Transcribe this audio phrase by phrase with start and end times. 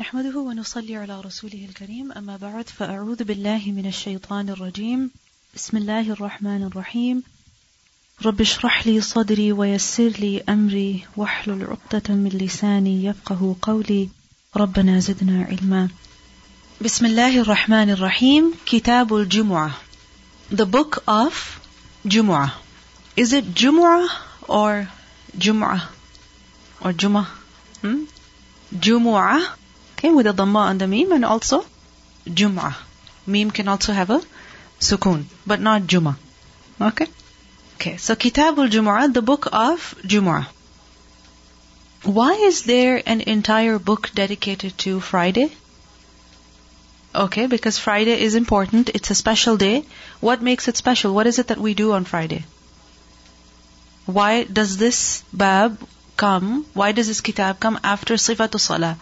[0.00, 2.12] نحمده ونصلي على رسوله الكريم.
[2.12, 5.10] أما بعد فأعوذ بالله من الشيطان الرجيم.
[5.54, 7.22] بسم الله الرحمن الرحيم.
[8.26, 11.04] رب اشرح لي صدري ويسر لي أمري.
[11.16, 14.08] واحلل عقدة من لساني يفقه قولي.
[14.56, 15.88] ربنا زدنا علما.
[16.80, 18.54] بسم الله الرحمن الرحيم.
[18.66, 19.70] كتاب الجمعة.
[20.50, 21.60] The book of
[22.06, 22.52] Jumu'ah.
[23.16, 24.08] Is it Jumu'ah
[24.48, 24.88] or
[25.38, 25.88] Jum'ah
[26.82, 27.26] or Jum'ah?
[27.80, 28.04] Hmm?
[28.74, 29.56] Jumu'ah
[29.96, 31.64] Okay, with a dhamma and the meme and also
[32.26, 32.74] Jum'ah.
[33.26, 34.20] Meme can also have a
[34.78, 36.16] sukoon, but not Jum'ah.
[36.80, 37.06] Okay?
[37.76, 40.46] Okay, so Kitabul Jumu'ah, the book of Jumu'ah.
[42.02, 45.50] Why is there an entire book dedicated to Friday?
[47.14, 48.90] Okay, because Friday is important.
[48.90, 49.84] It's a special day.
[50.20, 51.14] What makes it special?
[51.14, 52.44] What is it that we do on Friday?
[54.04, 55.78] Why does this bab
[56.16, 56.66] come?
[56.74, 58.98] Why does this kitab come after Sifatu Salah?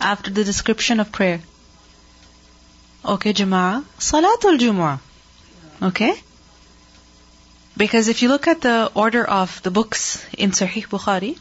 [0.00, 1.40] After the description of prayer?
[3.04, 3.84] Okay, Jama'ah.
[3.98, 5.00] Salatul Jumu'ah.
[5.82, 6.14] Okay?
[7.76, 11.38] Because if you look at the order of the books in Sahih Bukhari,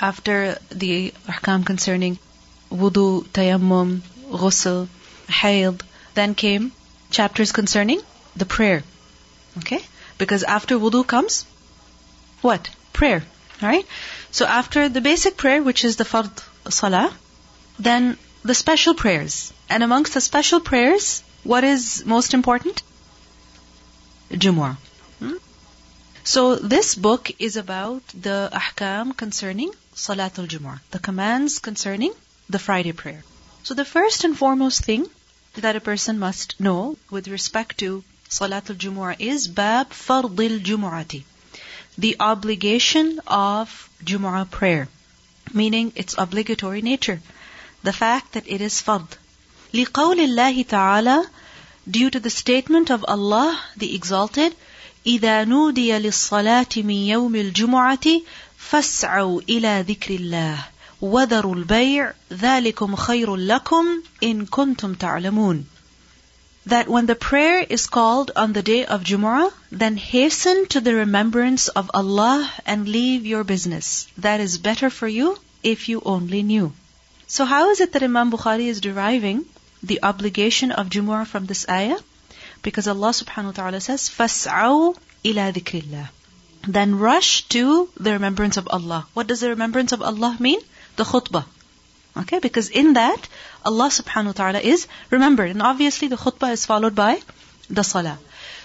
[0.00, 2.18] after the ahkam concerning
[2.70, 4.88] wudu, tayammum, ghusl,
[5.28, 5.82] hayd,
[6.14, 6.72] then came
[7.10, 8.00] chapters concerning
[8.34, 8.82] the prayer.
[9.58, 9.80] Okay?
[10.18, 11.44] Because after wudu comes
[12.42, 12.68] what?
[12.92, 13.22] Prayer.
[13.62, 13.86] Alright?
[14.30, 16.30] So after the basic prayer, which is the fard
[16.68, 17.12] salah,
[17.78, 19.52] then the special prayers.
[19.68, 22.82] And amongst the special prayers, what is most important?
[24.30, 24.76] Jumu'ah.
[25.18, 25.34] Hmm?
[26.24, 32.12] So this book is about the ahkam concerning Salatul Jumu'ah, the commands concerning
[32.48, 33.24] the Friday prayer.
[33.62, 35.06] So the first and foremost thing
[35.54, 41.22] that a person must know with respect to Salatul Jumu'ah is Bab Fardil Jumu'ati,
[41.96, 44.88] the obligation of Jumu'ah prayer,
[45.54, 47.20] meaning its obligatory nature,
[47.85, 49.07] the fact that it is fard.
[49.73, 51.25] لِقَوْلِ اللَّهِ تَعَالَى
[51.89, 54.55] Due to the statement of Allah, the Exalted,
[55.05, 58.21] إِذَا نُودِيَ لِلصَّلَاةِ مِنْ يَوْمِ الْجُمُعَةِ
[58.57, 60.57] فَاسْعَوْا إِلَى ذِكْرِ اللَّهِ
[61.01, 65.65] وَذَرُوا الْبَيْعِ ذَلِكُمْ خَيْرٌ لَكُمْ إِن كُنْتُمْ تَعْلَمُونَ
[66.67, 70.93] That when the prayer is called on the day of Jumu'ah, then hasten to the
[70.93, 74.07] remembrance of Allah and leave your business.
[74.17, 76.73] That is better for you if you only knew.
[77.27, 79.45] So how is it that Imam Bukhari is deriving
[79.81, 81.97] the obligation of Jumu'ah from this ayah?
[82.61, 86.09] Because Allah subhanahu wa ta'ala says, فَاسْعَوْا إِلَى ذِكْرِ اللَّهِ
[86.67, 89.07] Then rush to the remembrance of Allah.
[89.13, 90.59] What does the remembrance of Allah mean?
[90.97, 91.45] The khutbah.
[92.17, 93.29] Okay, because in that,
[93.63, 95.51] Allah subhanahu wa ta'ala is remembered.
[95.51, 97.21] And obviously the khutbah is followed by
[97.69, 98.19] the salah.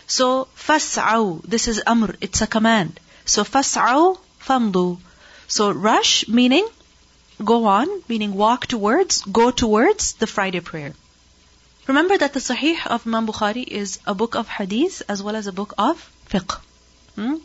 [0.07, 2.99] So, فَاسْعَوْا This is amr, it's a command.
[3.25, 4.99] So, فَاسْعَوْا فَامْضُوا
[5.49, 6.67] So, rush meaning
[7.42, 10.94] go on, meaning walk towards, go towards the Friday prayer.
[11.88, 15.48] Remember that the Sahih of Imam Bukhari is a book of hadith as well as
[15.48, 16.60] a book of fiqh.
[17.16, 17.36] Hmm?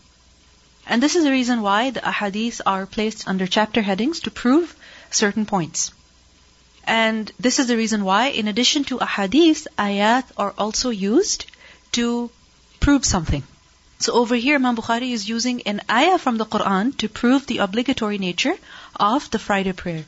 [0.86, 4.76] And this is the reason why the ahadith are placed under chapter headings to prove
[5.10, 5.90] certain points.
[6.84, 11.46] And this is the reason why, in addition to ahadith, ayat are also used
[11.92, 12.30] to
[12.78, 13.42] prove something.
[13.98, 17.58] So over here, Imam Bukhari is using an ayah from the Quran to prove the
[17.58, 18.54] obligatory nature
[18.98, 20.04] of the Friday prayer.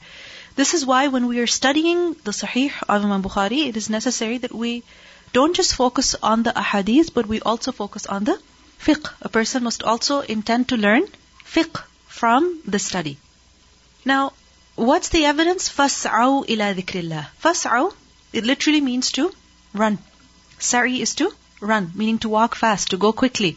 [0.56, 4.38] This is why when we are studying the Sahih of Imam Bukhari, it is necessary
[4.38, 4.82] that we
[5.32, 8.38] don't just focus on the ahadith, but we also focus on the
[8.81, 9.12] fiqh.
[9.22, 11.06] A person must also intend to learn
[11.44, 13.19] fiqh from the study.
[14.04, 14.32] Now,
[14.75, 15.69] what's the evidence?
[15.69, 17.27] Fas'au ila dhikrillah.
[17.44, 17.94] Fas'au,
[18.32, 19.31] it literally means to
[19.75, 19.98] run.
[20.59, 23.56] Sari is to run, meaning to walk fast, to go quickly.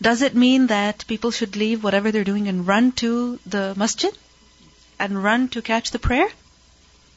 [0.00, 4.16] Does it mean that people should leave whatever they're doing and run to the masjid?
[4.98, 6.28] And run to catch the prayer?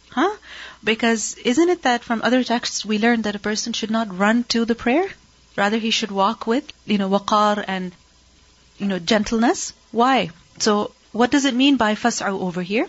[0.10, 0.36] Huh?
[0.84, 4.44] Because isn't it that from other texts we learn that a person should not run
[4.46, 5.08] to the prayer?
[5.56, 7.92] Rather he should walk with, you know, waqar and,
[8.78, 9.74] you know, gentleness?
[9.92, 10.32] Why?
[10.60, 12.88] So, what does it mean by fas'au over here?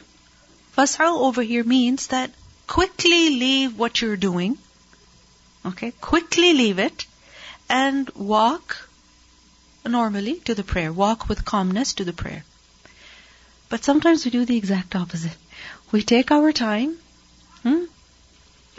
[0.77, 2.31] Fas'au over here means that
[2.67, 4.56] quickly leave what you're doing,
[5.67, 7.05] okay, quickly leave it,
[7.69, 8.88] and walk
[9.84, 10.93] normally to the prayer.
[10.93, 12.44] Walk with calmness to the prayer.
[13.69, 15.37] But sometimes we do the exact opposite.
[15.90, 16.99] We take our time,
[17.62, 17.84] hmm,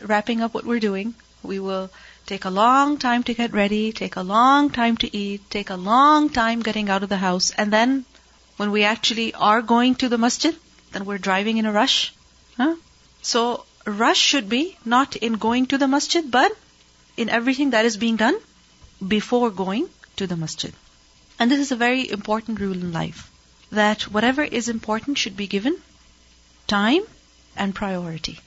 [0.02, 1.16] wrapping up what we're doing.
[1.42, 1.90] We will
[2.26, 5.76] take a long time to get ready, take a long time to eat, take a
[5.76, 8.06] long time getting out of the house, and then
[8.58, 10.56] when we actually are going to the masjid,
[10.92, 12.14] then we're driving in a rush.
[12.58, 12.76] Huh?
[13.22, 16.52] So, rush should be not in going to the masjid, but
[17.18, 18.38] in everything that is being done
[19.06, 20.74] before going to the masjid.
[21.43, 23.31] And this is a very important rule in life
[23.71, 25.77] that whatever is important should be given
[26.67, 27.03] time
[27.57, 28.39] and priority.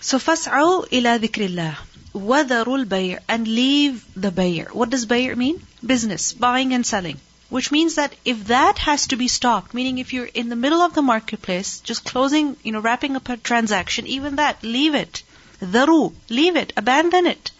[0.00, 1.76] So فَاسْعَوْا إِلَى ذِكْرِ اللَّهِ
[2.14, 4.68] وَذَرُوا الْبَيْعِ And leave the bayr.
[4.72, 5.66] What does bayr mean?
[5.84, 7.20] Business, buying and selling.
[7.48, 10.82] Which means that if that has to be stopped, meaning if you're in the middle
[10.82, 15.22] of the marketplace, just closing, you know, wrapping up a transaction, even that, leave it.
[15.60, 17.52] Dharu, leave it, abandon it.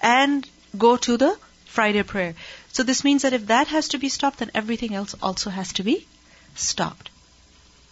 [0.00, 0.48] And
[0.78, 2.34] go to the Friday prayer.
[2.72, 5.72] So this means that if that has to be stopped, then everything else also has
[5.74, 6.06] to be
[6.54, 7.10] stopped.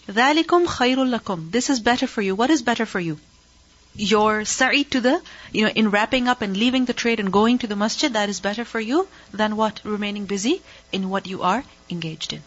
[0.09, 2.35] ذَلِكُمْ خَيْرٌ لَكُمْ This is better for you.
[2.35, 3.19] What is better for you?
[3.97, 5.23] Your sa'i to the,
[5.53, 8.29] you know, in wrapping up and leaving the trade and going to the masjid, that
[8.29, 9.81] is better for you than what?
[9.85, 10.63] Remaining busy
[10.93, 12.43] in what you are engaged in.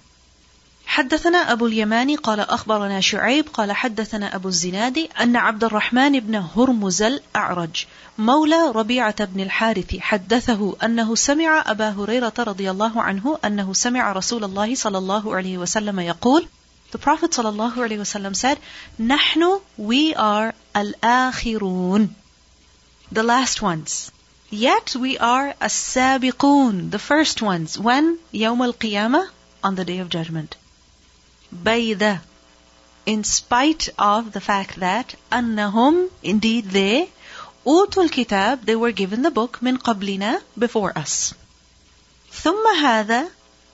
[0.93, 7.03] حدثنا أبو اليماني قال أخبرنا شعيب قال حدثنا أبو الزناد أن عبد الرحمن بن هرمز
[7.03, 7.87] الأعرج
[8.19, 14.45] مولى ربيعة بن الحارث حدثه أنه سمع أبا هريرة رضي الله عنه أنه سمع رسول
[14.45, 16.47] الله صلى الله عليه وسلم يقول
[16.93, 18.59] The Prophet صلى الله عليه وسلم said
[19.01, 22.09] نحن we are الآخرون.
[23.13, 24.11] The last ones.
[24.51, 26.91] Yet we are السابقون.
[26.91, 27.79] The first ones.
[27.79, 28.19] When?
[28.35, 29.29] يوم القيامة.
[29.65, 30.57] On the day of judgment.
[31.52, 32.20] بيد
[33.06, 37.08] in spite of the fact that أنهم indeed they
[37.68, 41.34] أوتوا الكتاب they were given the book من قبلنا before us
[42.44, 43.30] ثم هذا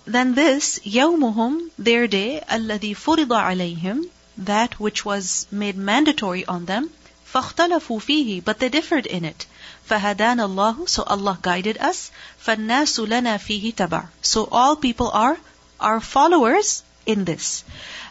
[0.07, 6.89] then this يومهم their day الذي فرض عليهم that which was made mandatory on them
[7.33, 9.47] فاختلفوا فيه but they differed in it
[9.89, 12.11] فهدانا الله so Allah guided us
[12.45, 15.37] فالناس لنا فيه تبع so all people are
[15.79, 17.63] our followers in this.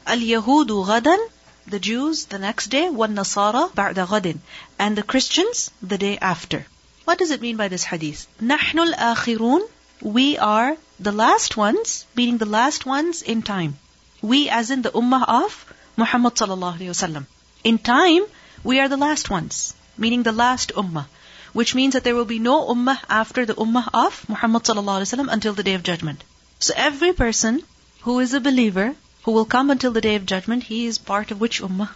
[0.07, 1.19] Al-Yahudu ghadan,
[1.67, 4.39] the Jews the next day, وَالنَّصَارَى بَعْدَ غَدٍ
[4.79, 6.67] And the Christians the day after.
[7.05, 8.27] What does it mean by this hadith?
[8.41, 9.61] نَحْنُ الْآخِرُونَ
[10.03, 13.79] We are the last ones, meaning the last ones in time.
[14.21, 17.27] We as in the ummah of Muhammad sallallahu alayhi wasallam.
[17.65, 18.23] In time,
[18.65, 21.07] we are the last ones, meaning the last ummah.
[21.53, 25.11] Which means that there will be no ummah after the ummah of Muhammad sallallahu alayhi
[25.11, 26.25] wasallam until the day of judgment.
[26.61, 27.63] So every person
[28.08, 31.32] who is a believer, who will come until the day of judgment, he is part
[31.32, 31.90] of which ummah?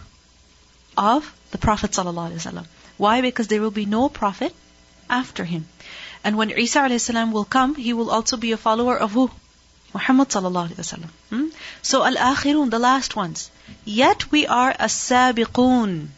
[0.94, 2.66] Of the Prophet ﷺ.
[2.98, 3.22] Why?
[3.22, 4.54] Because there will be no prophet
[5.08, 5.64] after him.
[6.22, 7.08] And when Isa a.s.
[7.36, 9.30] will come, he will also be a follower of who?
[9.94, 11.08] Muhammad ﷺ.
[11.30, 11.48] Hmm?
[11.80, 13.50] So al-akhirun, the last ones.
[13.86, 16.08] Yet we are as-sabiqun.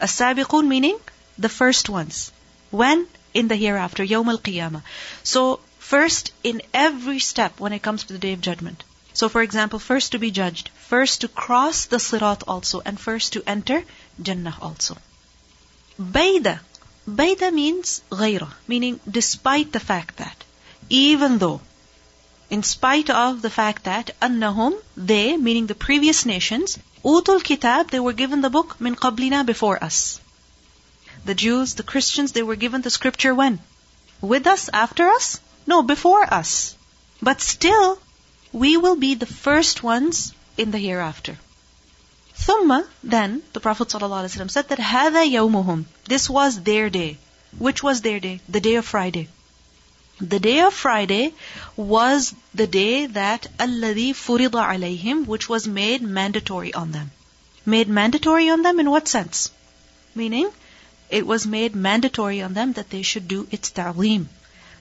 [0.00, 0.98] As-sabiqun meaning
[1.36, 2.32] the first ones.
[2.70, 3.06] When?
[3.34, 4.82] In the hereafter, Yawm al-Qiyamah.
[5.22, 8.82] So first in every step when it comes to the day of judgment.
[9.16, 13.32] So, for example, first to be judged, first to cross the sirat also, and first
[13.32, 13.82] to enter
[14.20, 14.98] Jannah also.
[15.98, 16.58] Bayda,
[17.08, 20.44] bayda means ghaira, meaning despite the fact that,
[20.90, 21.62] even though,
[22.50, 28.00] in spite of the fact that, annahum, they, meaning the previous nations, utul kitab, they
[28.00, 30.20] were given the book, min qablina, before us.
[31.24, 33.60] The Jews, the Christians, they were given the scripture when?
[34.20, 35.40] With us, after us?
[35.66, 36.76] No, before us.
[37.22, 37.98] But still,
[38.55, 41.37] we will be the first ones in the hereafter.
[42.37, 45.85] ثم, then, the Prophet ﷺ said that هذا يومهم.
[46.05, 47.17] This was their day.
[47.57, 48.41] Which was their day?
[48.49, 49.27] The day of Friday.
[50.19, 51.33] The day of Friday
[51.75, 57.11] was the day that الذي فرض عليهم, which was made mandatory on them.
[57.65, 59.51] Made mandatory on them in what sense?
[60.15, 60.49] Meaning,
[61.09, 64.29] it was made mandatory on them that they should do its ta'lim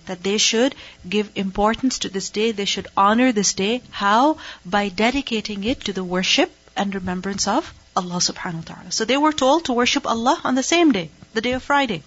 [0.06, 0.74] that they should
[1.08, 3.82] give importance to this day, they should honor this day.
[3.90, 4.38] How?
[4.64, 8.92] By dedicating it to the worship and remembrance of Allah subhanahu wa ta'ala.
[8.92, 12.02] So they were told to worship Allah on the same day, the day of Friday.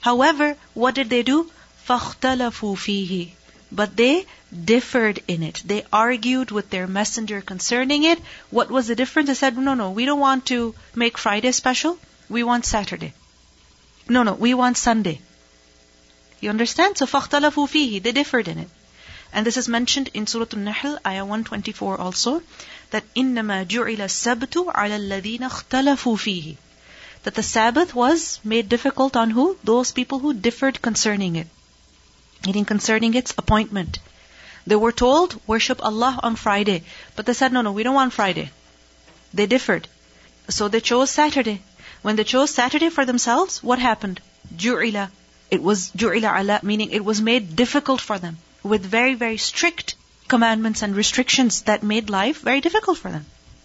[0.00, 1.50] However, what did they do?
[1.88, 3.30] فَاخْتَلَفُوا فِيهِ
[3.72, 4.26] But they
[4.64, 5.62] differed in it.
[5.64, 8.20] They argued with their messenger concerning it.
[8.50, 9.28] What was the difference?
[9.28, 11.98] They said, no, no, we don't want to make Friday special.
[12.28, 13.12] We want Saturday.
[14.08, 15.20] No, no, we want Sunday.
[16.42, 16.98] You understand?
[16.98, 18.68] So فَاخْتَلَفُوا فِيهِ They differed in it.
[19.32, 22.42] And this is mentioned in Surah Al-Nahl, ayah 124 also,
[22.90, 26.56] that إِنَّمَا جُعِلَ السَّبْتُ عَلَى الَّذِينَ اخْتَلَفُوا فِيهِ
[27.24, 29.58] That the Sabbath was made difficult on who?
[29.62, 31.46] Those people who differed concerning it.
[32.46, 33.98] Meaning concerning its appointment.
[34.66, 36.84] They were told, worship Allah on Friday.
[37.16, 38.50] But they said, no, no, we don't want Friday.
[39.34, 39.88] They differed.
[40.48, 41.62] So they chose Saturday.
[42.00, 44.20] When they chose Saturday for themselves, what happened?
[44.56, 45.10] جُعِلَ
[45.52, 49.94] it was ju'ila ala, meaning it was made difficult for them with very, very strict
[50.28, 53.24] commandments and restrictions that made life very difficult for them.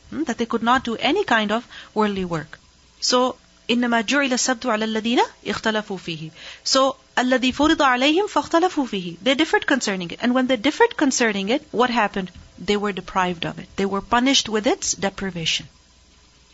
[0.09, 0.23] Hmm?
[0.23, 2.59] That they could not do any kind of worldly work.
[3.01, 3.37] So,
[3.69, 6.31] إنما جعل السبت على الذين اختلفوا فيه.
[6.63, 9.17] So, الذي فرض عليهم فاختلفوا فيه.
[9.21, 10.19] They differed concerning it.
[10.21, 12.31] And when they differed concerning it, what happened?
[12.59, 13.67] They were deprived of it.
[13.75, 15.67] They were punished with its deprivation.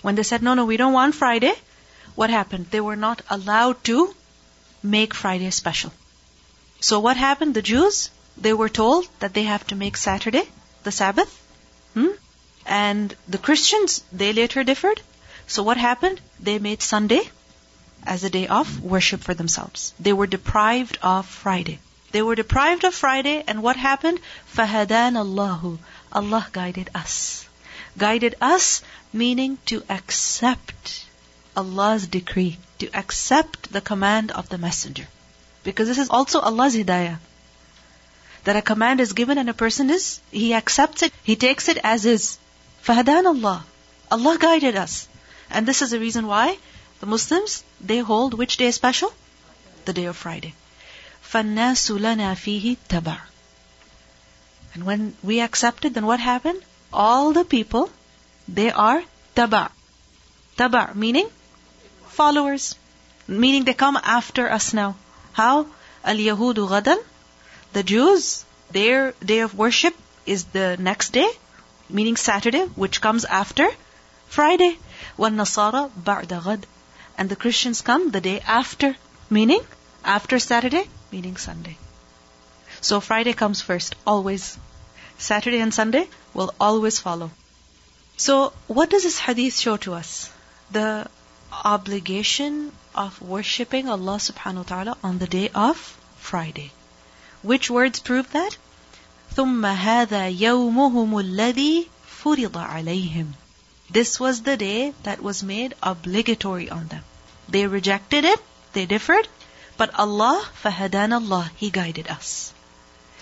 [0.02, 1.54] When they said, no, no, we don't want Friday,
[2.16, 2.68] what happened?
[2.72, 4.16] They were not allowed to
[4.85, 5.93] make Friday special.
[6.81, 7.55] So what happened?
[7.55, 10.47] The Jews, they were told that they have to make Saturday
[10.83, 11.31] the Sabbath.
[11.95, 12.11] Hmm?
[12.67, 15.01] And the Christians, they later differed.
[15.47, 16.21] So what happened?
[16.41, 17.23] They made Sunday
[18.07, 19.95] as a day of worship for themselves.
[19.99, 21.79] They were deprived of Friday.
[22.13, 24.21] They were deprived of Friday, and what happened?
[24.55, 25.79] Fahadan Allahu.
[26.13, 27.49] Allah guided us.
[27.99, 31.07] Guided us, meaning to accept
[31.57, 35.08] Allah's decree to accept the command of the messenger.
[35.64, 37.18] Because this is also Allah's hidayah.
[38.46, 41.78] That a command is given and a person is, he accepts it, he takes it
[41.84, 42.38] as is.
[42.86, 43.66] فَهَدَانَ Allah.
[44.12, 45.08] Allah guided us.
[45.50, 46.58] And this is the reason why
[47.00, 49.14] the Muslims, they hold which day special?
[49.86, 50.54] The day of Friday.
[51.32, 53.20] فَالنَّاسُ لَنَا فِيهِ تَبَعٌ
[54.74, 56.62] And when we accepted, then what happened?
[56.92, 57.90] All the people,
[58.48, 59.04] they are
[59.36, 59.72] taba.
[60.58, 61.30] Taba, meaning
[62.21, 62.75] followers,
[63.27, 64.97] meaning they come after us now.
[65.33, 65.67] How?
[66.05, 66.99] Al Yahudu Ghadan.
[67.73, 69.95] The Jews, their day of worship
[70.27, 71.29] is the next day,
[71.89, 73.69] meaning Saturday, which comes after
[74.29, 74.79] Friday.
[75.17, 76.65] One Nasara Ba'da Ghad.
[77.17, 78.95] And the Christians come the day after,
[79.31, 79.61] meaning
[80.05, 81.77] after Saturday, meaning Sunday.
[82.81, 84.59] So Friday comes first, always.
[85.19, 87.31] Saturday and Sunday will always follow.
[88.17, 90.31] So, what does this hadith show to us?
[90.71, 91.07] The
[91.54, 95.78] obligation of worshipping Allah subhanahu wa ta'ala on the day of
[96.18, 96.72] Friday.
[97.42, 98.58] Which words prove that?
[99.36, 101.88] ثُمَّ هَذَا يَوْمُهُمُ الَّذِي
[102.24, 103.34] فُرِضَ عَلَيْهِمْ
[103.90, 107.04] This was the day that was made obligatory on them.
[107.48, 108.40] They rejected it,
[108.74, 109.28] they differed,
[109.78, 112.54] but Allah, فَهَدَانَ Allah, He guided us.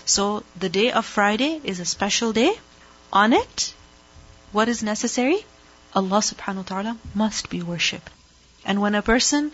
[0.04, 2.58] So the day of Friday is a special day.
[3.12, 3.74] On it,
[4.52, 5.44] what is necessary?
[5.94, 8.10] Allah subhanahu wa ta'ala must be worshipped.
[8.65, 9.51] And when a person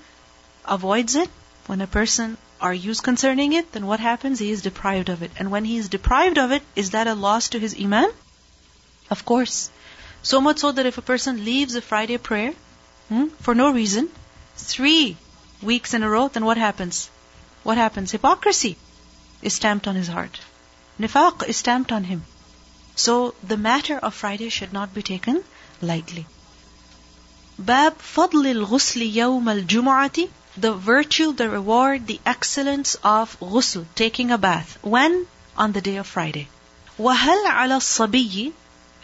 [0.66, 1.30] avoids it,
[1.68, 4.40] when a person argues concerning it, then what happens?
[4.40, 5.32] He is deprived of it.
[5.38, 8.12] And when he is deprived of it, is that a loss to his iman?
[9.10, 9.70] Of course.
[10.22, 12.54] So much so that if a person leaves a Friday prayer
[13.08, 14.10] hmm, for no reason,
[14.56, 15.18] three
[15.62, 17.10] weeks in a row, then what happens?
[17.64, 18.12] What happens?
[18.12, 18.78] Hypocrisy
[19.42, 20.40] is stamped on his heart.
[21.00, 22.26] Nifaq is stamped on him.
[22.96, 25.44] So the matter of Friday should not be taken
[25.82, 26.26] lightly.
[27.59, 34.39] Bab فضل الغسل يوم الجمعة the virtue, the reward, the excellence of ghusl, taking a
[34.39, 34.79] bath.
[34.83, 35.27] When?
[35.57, 36.49] On the day of Friday.
[36.97, 38.53] وَهَلْ عَلَى الصَّبِيِّ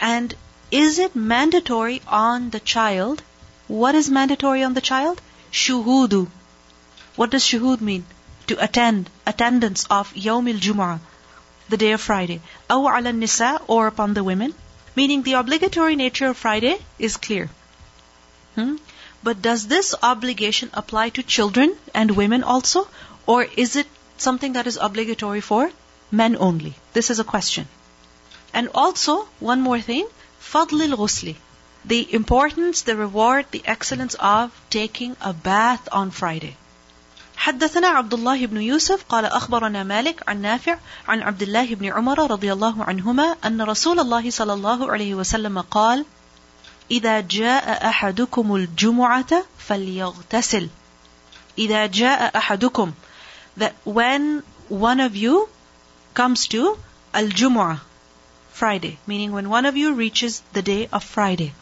[0.00, 0.33] And
[0.71, 3.21] is it mandatory on the child?
[3.66, 5.21] What is mandatory on the child?
[5.50, 6.28] Shuhudu.
[7.16, 8.04] What does shuhud mean?
[8.47, 11.00] To attend, attendance of يوم الجمعة,
[11.69, 12.40] the day of Friday.
[12.71, 14.54] أو على النساء or upon the women.
[14.95, 17.50] Meaning the obligatory nature of Friday is clear.
[18.54, 18.76] Hmm?
[19.23, 22.88] But does this obligation apply to children and women also?
[23.26, 25.71] Or is it something that is obligatory for
[26.11, 26.75] men only?
[26.92, 27.69] This is a question.
[28.52, 30.07] And also, one more thing,
[30.52, 31.37] فضل الغسل.
[31.85, 36.57] The importance, the reward, the excellence of taking a bath on Friday.
[37.37, 40.78] حدثنا عبد الله بن يوسف قال أخبرنا مالك عن نافع
[41.09, 45.61] عن عبد الله بن عمر رضي الله عنهما أن رسول الله صلى الله عليه وسلم
[45.61, 46.04] قال
[46.90, 50.69] إذا جاء أحدكم الجمعة فليغتسل
[51.59, 52.92] إذا جاء أحدكم
[53.57, 55.49] that when one of you
[56.14, 56.78] comes to
[57.14, 57.30] al
[58.52, 61.52] Friday meaning when one of you reaches the day of Friday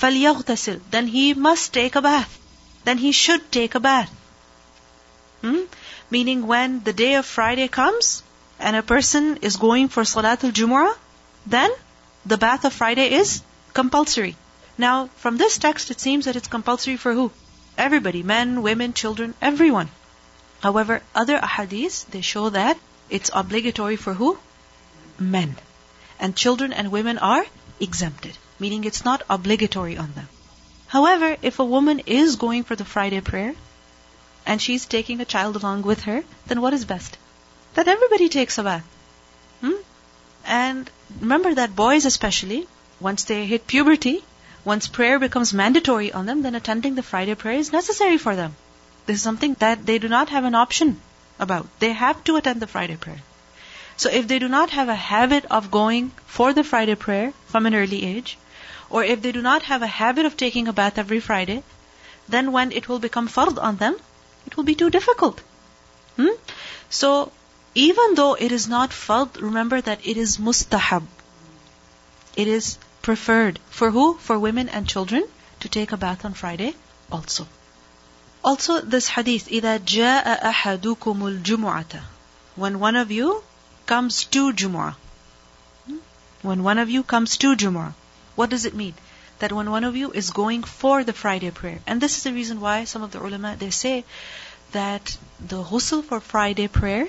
[0.00, 2.38] فليغتسل then he must take a bath
[2.84, 4.10] then he should take a bath
[5.40, 5.62] hmm?
[6.10, 8.22] meaning when the day of Friday comes
[8.58, 10.94] and a person is going for Salatul Jumu'ah
[11.46, 11.70] then
[12.26, 13.40] the bath of Friday is
[13.72, 14.36] compulsory
[14.77, 17.31] now, from this text, it seems that it's compulsory for who?
[17.77, 19.89] Everybody, men, women, children, everyone.
[20.61, 22.77] However, other ahadith, they show that
[23.09, 24.39] it's obligatory for who?
[25.19, 25.57] Men.
[26.19, 27.45] And children and women are
[27.79, 30.27] exempted, meaning it's not obligatory on them.
[30.87, 33.53] However, if a woman is going for the Friday prayer,
[34.45, 37.17] and she's taking a child along with her, then what is best?
[37.75, 38.85] That everybody takes a bath.
[39.61, 39.81] Hmm?
[40.45, 40.89] And
[41.19, 42.67] remember that boys especially,
[42.99, 44.23] once they hit puberty,
[44.65, 48.55] once prayer becomes mandatory on them, then attending the Friday prayer is necessary for them.
[49.05, 51.01] This is something that they do not have an option
[51.39, 51.67] about.
[51.79, 53.21] They have to attend the Friday prayer.
[53.97, 57.65] So if they do not have a habit of going for the Friday prayer from
[57.65, 58.37] an early age,
[58.89, 61.63] or if they do not have a habit of taking a bath every Friday,
[62.29, 63.95] then when it will become fard on them,
[64.45, 65.41] it will be too difficult.
[66.15, 66.35] Hmm?
[66.89, 67.31] So
[67.75, 71.03] even though it is not fard, remember that it is mustahab.
[72.35, 73.58] It is preferred.
[73.70, 74.14] For who?
[74.18, 75.24] For women and children
[75.60, 76.74] to take a bath on Friday
[77.10, 77.46] also.
[78.44, 82.02] Also, this hadith, إِذَا جَاءَ أَحَدُكُمُ الْجُمُعَةَ
[82.54, 83.42] When one of you
[83.86, 84.94] comes to Jumu'ah.
[85.86, 85.96] Hmm?
[86.42, 87.94] When one of you comes to Jumu'ah.
[88.36, 88.94] What does it mean?
[89.40, 91.80] That when one of you is going for the Friday prayer.
[91.86, 94.04] And this is the reason why some of the ulama, they say
[94.72, 97.08] that the ghusl for Friday prayer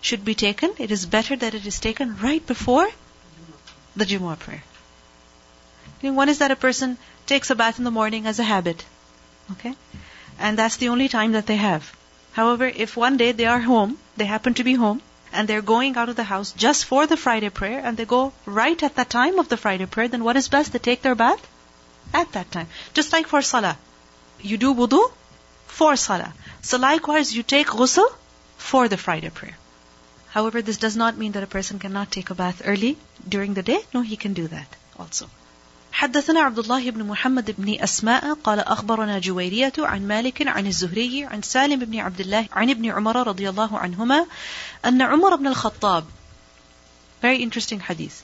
[0.00, 0.74] should be taken.
[0.78, 2.88] It is better that it is taken right before
[3.96, 4.62] the Jumu'ah prayer.
[6.01, 8.85] One is that a person takes a bath in the morning as a habit.
[9.53, 9.75] Okay?
[10.39, 11.95] and that's the only time that they have.
[12.33, 15.97] However, if one day they are home, they happen to be home, and they're going
[15.97, 19.09] out of the house just for the Friday prayer, and they go right at that
[19.09, 20.73] time of the Friday prayer, then what is best?
[20.73, 21.47] They take their bath
[22.13, 22.67] at that time.
[22.93, 23.77] Just like for Salah.
[24.41, 25.11] You do wudu
[25.67, 26.33] for Salah.
[26.61, 28.07] So likewise, you take ghusl
[28.57, 29.57] for the Friday prayer.
[30.29, 32.97] However, this does not mean that a person cannot take a bath early
[33.27, 33.79] during the day.
[33.93, 34.67] No, he can do that
[34.99, 35.29] also.
[35.95, 41.41] حدثنا عبد الله بن محمد بن أسماء قال أخبرنا جويرية عن مالك عن الزهري عن
[41.41, 44.25] سالم بن عبد الله عن ابن عمر رضي الله عنهما
[44.85, 46.03] أن عمر بن الخطاب.
[47.23, 48.23] Very interesting hadith.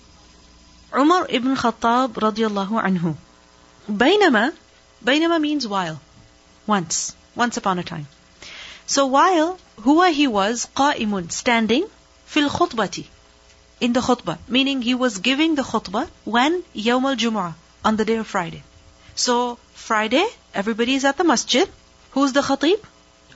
[0.94, 3.16] عمر بن الخطاب رضي الله عنه.
[3.90, 4.52] بينما
[5.02, 6.00] بينما means while.
[6.68, 7.16] Once.
[7.38, 8.08] Once upon a time.
[8.86, 11.84] So while هو he was قائم standing
[12.28, 13.06] في الخطبة.
[13.80, 18.16] In the khutbah, meaning he was giving the khutbah when Yawm al-Jumu'ah, on the day
[18.16, 18.64] of Friday.
[19.16, 21.68] So, Friday, everybody is at the masjid.
[22.12, 22.80] Who's the khatib?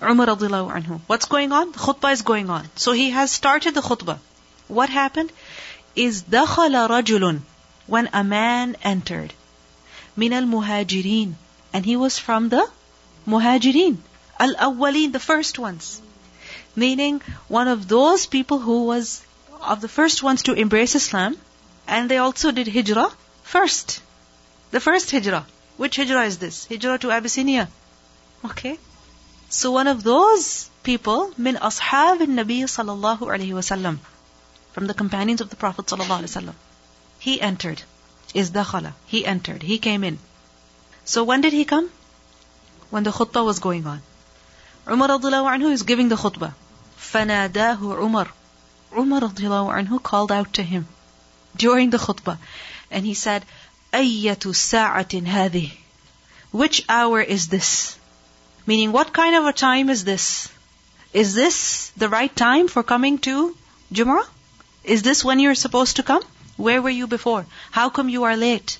[0.01, 0.99] Umar radiallahu anhu.
[1.07, 1.71] What's going on?
[1.71, 2.69] The khutbah is going on.
[2.75, 4.19] So he has started the khutbah.
[4.67, 5.31] What happened?
[5.95, 7.41] Is dakhala rajulun,
[7.87, 9.33] when a man entered.
[10.15, 11.33] Min al-muhajirin.
[11.73, 12.67] And he was from the
[13.27, 13.97] muhajirin.
[14.39, 16.01] Al-awwaleen, the first ones.
[16.75, 19.21] Meaning, one of those people who was
[19.61, 21.37] of the first ones to embrace Islam,
[21.87, 23.11] and they also did hijrah
[23.43, 24.01] first.
[24.70, 25.46] The first hijrah.
[25.76, 26.66] Which hijrah is this?
[26.66, 27.68] Hijrah to Abyssinia.
[28.44, 28.78] Okay.
[29.48, 33.98] So one of those people, min ashab nabi sallallahu alayhi wasallam,
[34.72, 36.54] from the companions of the Prophet sallallahu alayhi wasallam,
[37.18, 37.82] he entered.
[38.32, 38.92] Is dakhala.
[39.06, 39.62] He entered.
[39.62, 40.18] He came in.
[41.04, 41.90] So when did he come?
[42.90, 44.02] When the khutbah was going on.
[44.88, 46.54] Umar radiallahu anhu is giving the khutbah.
[46.98, 48.28] فَنَادَاهُ Umar.
[48.96, 50.86] Umar radiallahu anhu called out to him
[51.56, 52.38] during the khutbah.
[52.90, 53.44] And he said,
[53.94, 55.72] أَيَّةُ سَاعَةٍ هَذِهِ
[56.52, 57.96] Which hour is this?
[58.66, 60.48] Meaning, what kind of a time is this?
[61.12, 63.56] Is this the right time for coming to
[63.92, 64.26] Jumu'ah?
[64.84, 66.22] Is this when you're supposed to come?
[66.56, 67.46] Where were you before?
[67.70, 68.78] How come you are late?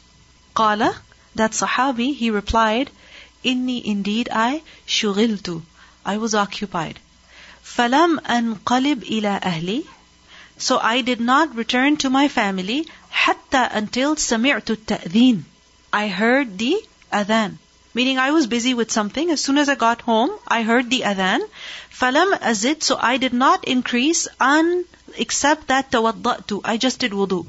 [0.54, 0.96] Qala,
[1.34, 2.90] that Sahabi, he replied,
[3.44, 5.62] Inni indeed I shughiltu.
[6.04, 7.00] I was occupied.
[7.64, 9.84] فَلَمْ أَنْقَلِبْ إِلَى أَهْلِي
[10.56, 15.42] so I did not return to my family حتى until سمعت التأذين.
[15.92, 16.76] I heard the
[17.12, 17.58] adhan.
[17.92, 19.30] Meaning I was busy with something.
[19.30, 21.40] As soon as I got home, I heard the adhan.
[21.92, 24.84] فَلَمْ أَزِدْ So I did not increase un,
[25.16, 27.46] except that تَوَضَّأْتُ I just did wudu.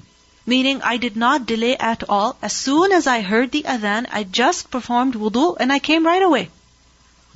[0.47, 2.35] Meaning I did not delay at all.
[2.41, 6.23] As soon as I heard the adhan, I just performed wudu and I came right
[6.23, 6.49] away.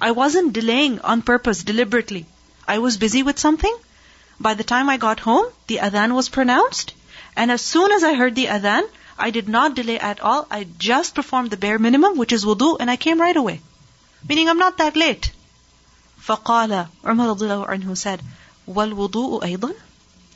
[0.02, 2.26] I wasn't delaying on purpose, deliberately.
[2.68, 3.78] I was busy with something.
[4.40, 6.94] By the time I got home, the adhan was pronounced.
[7.36, 8.84] And as soon as I heard the adhan,
[9.18, 10.46] I did not delay at all.
[10.52, 13.62] I just performed the bare minimum, which is wudu, and I came right away.
[14.28, 15.32] Meaning I'm not that late.
[16.26, 18.22] فقال Umar radiallahu anhu said,
[18.68, 19.76] وَالْوُضُوءُ أَيْضًا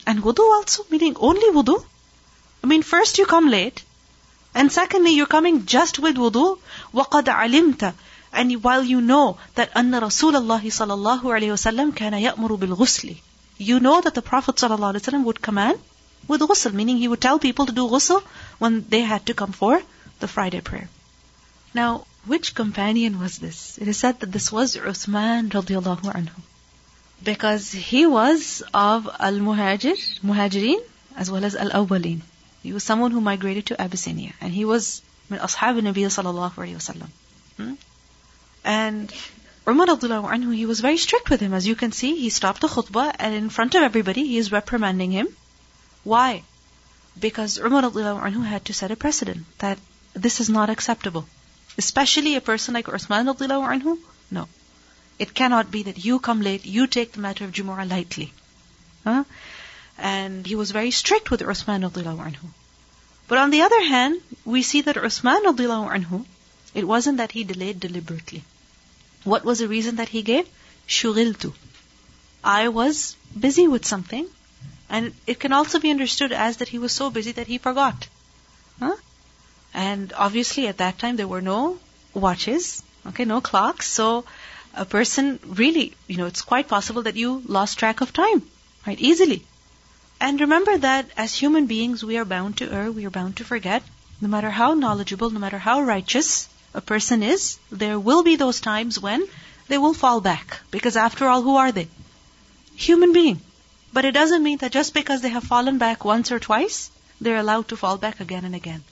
[0.05, 1.83] And wudu also, meaning only wudu.
[2.63, 3.83] I mean, first you come late,
[4.53, 6.59] and secondly you're coming just with wudu.
[6.93, 7.93] وَقَدْ عَلِمْتَ
[8.31, 13.15] And while you know that أن رسول الله صلى الله عليه وسلم كان يأمر بالغسل
[13.56, 15.78] you know that the Prophet ﷺ would command
[16.26, 18.22] with ghusl, meaning he would tell people to do ghusl
[18.58, 19.82] when they had to come for
[20.20, 20.88] the Friday prayer.
[21.74, 23.78] Now, which companion was this?
[23.78, 26.40] It is said that this was Uthman radiallahu anhu.
[27.22, 30.80] Because he was of al-muhajir, muhajirin,
[31.16, 32.20] as well as al-awwaleen.
[32.62, 34.32] He was someone who migrated to Abyssinia.
[34.40, 37.06] And he was min ashab Nabi sallallahu alayhi wa
[37.56, 37.74] hmm?
[38.64, 39.12] And
[39.66, 41.54] Umar anhu, he was very strict with him.
[41.54, 44.52] As you can see, he stopped the khutbah and in front of everybody, he is
[44.52, 45.28] reprimanding him.
[46.02, 46.42] Why?
[47.18, 49.78] Because Umar anhu had to set a precedent that
[50.12, 51.26] this is not acceptable.
[51.78, 53.98] Especially a person like Uthman anhu,
[54.30, 54.48] no.
[55.18, 58.32] It cannot be that you come late, you take the matter of Jumu'ah lightly.
[59.04, 59.24] Huh?
[59.96, 62.48] And he was very strict with Uthman anhu.
[63.28, 66.26] But on the other hand, we see that Uthman anhu,
[66.74, 68.44] it wasn't that he delayed deliberately.
[69.24, 70.48] What was the reason that he gave?
[70.86, 71.52] Shughiltu.
[72.42, 74.26] I was busy with something.
[74.90, 78.06] And it can also be understood as that he was so busy that he forgot.
[78.78, 78.96] Huh?
[79.72, 81.78] And obviously at that time there were no
[82.12, 83.88] watches, okay, no clocks.
[83.88, 84.24] So
[84.74, 88.42] a person really, you know, it's quite possible that you lost track of time,
[88.86, 89.00] right?
[89.00, 89.44] Easily.
[90.20, 93.44] And remember that as human beings, we are bound to err, we are bound to
[93.44, 93.82] forget.
[94.20, 98.60] No matter how knowledgeable, no matter how righteous a person is, there will be those
[98.60, 99.26] times when
[99.68, 100.58] they will fall back.
[100.70, 101.88] Because after all, who are they?
[102.76, 103.40] Human being.
[103.92, 107.38] But it doesn't mean that just because they have fallen back once or twice, they're
[107.38, 108.82] allowed to fall back again and again.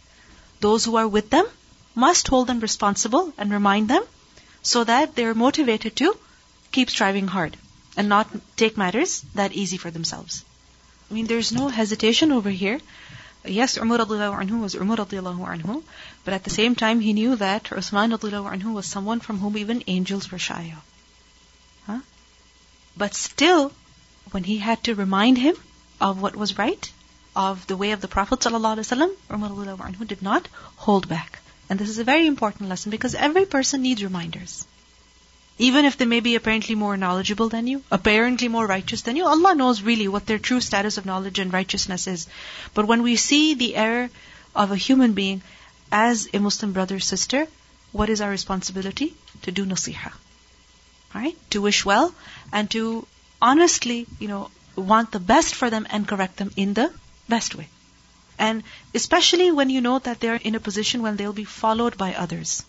[0.61, 1.47] Those who are with them
[1.95, 4.05] must hold them responsible and remind them
[4.63, 6.17] so that they're motivated to
[6.71, 7.57] keep striving hard
[7.97, 10.45] and not take matters that easy for themselves.
[11.11, 12.81] I mean, there's no hesitation over here.
[13.45, 15.83] Yes, Umar radiallahu anhu was Umar radiallahu anhu,
[16.25, 19.59] but at the same time he knew that Uthman radiallahu anhu was someone from whom
[19.59, 20.85] even angels were shy of.
[21.87, 22.01] Huh?
[22.97, 23.73] But still,
[24.31, 25.57] when he had to remind him
[26.01, 26.93] of what was right,
[27.35, 31.41] of the way of the Prophet ﷺ, Umar radiallahu anhu did not hold back.
[31.69, 34.67] And this is a very important lesson because every person needs reminders.
[35.59, 39.27] Even if they may be apparently more knowledgeable than you, apparently more righteous than you,
[39.27, 42.27] Allah knows really what their true status of knowledge and righteousness is.
[42.75, 44.11] But when we see the error
[44.55, 45.43] of a human being
[45.91, 47.47] as a Muslim brother or sister,
[47.93, 49.15] what is our responsibility?
[49.43, 50.13] To do nasiha.
[51.15, 51.37] Right?
[51.51, 52.15] To wish well
[52.51, 53.07] and to
[53.41, 56.91] honestly, you know, want the best for them and correct them in the
[57.29, 57.69] best way.
[58.39, 58.63] And
[58.95, 62.65] especially when you know that they're in a position when they'll be followed by others.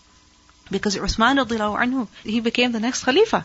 [0.70, 3.44] Because Uthman anhu, he became the next Khalifa.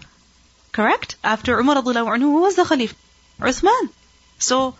[0.71, 1.15] Correct?
[1.23, 2.95] After Umar anhu, who was the Khalifa?
[3.39, 3.89] Uthman.
[4.37, 4.75] So,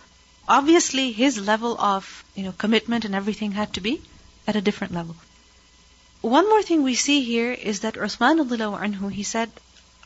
[0.48, 4.00] obviously his level of, you know, commitment and everything had to be
[4.46, 5.16] at a different level.
[6.22, 9.50] One more thing we see here is that Uthman anhu, he said,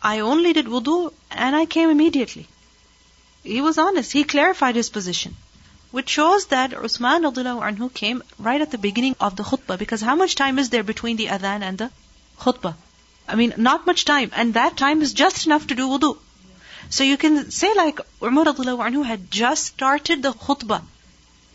[0.02, 2.46] I only did wudu and I came immediately.
[3.42, 4.12] He was honest.
[4.12, 5.36] He clarified his position
[5.94, 10.16] which shows that Uthman anhu came right at the beginning of the khutbah because how
[10.16, 11.90] much time is there between the adhan and the
[12.38, 12.74] khutbah?
[13.26, 16.16] I mean, not much time, and that time is just enough to do wudu.
[16.90, 20.82] So you can say like Umar anhu had just started the khutbah.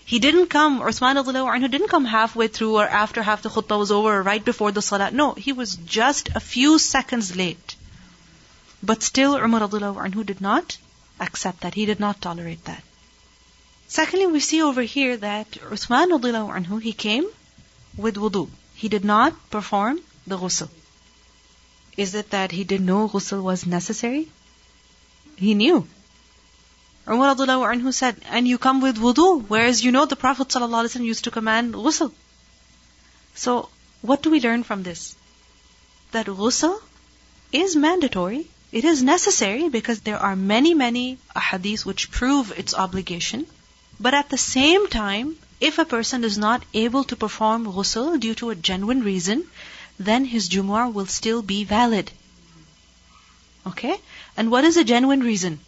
[0.05, 3.91] He didn't come, Uthman anhu didn't come halfway through or after half the khutbah was
[3.91, 5.13] over or right before the salat.
[5.13, 7.75] No, he was just a few seconds late.
[8.81, 10.77] But still Umar anhu did not
[11.19, 11.75] accept that.
[11.75, 12.83] He did not tolerate that.
[13.87, 17.27] Secondly, we see over here that Uthman anhu, he came
[17.95, 18.49] with wudu.
[18.73, 20.69] He did not perform the ghusl.
[21.97, 24.27] Is it that he didn't know ghusl was necessary?
[25.35, 25.87] He knew.
[27.07, 31.23] Umar anhu said, and you come with wudu, whereas you know the Prophet ﷺ used
[31.23, 32.11] to command ghusl.
[33.33, 33.69] So,
[34.01, 35.15] what do we learn from this?
[36.11, 36.79] That ghusl
[37.51, 38.47] is mandatory.
[38.71, 43.47] It is necessary because there are many, many ahadith which prove its obligation.
[43.99, 48.35] But at the same time, if a person is not able to perform ghusl due
[48.35, 49.47] to a genuine reason,
[49.99, 52.11] then his Jumu'ah will still be valid.
[53.67, 53.99] Okay?
[54.37, 55.59] And what is a genuine reason?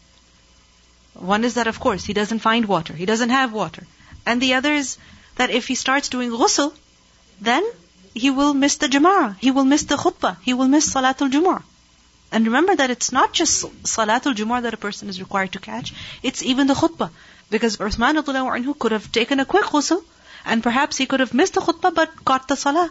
[1.13, 2.93] One is that, of course, he doesn't find water.
[2.93, 3.85] He doesn't have water.
[4.25, 4.97] And the other is
[5.35, 6.73] that if he starts doing ghusl,
[7.41, 7.63] then
[8.13, 9.35] he will miss the Jumu'ah.
[9.39, 10.37] He will miss the khutbah.
[10.41, 11.63] He will miss Salatul Jumu'ah.
[12.31, 15.93] And remember that it's not just Salatul Jumu'ah that a person is required to catch,
[16.23, 17.09] it's even the khutbah.
[17.49, 20.03] Because Uthman anhu could have taken a quick ghusl,
[20.45, 22.89] and perhaps he could have missed the khutbah but got the salah.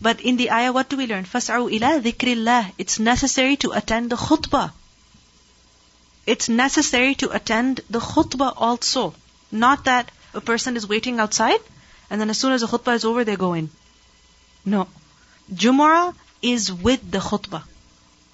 [0.00, 1.24] But in the ayah, what do we learn?
[1.24, 4.72] فَاسْعُوا إِلَىٰ ذِكْرِ اللَّهِ It's necessary to attend the khutbah.
[6.26, 9.14] It's necessary to attend the khutbah also.
[9.50, 11.60] Not that a person is waiting outside,
[12.10, 13.70] and then as soon as the khutbah is over, they go in.
[14.64, 14.88] No.
[15.52, 17.62] Jumu'ah is with the khutbah.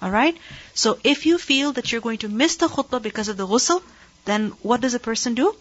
[0.01, 0.37] Alright?
[0.73, 3.81] So if you feel that you're going to miss the khutbah because of the ghusl,
[4.25, 5.55] then what does a person do?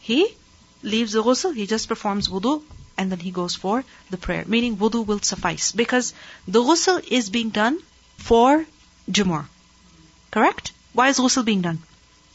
[0.00, 0.34] He
[0.82, 2.62] leaves the ghusl, he just performs wudu,
[2.97, 4.43] and then he goes for the prayer.
[4.47, 5.71] Meaning wudu will suffice.
[5.71, 6.13] Because
[6.47, 7.79] the ghusl is being done
[8.17, 8.65] for
[9.09, 9.45] Jumu'ah.
[10.31, 10.71] Correct?
[10.93, 11.79] Why is ghusl being done?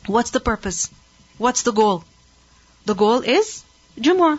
[0.06, 0.90] What's the purpose?
[1.38, 2.04] What's the goal?
[2.86, 3.64] The goal is
[3.98, 4.38] Jumu'ah.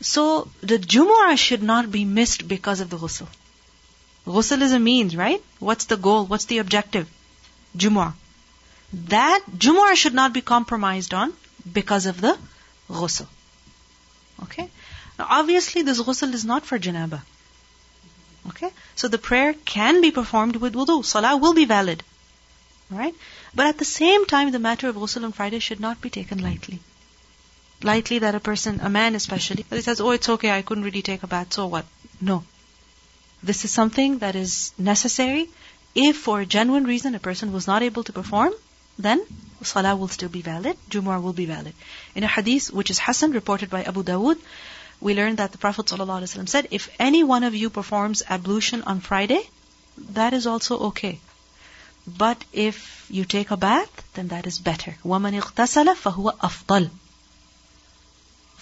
[0.00, 3.28] So the Jumu'ah should not be missed because of the ghusl.
[4.26, 5.42] Ghusl is a means, right?
[5.58, 6.26] What's the goal?
[6.26, 7.08] What's the objective?
[7.76, 8.14] Jumu'ah
[8.92, 11.32] that Jumu'ah should not be compromised on
[11.70, 12.36] because of the
[12.88, 13.26] ghusl.
[14.42, 14.68] Okay?
[15.20, 17.20] Now obviously this ghusl is not for janaba.
[18.50, 18.70] Okay?
[19.00, 21.04] So the prayer can be performed with wudu.
[21.04, 22.02] Salah will be valid.
[22.90, 23.14] Alright?
[23.54, 26.38] But at the same time, the matter of ghusl on Friday should not be taken
[26.46, 26.78] lightly.
[27.82, 30.84] Lightly that a person, a man especially, that he says, oh, it's okay, I couldn't
[30.84, 31.84] really take a bath, so what?
[32.32, 32.42] No.
[33.42, 35.48] This is something that is necessary.
[35.94, 38.54] If for a genuine reason a person was not able to perform,
[38.98, 39.22] then
[39.62, 41.74] salah will still be valid, Jumu'ah will be valid.
[42.14, 44.38] In a hadith which is Hasan, reported by Abu Dawood,
[45.01, 48.99] we learned that the Prophet ﷺ said, if any one of you performs ablution on
[48.99, 49.41] Friday,
[49.97, 51.19] that is also okay.
[52.07, 54.95] But if you take a bath, then that is better.
[55.03, 56.89] وَمَنِ اغْتَسَلَ فَهُوَ أَفْضَلُ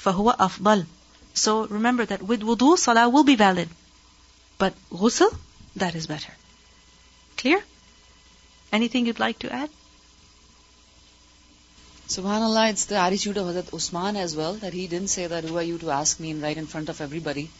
[0.03, 0.85] فَهُوَ أَفْضَلُ
[1.33, 3.69] So remember that with wudu, salah will be valid.
[4.57, 5.35] But ghusl,
[5.75, 6.33] that is better.
[7.37, 7.63] Clear?
[8.71, 9.69] Anything you'd like to add?
[12.08, 15.58] Subhanallah, it's the attitude of Hazrat Usman as well, that he didn't say that, who
[15.58, 17.50] are you to ask me right in front of everybody.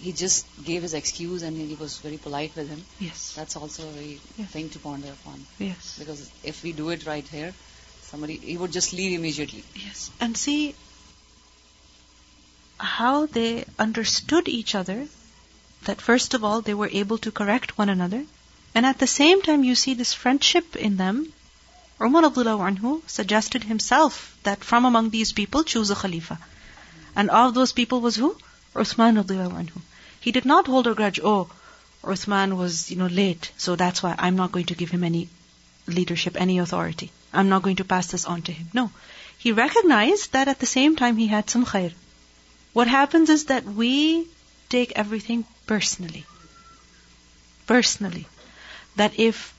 [0.00, 2.84] He just gave his excuse and he was very polite with him.
[2.98, 3.32] Yes.
[3.36, 4.50] That's also a very Yes.
[4.50, 5.46] thing to ponder upon.
[5.58, 5.96] Yes.
[5.98, 7.54] Because if we do it right here,
[8.02, 9.62] somebody, he would just leave immediately.
[9.76, 10.10] Yes.
[10.20, 10.74] And see
[12.78, 15.06] how they understood each other,
[15.84, 18.24] that first of all, they were able to correct one another.
[18.74, 21.32] And at the same time, you see this friendship in them.
[22.00, 26.38] Umar anhu suggested himself that from among these people, choose a Khalifa.
[27.16, 28.36] And of those people was who?
[28.74, 29.80] Uthman anhu.
[30.20, 31.50] He did not hold a grudge, oh,
[32.02, 35.28] Uthman was, you know, late, so that's why I'm not going to give him any
[35.86, 37.10] leadership, any authority.
[37.32, 38.68] I'm not going to pass this on to him.
[38.72, 38.90] No.
[39.38, 41.92] He recognized that at the same time he had some khair.
[42.72, 44.26] What happens is that we
[44.68, 46.24] take everything personally.
[47.66, 48.26] Personally.
[48.96, 49.53] That if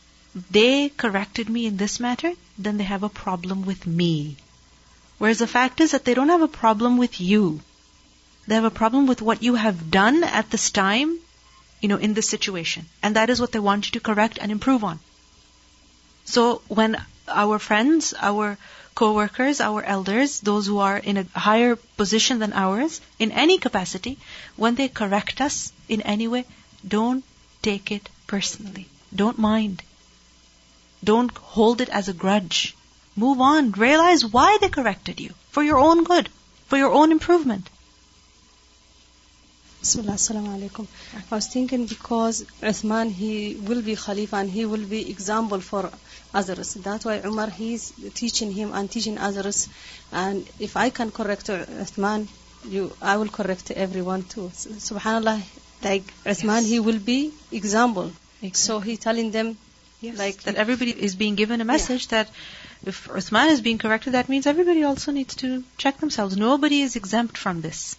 [0.51, 4.35] they corrected me in this matter, then they have a problem with me.
[5.17, 7.61] Whereas the fact is that they don't have a problem with you.
[8.47, 11.19] They have a problem with what you have done at this time,
[11.81, 12.85] you know, in this situation.
[13.01, 14.99] And that is what they want you to correct and improve on.
[16.25, 18.57] So when our friends, our
[18.93, 24.17] co-workers, our elders, those who are in a higher position than ours, in any capacity,
[24.57, 26.45] when they correct us in any way,
[26.85, 27.23] don't
[27.61, 28.87] take it personally.
[29.13, 29.81] Don't mind.
[31.11, 32.59] Don't hold it as a grudge.
[33.15, 33.71] Move on.
[33.85, 35.31] Realize why they corrected you.
[35.51, 36.29] For your own good.
[36.67, 37.69] For your own improvement.
[39.81, 40.87] Bismillah, assalamu alaikum.
[41.17, 43.33] I was thinking because Uthman, he
[43.67, 45.91] will be Khalifa and he will be example for
[46.33, 46.73] others.
[46.87, 49.59] That's why Umar, he's teaching him and teaching others.
[50.11, 52.27] And if I can correct Uthman,
[52.67, 54.47] you, I will correct everyone too.
[54.55, 55.37] Subhanallah,
[55.83, 56.65] like Uthman, Yes.
[56.73, 57.19] he will be
[57.51, 58.11] example.
[58.53, 59.55] So he telling them,
[60.05, 62.29] Yes, like that everybody is being given a message that
[62.85, 66.37] if Uthman is being corrected, that means everybody also needs to check themselves.
[66.37, 67.95] Nobody is exempt from this.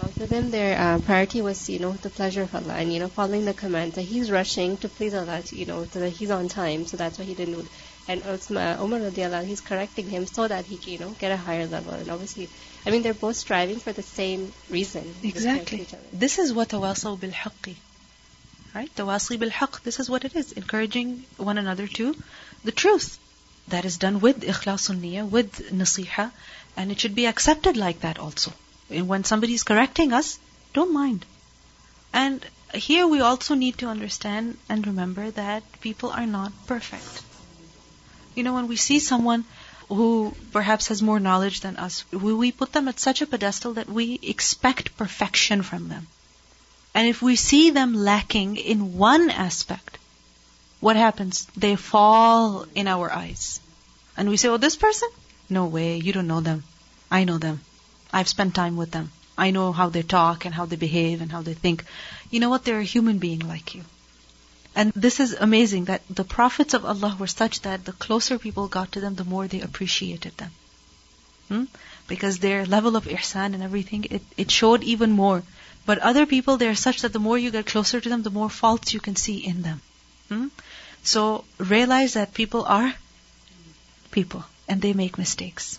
[0.00, 2.98] Uh, For them, their uh, priority was, you know, the pleasure of Allah and, you
[2.98, 3.92] know, following the command.
[3.92, 6.96] That he's rushing to please Allah, to, you know, so that he's on time, so
[6.96, 7.68] that's why he didn't do it.
[8.08, 11.36] And Uthman, Umar radiallahu, he's correcting him so that he can, you know, get a
[11.36, 11.92] higher level.
[11.92, 12.48] And obviously,
[12.86, 15.14] I mean, they're both striving for the same reason.
[15.22, 15.86] Exactly.
[16.12, 17.76] This is what tawasaw bil haqqi.
[18.74, 18.94] Right?
[18.94, 19.82] Tawasi bil haqq.
[19.82, 20.52] This is what it is.
[20.52, 22.14] Encouraging one another to
[22.64, 23.18] the truth.
[23.68, 26.32] That is done with ikhlasun niyyah, with nasiha,
[26.76, 28.52] and it should be accepted like that also.
[28.90, 30.38] And when somebody is correcting us,
[30.72, 31.24] don't mind.
[32.12, 37.22] And here we also need to understand and remember that people are not perfect.
[38.34, 39.44] You know, when we see someone
[39.88, 43.74] who perhaps has more knowledge than us, we, we put them at such a pedestal
[43.74, 46.06] that we expect perfection from them.
[46.94, 49.98] And if we see them lacking in one aspect,
[50.80, 51.46] what happens?
[51.56, 53.60] They fall in our eyes.
[54.16, 55.08] And we say, oh, this person?
[55.48, 56.64] No way, you don't know them.
[57.10, 57.60] I know them.
[58.12, 59.10] I've spent time with them.
[59.38, 61.84] I know how they talk and how they behave and how they think.
[62.30, 62.64] You know what?
[62.64, 63.84] They're a human being like you.
[64.74, 68.68] And this is amazing that the prophets of Allah were such that the closer people
[68.68, 70.50] got to them, the more they appreciated them.
[71.48, 71.64] Hmm?
[72.08, 75.42] Because their level of ihsan and everything, it, it showed even more.
[75.84, 78.50] But other people, they're such that the more you get closer to them, the more
[78.50, 79.80] faults you can see in them.
[80.28, 80.48] Hmm?
[81.02, 82.94] So realize that people are
[84.10, 85.78] people and they make mistakes.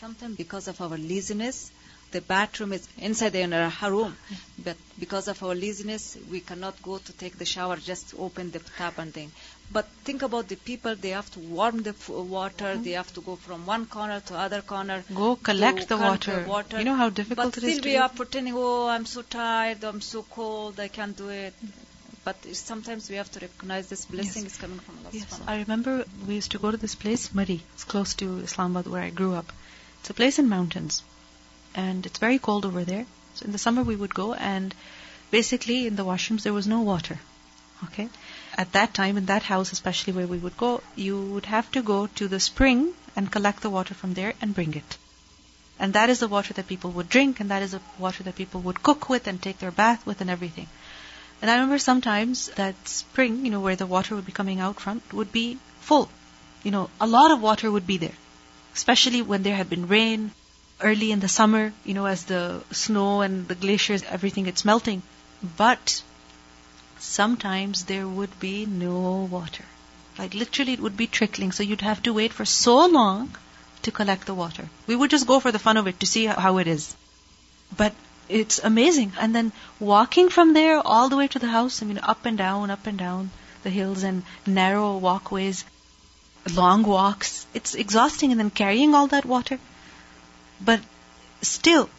[0.00, 1.70] Sometimes because of our laziness,
[2.12, 4.16] the bathroom is inside the inner room.
[4.62, 8.58] But because of our laziness, we cannot go to take the shower, just open the
[8.58, 9.32] tap and thing.
[9.72, 12.82] But think about the people, they have to warm the water, mm-hmm.
[12.82, 15.04] they have to go from one corner to other corner.
[15.14, 16.78] Go collect the collect water.
[16.78, 19.84] You know how difficult but it is still we are pretending, oh, I'm so tired,
[19.84, 21.54] I'm so cold, I can't do it.
[22.24, 26.04] But sometimes we have to recognize this blessing is coming from Allah Yes, I remember
[26.26, 27.60] we used to go to this place, Murree.
[27.74, 29.52] It's close to Islamabad where I grew up.
[30.00, 31.02] It's a place in mountains.
[31.74, 33.06] And it's very cold over there.
[33.42, 34.74] In the summer we would go and
[35.30, 37.18] basically in the washrooms there was no water.
[37.84, 38.08] Okay?
[38.56, 41.82] At that time, in that house especially where we would go, you would have to
[41.82, 44.98] go to the spring and collect the water from there and bring it.
[45.78, 48.36] And that is the water that people would drink and that is the water that
[48.36, 50.68] people would cook with and take their bath with and everything.
[51.40, 54.78] And I remember sometimes that spring, you know, where the water would be coming out
[54.78, 56.10] from, would be full.
[56.62, 58.18] You know, a lot of water would be there.
[58.74, 60.32] Especially when there had been rain
[60.82, 65.02] early in the summer, you know, as the snow and the glaciers, everything it's melting.
[65.56, 66.02] But
[66.98, 69.64] sometimes there would be no water.
[70.18, 73.36] Like literally it would be trickling, so you'd have to wait for so long
[73.82, 74.68] to collect the water.
[74.86, 76.94] We would just go for the fun of it to see how it is.
[77.76, 77.94] But
[78.28, 79.12] it's amazing.
[79.18, 82.36] And then walking from there all the way to the house, I mean, up and
[82.36, 83.30] down, up and down
[83.62, 85.64] the hills and narrow walkways,
[86.52, 87.46] long walks.
[87.54, 88.30] It's exhausting.
[88.30, 89.58] And then carrying all that water.
[90.61, 90.81] But
[91.41, 91.89] still,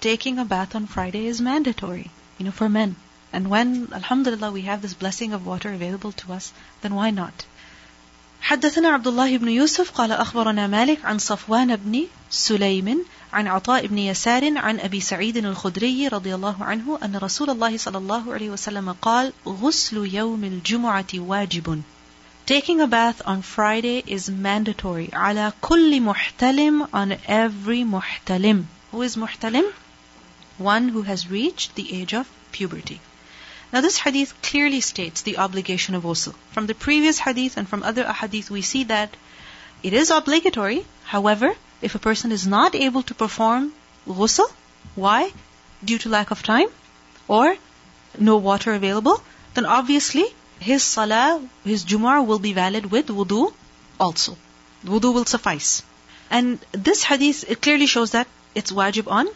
[0.00, 2.96] taking a bath on Friday is mandatory, you know, for men.
[3.32, 6.52] And when, alhamdulillah, we have this blessing of water available to us,
[6.82, 7.46] then why not?
[8.42, 13.98] حدثنا عبد الله بن يوسف قال أخبرنا مالك عن صفوان بن سليم عن عطاء بن
[13.98, 18.92] يسار عن أبي سعيد الخدري رضي الله عنه أن رسول الله صلى الله عليه وسلم
[18.92, 21.82] قال غسل يوم الجمعة واجب
[22.47, 25.09] Taking a bath on Friday is mandatory.
[25.11, 28.67] Ala kulli muhtalim on every muhtalim.
[28.91, 29.69] Who is muhtalim?
[30.57, 33.01] One who has reached the age of puberty.
[33.73, 36.35] Now this hadith clearly states the obligation of ghusl.
[36.53, 39.17] From the previous hadith and from other ahadith we see that
[39.83, 40.85] it is obligatory.
[41.03, 43.73] However, if a person is not able to perform
[44.07, 44.49] ghusl,
[44.95, 45.33] why?
[45.83, 46.69] Due to lack of time
[47.27, 47.57] or
[48.17, 49.21] no water available,
[49.53, 53.53] then obviously his salah, his Jumu'ah will be valid with wudu
[53.99, 54.37] also.
[54.85, 55.83] Wudu will suffice.
[56.29, 59.27] And this hadith, it clearly shows that it's wajib on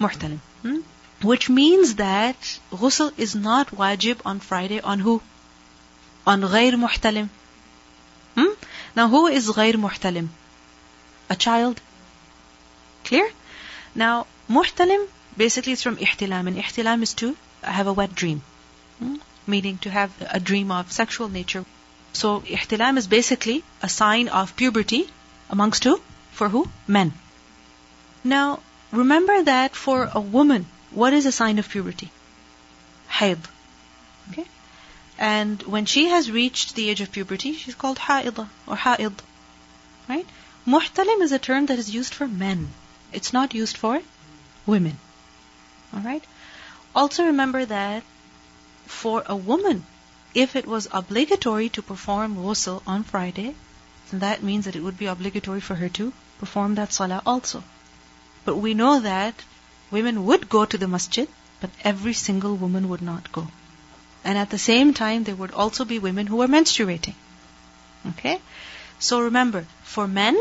[0.00, 0.38] muhtalim.
[0.62, 0.78] Hmm?
[1.22, 5.20] Which means that ghusl is not wajib on Friday on who?
[6.26, 7.28] On ghair muhtalim.
[8.36, 8.52] Hmm?
[8.94, 10.28] Now who is ghair muhtalim?
[11.30, 11.80] A child.
[13.04, 13.28] Clear?
[13.94, 18.42] Now, muhtalim, basically it's from ihtilam, and ihtilam is to have a wet dream.
[18.98, 19.16] Hmm?
[19.48, 21.64] Meaning to have a dream of sexual nature.
[22.12, 25.08] So ihtilam is basically a sign of puberty
[25.50, 26.00] amongst who?
[26.32, 26.68] For who?
[26.86, 27.14] Men.
[28.22, 28.60] Now,
[28.92, 32.10] remember that for a woman, what is a sign of puberty?
[33.08, 33.38] Haid.
[34.30, 34.46] Okay?
[35.18, 39.22] And when she has reached the age of puberty, she's called haida or haid.
[40.08, 40.26] Right?
[40.66, 42.68] Muhtalim is a term that is used for men.
[43.12, 44.00] It's not used for
[44.66, 44.98] women.
[45.94, 46.24] Alright?
[46.94, 48.02] Also remember that
[48.88, 49.84] for a woman,
[50.34, 53.54] if it was obligatory to perform ghusl on Friday,
[54.10, 57.62] then that means that it would be obligatory for her to perform that salah also.
[58.44, 59.44] But we know that
[59.90, 61.28] women would go to the masjid,
[61.60, 63.48] but every single woman would not go.
[64.24, 67.14] And at the same time, there would also be women who were menstruating.
[68.10, 68.40] Okay?
[68.98, 70.40] So remember, for men,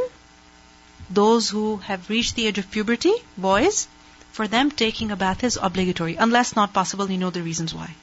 [1.10, 3.88] those who have reached the age of puberty, boys,
[4.32, 7.96] for them taking a bath is obligatory, unless not possible, you know the reasons why.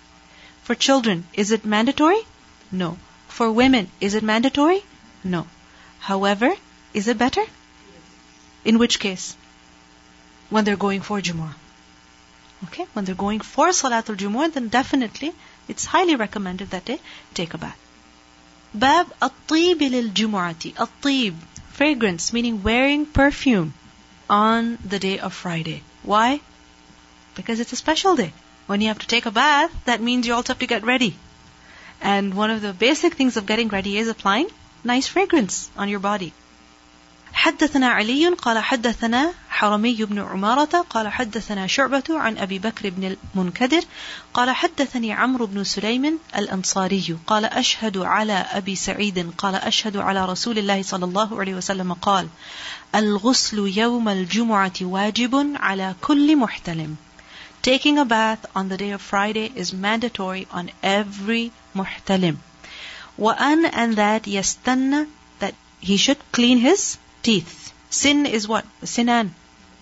[0.65, 2.21] For children, is it mandatory?
[2.73, 2.99] No.
[3.29, 4.83] For women, is it mandatory?
[5.23, 5.47] No.
[6.01, 6.53] However,
[6.93, 7.45] is it better?
[8.65, 9.37] In which case?
[10.51, 11.55] when they're going for Jumu'ah.
[12.65, 12.87] Okay?
[12.93, 15.33] When they're going for Salatul Jumu'ah, then definitely
[15.69, 16.99] it's highly recommended that they
[17.35, 17.79] take a bath.
[18.73, 20.75] Bab at-tib lil-jumu'ati.
[20.79, 21.35] At-tib,
[21.73, 23.75] fragrance, meaning wearing perfume
[24.29, 25.83] on the day of Friday.
[26.03, 26.41] Why?
[27.35, 28.33] Because it's a special day
[28.68, 31.16] When you have to take a bath, that means you also have to get ready.
[32.02, 34.48] And one of the basic things of getting ready is applying
[34.84, 36.34] nice fragrance on your body.
[37.34, 43.82] حدثنا علي قال حدثنا حرمي بن عمارة قال حدثنا شعبة عن أبي بكر بن المنكدر
[44.34, 50.58] قال حدثني عمرو بن سليم الأنصاري قال أشهد على أبي سعيد قال أشهد على رسول
[50.58, 52.28] الله صلى الله عليه وسلم قال
[52.96, 56.96] الغسل يوم الجمعة واجب على كل محتلم
[57.64, 62.38] Taking a bath on the day of Friday is mandatory on every muhtalim.
[63.18, 65.08] وأن and that يستنى
[65.40, 67.74] that he should clean his teeth.
[67.90, 68.66] Sin is what?
[68.84, 69.34] Sinan,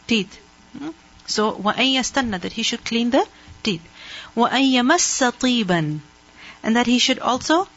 [0.08, 0.40] teeth.
[0.78, 0.90] Hmm?
[1.26, 3.28] So, وَأَن يَسْتَنَّ that he should clean the
[3.63, 3.82] teeth.
[4.36, 6.00] وَأَن يَمَسَّ طِيبًا
[6.63, 7.68] and that he should also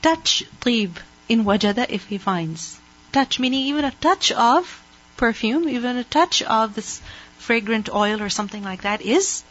[0.00, 0.96] touch طيب
[1.28, 2.78] in wajada if he finds.
[3.12, 4.80] Touch meaning even a touch of
[5.16, 7.00] perfume, even a touch of this
[7.48, 9.42] fragrant oil or something like that is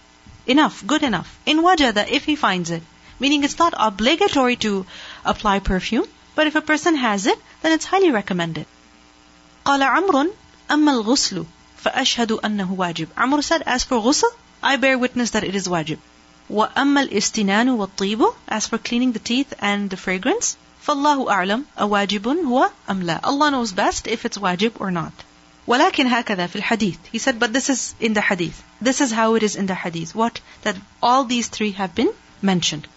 [0.46, 1.38] enough, good enough.
[1.46, 2.84] In wajada if he finds it.
[3.20, 4.86] Meaning it's not obligatory to
[5.24, 8.66] apply perfume, but if a person has it, then it's highly recommended.
[9.66, 10.34] قال عمرو
[10.72, 11.46] أما الغسل
[11.84, 14.26] فأشهد أنه واجب عمرو said as for ghusl
[14.62, 16.00] I bear witness that it is wajib
[16.50, 22.70] وأما الاستنان والطيب as for cleaning the teeth and the fragrance فالله أعلم أواجب هو
[22.90, 25.14] أم لا Allah knows best if it's wajib or not
[25.68, 29.36] ولكن هكذا في الحديث he said but this is in the hadith this is how
[29.36, 32.88] it is in the hadith what that all these three have been mentioned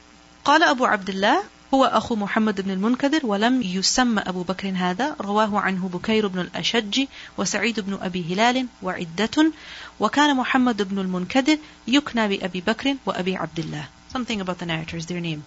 [0.45, 1.43] قال أبو عبد الله
[1.75, 7.05] هو أخو محمد بن المنكدر ولم يسمى أبو بكر هذا رواه عنه بكير بن الأشج
[7.39, 9.53] وسعيد بن أبي هلال وعدة
[10.01, 15.21] وكان محمد بن المنكدر يكنى بأبي بكر وأبي عبد الله something about the narrators their
[15.21, 15.45] name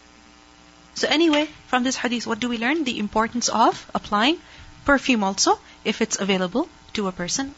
[0.95, 4.37] so anyway from this hadith what do we learn the importance of applying
[4.85, 7.54] perfume also if it's available to a person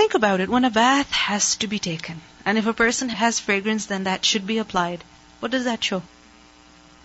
[0.00, 3.40] think about it when a bath has to be taken and if a person has
[3.40, 5.04] fragrance then that should be applied
[5.40, 6.02] what does that show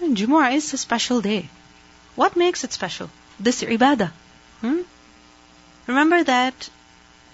[0.01, 1.49] Jumu'ah is a special day.
[2.15, 3.09] What makes it special?
[3.37, 4.11] This ibadah.
[4.61, 4.81] Hmm?
[5.87, 6.69] Remember that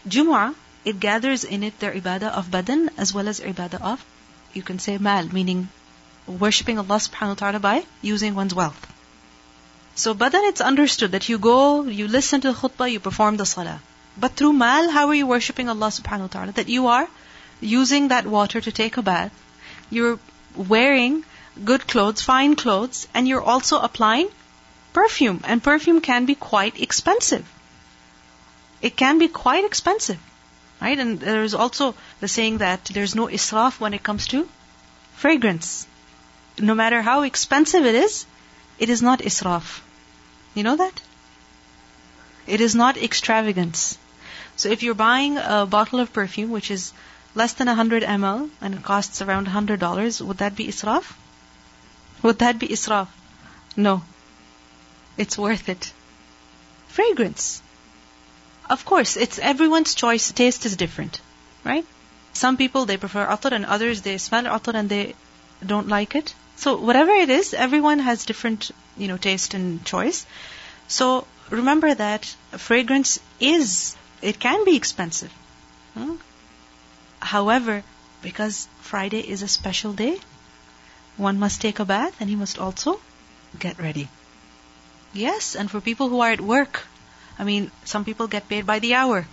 [0.07, 4.03] Jumu'ah, it gathers in it the ibadah of badan as well as ibadah of,
[4.53, 5.69] you can say mal, meaning
[6.25, 8.94] worshipping Allah subhanahu wa ta'ala by using one's wealth.
[9.95, 13.45] So badan, it's understood that you go, you listen to the khutbah, you perform the
[13.45, 13.81] salah.
[14.17, 16.51] But through mal, how are you worshipping Allah subhanahu wa ta'ala?
[16.53, 17.07] That you are
[17.61, 19.31] using that water to take a bath.
[19.89, 20.19] You're
[20.55, 21.23] wearing
[21.63, 24.27] good clothes, fine clothes, and you're also applying
[24.91, 25.39] perfume.
[25.45, 27.47] And perfume can be quite expensive.
[28.81, 30.19] It can be quite expensive.
[30.81, 30.99] Right?
[30.99, 34.47] And there's also the saying that there's no israf when it comes to
[35.13, 35.87] fragrance.
[36.59, 38.25] No matter how expensive it is,
[38.77, 39.81] it is not israf.
[40.55, 41.01] You know that?
[42.47, 43.97] It is not extravagance.
[44.55, 46.93] So if you're buying a bottle of perfume which is
[47.35, 51.11] less than 100 ml and it costs around $100, would that be israf?
[52.23, 53.07] Would that be israf?
[53.75, 54.03] No.
[55.17, 55.91] It's worth it.
[56.87, 57.61] Fragrance.
[58.69, 60.31] Of course, it's everyone's choice.
[60.31, 61.19] Taste is different,
[61.65, 61.85] right?
[62.33, 65.15] Some people they prefer atar and others they smell atar and they
[65.65, 66.33] don't like it.
[66.57, 70.25] So whatever it is, everyone has different, you know, taste and choice.
[70.87, 75.31] So remember that fragrance is, it can be expensive.
[75.93, 76.15] Hmm?
[77.19, 77.83] However,
[78.21, 80.19] because Friday is a special day,
[81.17, 82.99] one must take a bath and he must also
[83.57, 84.09] get ready.
[85.13, 86.85] Yes, and for people who are at work,
[87.39, 89.25] I mean, some people get paid by the hour.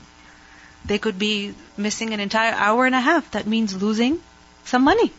[0.85, 3.31] They could be missing an entire hour and a half.
[3.33, 4.21] That means losing
[4.65, 5.13] some money,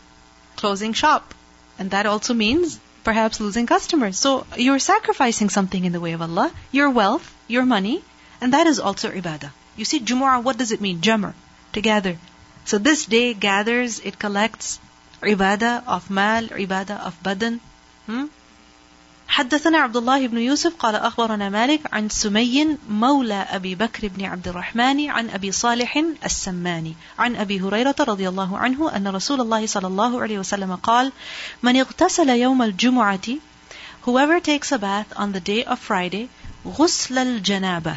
[0.56, 1.34] closing shop.
[1.78, 4.18] And that also means perhaps losing customers.
[4.18, 8.02] So you're sacrificing something in the way of Allah, your wealth, your money,
[8.40, 9.50] and that is also ibadah.
[9.76, 11.00] You see, Jumu'ah, what does it mean?
[11.00, 11.34] Jamr,
[11.72, 12.16] to gather.
[12.64, 14.78] So this day gathers, it collects
[15.20, 17.60] ibadah of mal, ibadah of badan,
[18.06, 18.26] hmm?
[19.34, 24.48] حدثنا عبد الله بن يوسف قال أخبرنا مالك عن سمي مولى أبي بكر بن عبد
[24.48, 26.94] الرحمن عن أبي صالح السماني.
[27.18, 31.12] عن أبي هريرة رضي الله عنه أن رسول الله صلى الله عليه وسلم قال
[31.62, 33.38] من اغتسل يوم الجمعة
[34.06, 36.28] whoever takes a bath on the day of Friday
[36.78, 37.96] غسل الجنابة.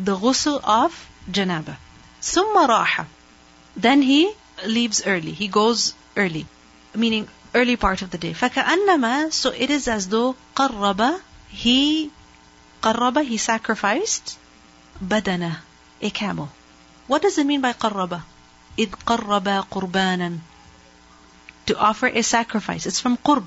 [0.00, 0.92] The ghusl of
[1.30, 1.76] janaba
[2.22, 3.04] ثم راح.
[3.76, 4.32] Then he
[4.64, 5.32] leaves early.
[5.32, 6.46] He goes early.
[6.94, 8.33] Meaning early part of the day.
[8.33, 12.11] فَكَأَنَّمَا So it is as though قَرَّبَ He
[12.81, 14.37] قَرَّبَ He sacrificed
[15.03, 15.57] badana,
[16.01, 16.49] a camel.
[17.07, 18.21] What does it mean by قَرَّبَ?
[18.77, 20.39] إِذْ قَرَّبَ قُرْبَانًا
[21.67, 22.85] To offer a sacrifice.
[22.85, 23.45] It's from qurb.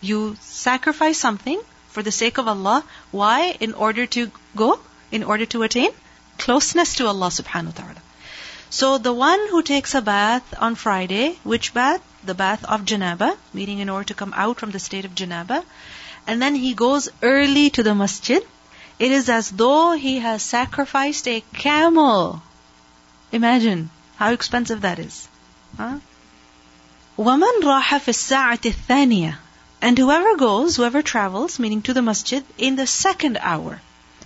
[0.00, 2.84] You sacrifice something for the sake of Allah.
[3.10, 3.56] Why?
[3.60, 5.90] In order to go, in order to attain
[6.38, 8.02] closeness to Allah subhanahu wa ta'ala.
[8.70, 12.00] So the one who takes a bath on Friday, which bath?
[12.26, 15.64] The bath of janaba, meaning in order to come out from the state of janaba,
[16.26, 18.42] and then he goes early to the masjid,
[18.98, 22.42] it is as though he has sacrificed a camel.
[23.32, 25.28] Imagine how expensive that is.
[25.76, 25.98] Huh?
[27.18, 29.36] وَمَنْ رَاحَ فِي السَّاعَةِ الثَّانِيَةِ
[29.80, 33.80] And whoever goes, whoever travels, meaning to the masjid, in the second hour,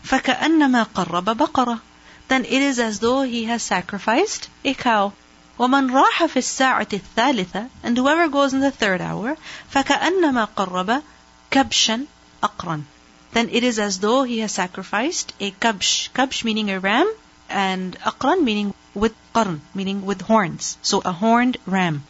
[0.05, 1.81] فَكَأَنَّمَا قَرَّبَ بَقَرَةً
[2.29, 5.13] then it is as though he has sacrificed a cow.
[5.61, 9.37] وَمَنْ رَاحَ فِي السَّاعَةِ الثَّالِثَةِ And whoever goes in the third hour,
[9.71, 11.03] فَكَأَنَّمَا قَرَّبَ
[11.51, 12.07] كَبْشًا
[12.43, 12.85] أَقْرًا
[13.33, 16.09] Then it is as though he has sacrificed a kabsh.
[16.15, 17.13] Kabsh meaning a ram,
[17.51, 20.79] and aqran meaning with qarn, meaning with horns.
[20.81, 22.05] So a horned ram.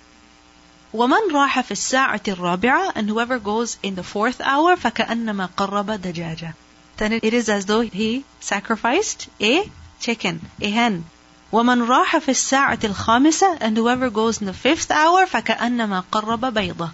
[0.95, 6.55] وَمَنْ رَاحَ فِي السَّاعَةِ الرَّابِعَةِ And whoever goes in the fourth hour, فَكَأَنَّمَا قَرَّبَ دَجَاجًا
[6.99, 9.69] Then it is as though he sacrificed a
[9.99, 11.07] chicken, a hen.
[11.53, 16.93] وَمَنْ رَاحَ فِي السَّاعَةِ الْخَامِسَةِ And whoever goes in the fifth hour, فَكَأَنَّمَا قَرَّبَ بَيْضَةً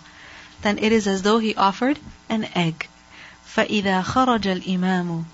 [0.63, 1.99] Then it is as though he offered
[2.31, 2.89] an egg.
[3.55, 5.25] فَإِذَا خَرَجَ الْإِمَامُ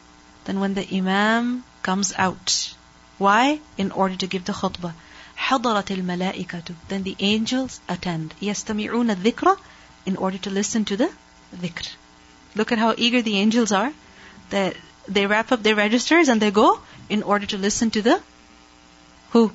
[0.47, 2.75] Then when the imam comes out.
[3.19, 3.61] Why?
[3.77, 4.95] In order to give the khutbah.
[5.37, 8.35] حضرت الملائكة Then the angels attend.
[8.43, 9.57] يستمعون الذكر
[10.07, 11.11] In order to listen to the
[11.57, 11.89] dhikr.
[12.57, 13.93] Look at how eager the angels are.
[14.51, 14.75] That
[15.07, 18.21] they wrap up their registers and they go in order to listen to the
[19.34, 19.52] who?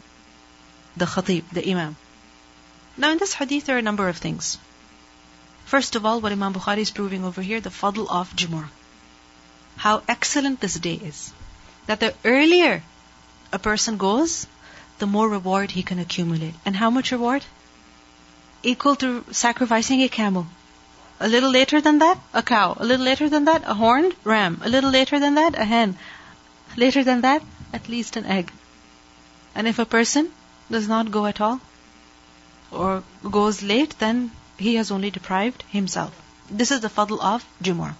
[0.96, 1.96] The khatib, the imam.
[2.96, 4.58] Now in this hadith there are a number of things.
[5.66, 8.70] First of all, what Imam Bukhari is proving over here, the fadl of Jumu'ah.
[9.76, 11.32] How excellent this day is.
[11.86, 12.82] That the earlier
[13.52, 14.46] a person goes,
[14.98, 16.54] the more reward he can accumulate.
[16.64, 17.44] And how much reward?
[18.62, 20.46] Equal to sacrificing a camel.
[21.20, 22.76] A little later than that, a cow.
[22.80, 24.60] A little later than that, a horned ram.
[24.64, 25.96] A little later than that, a hen.
[26.76, 28.50] Later than that, at least an egg.
[29.58, 30.30] And if a person
[30.70, 31.60] does not go at all,
[32.70, 36.12] or goes late, then he has only deprived himself.
[36.48, 37.96] This is the fadl of Jumu'ah.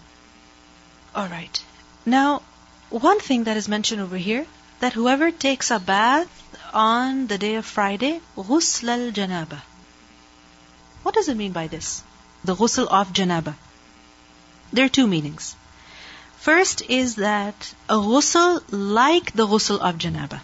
[1.17, 1.65] Alright.
[2.07, 2.43] Now,
[2.91, 4.47] one thing that is mentioned over here,
[4.79, 6.31] that whoever takes a bath
[6.73, 9.61] on the day of Friday, ghusl al janaba.
[11.03, 12.05] What does it mean by this?
[12.45, 13.57] The ghusl of janaba.
[14.73, 15.57] There are two meanings.
[16.37, 20.41] First is that a ghusl like the ghusl of janaba.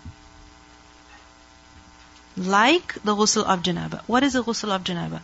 [2.36, 4.02] Like the ghusl of janaba.
[4.06, 5.20] What is the ghusl of janaba?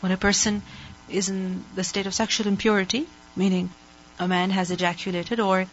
[0.00, 0.62] When a person
[1.08, 3.70] is in the state of sexual impurity, meaning
[4.18, 5.66] a man has ejaculated or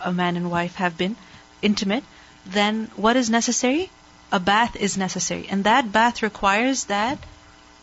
[0.00, 1.16] a man and wife have been
[1.60, 2.04] intimate,
[2.46, 3.90] then what is necessary?
[4.32, 5.46] A bath is necessary.
[5.48, 7.18] And that bath requires that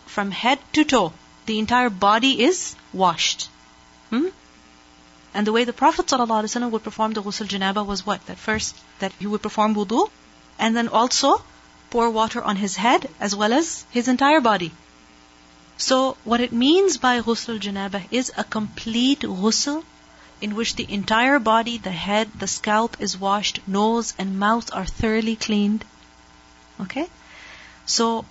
[0.07, 1.13] from head to toe,
[1.45, 3.49] the entire body is washed.
[4.09, 4.29] Hmm?
[5.33, 8.25] And the way the Prophet ﷺ would perform the ghusl janaba was what?
[8.25, 10.09] That first, that he would perform wudu,
[10.58, 11.42] and then also
[11.90, 14.72] pour water on his head as well as his entire body.
[15.76, 19.84] So, what it means by ghusl janaba is a complete ghusl
[20.40, 24.86] in which the entire body, the head, the scalp is washed, nose and mouth are
[24.86, 25.84] thoroughly cleaned.
[26.80, 27.08] Okay?
[27.86, 28.24] So,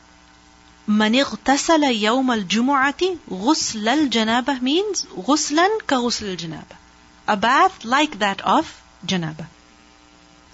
[0.87, 6.75] من اغتسل يوم الجمعة غسل الجنابة means غسلا كغسل الجنابة.
[7.27, 9.47] A bath like that of janaba.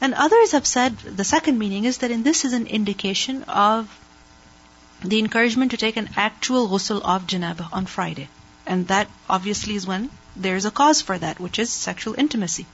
[0.05, 3.89] And others have said the second meaning is that in this is an indication of
[5.01, 8.29] the encouragement to take an actual ghusl of janaba on Friday.
[8.67, 12.67] And that obviously is when there's a cause for that, which is sexual intimacy.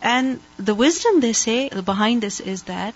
[0.00, 2.94] And the wisdom they say behind this is that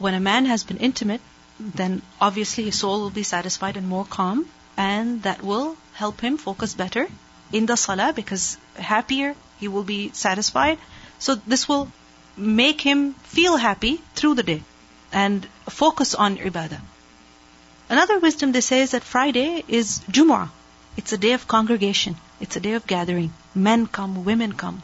[0.00, 1.20] when a man has been intimate,
[1.60, 6.36] then obviously his soul will be satisfied and more calm, and that will help him
[6.36, 7.08] focus better
[7.52, 10.78] in the salah because happier he will be satisfied.
[11.20, 11.92] So this will
[12.36, 14.62] make him feel happy through the day
[15.12, 16.80] and focus on ibadah.
[17.88, 20.48] Another wisdom they say is that Friday is Jumu'ah.
[20.96, 22.16] It's a day of congregation.
[22.40, 23.32] It's a day of gathering.
[23.54, 24.82] Men come, women come.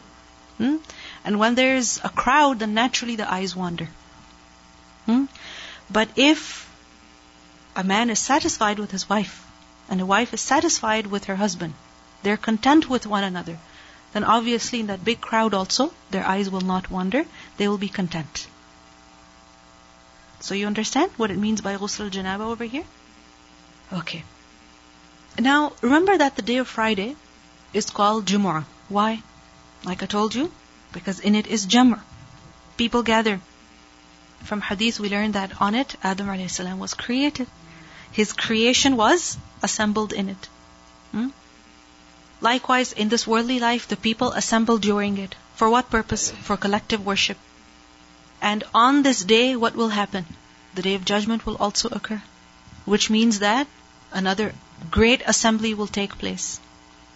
[0.58, 0.76] Hmm?
[1.24, 3.88] And when there's a crowd, then naturally the eyes wander.
[5.06, 5.24] Hmm?
[5.90, 6.68] But if
[7.76, 9.44] a man is satisfied with his wife,
[9.88, 11.74] and a wife is satisfied with her husband,
[12.22, 13.58] they're content with one another,
[14.12, 17.24] then obviously in that big crowd also, their eyes will not wander,
[17.58, 18.46] they will be content.
[20.40, 22.84] So you understand what it means by ghusl janaba over here?
[23.92, 24.24] Okay.
[25.38, 27.16] Now, remember that the day of Friday
[27.72, 28.64] is called Jumu'ah.
[28.88, 29.22] Why?
[29.84, 30.50] Like I told you,
[30.92, 32.00] because in it is Jamr.
[32.76, 33.40] People gather.
[34.44, 36.60] From hadith we learn that on it Adam a.s.
[36.60, 37.48] was created.
[38.12, 40.48] His creation was assembled in it.
[41.12, 41.28] Hmm?
[42.40, 45.34] Likewise, in this worldly life, the people assemble during it.
[45.56, 46.30] For what purpose?
[46.30, 47.36] For collective worship.
[48.40, 50.26] And on this day, what will happen?
[50.74, 52.22] The day of judgment will also occur.
[52.84, 53.66] Which means that
[54.12, 54.54] another
[54.90, 56.60] great assembly will take place.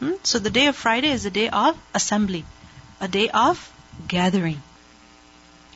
[0.01, 0.13] Hmm?
[0.25, 2.45] So the day of Friday is a day of assembly,
[3.01, 3.73] a day of
[4.09, 4.63] gathering.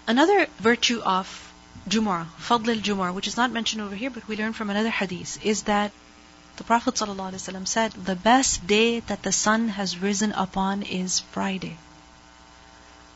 [0.07, 1.53] Another virtue of
[1.89, 5.45] Jumu'ah, Fadl al-Jumu'ah, which is not mentioned over here, but we learn from another hadith,
[5.45, 5.93] is that
[6.57, 11.77] the Prophet ﷺ said, the best day that the sun has risen upon is Friday.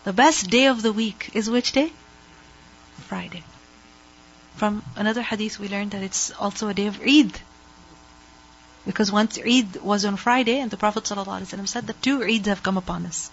[0.04, 1.92] The best day of the week is which day?
[3.10, 3.42] Friday.
[4.54, 7.32] From another hadith we learned that it's also a day of Eid.
[8.86, 12.62] Because once Eid was on Friday, and the Prophet ﷺ said that two Eids have
[12.62, 13.32] come upon us.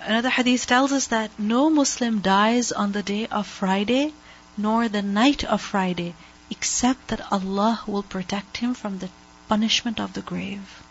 [0.00, 4.14] Another hadith tells us that no Muslim dies on the day of Friday,
[4.56, 6.14] nor the night of Friday,
[6.48, 9.10] except that Allah will protect him from the
[9.48, 10.82] punishment of the grave.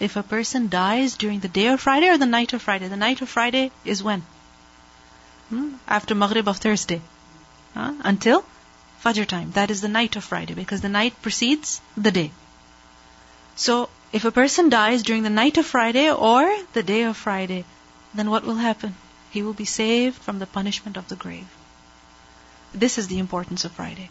[0.00, 3.04] If a person dies during the day of Friday or the night of Friday, the
[3.06, 4.24] night of Friday is when?
[5.50, 5.74] Hmm?
[5.86, 7.00] After Maghrib of Thursday.
[7.74, 8.44] Until
[9.04, 9.52] Fajr time.
[9.52, 12.32] That is the night of Friday because the night precedes the day.
[13.54, 17.64] So, if a person dies during the night of Friday or the day of Friday,
[18.14, 18.94] then what will happen?
[19.30, 21.46] He will be saved from the punishment of the grave.
[22.72, 24.10] This is the importance of Friday.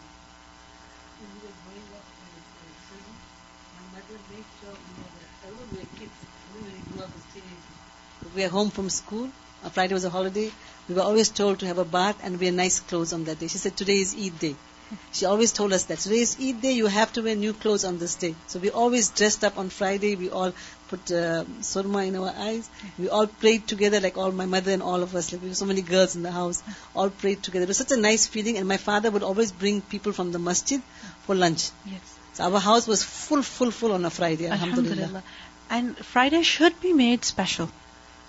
[8.34, 9.30] We are home from school.
[9.72, 10.50] Friday was a holiday.
[10.88, 13.48] We were always told to have a bath and wear nice clothes on that day.
[13.48, 14.56] She said, today is Eid day.
[15.12, 15.98] She always told us that.
[15.98, 18.34] Today is Eid day, you have to wear new clothes on this day.
[18.46, 20.14] So we always dressed up on Friday.
[20.16, 20.52] We all
[20.88, 22.70] put uh, surma in our eyes.
[22.98, 25.32] We all prayed together, like all my mother and all of us.
[25.32, 26.62] Like we were so many girls in the house,
[26.94, 27.64] all prayed together.
[27.64, 28.56] It was such a nice feeling.
[28.56, 30.80] And my father would always bring people from the masjid
[31.26, 31.68] for lunch.
[31.84, 32.00] Yes.
[32.34, 34.46] So our house was full, full, full on a Friday.
[34.46, 34.92] Alhamdulillah.
[34.92, 35.22] Alhamdulillah.
[35.70, 37.70] And Friday should be made special.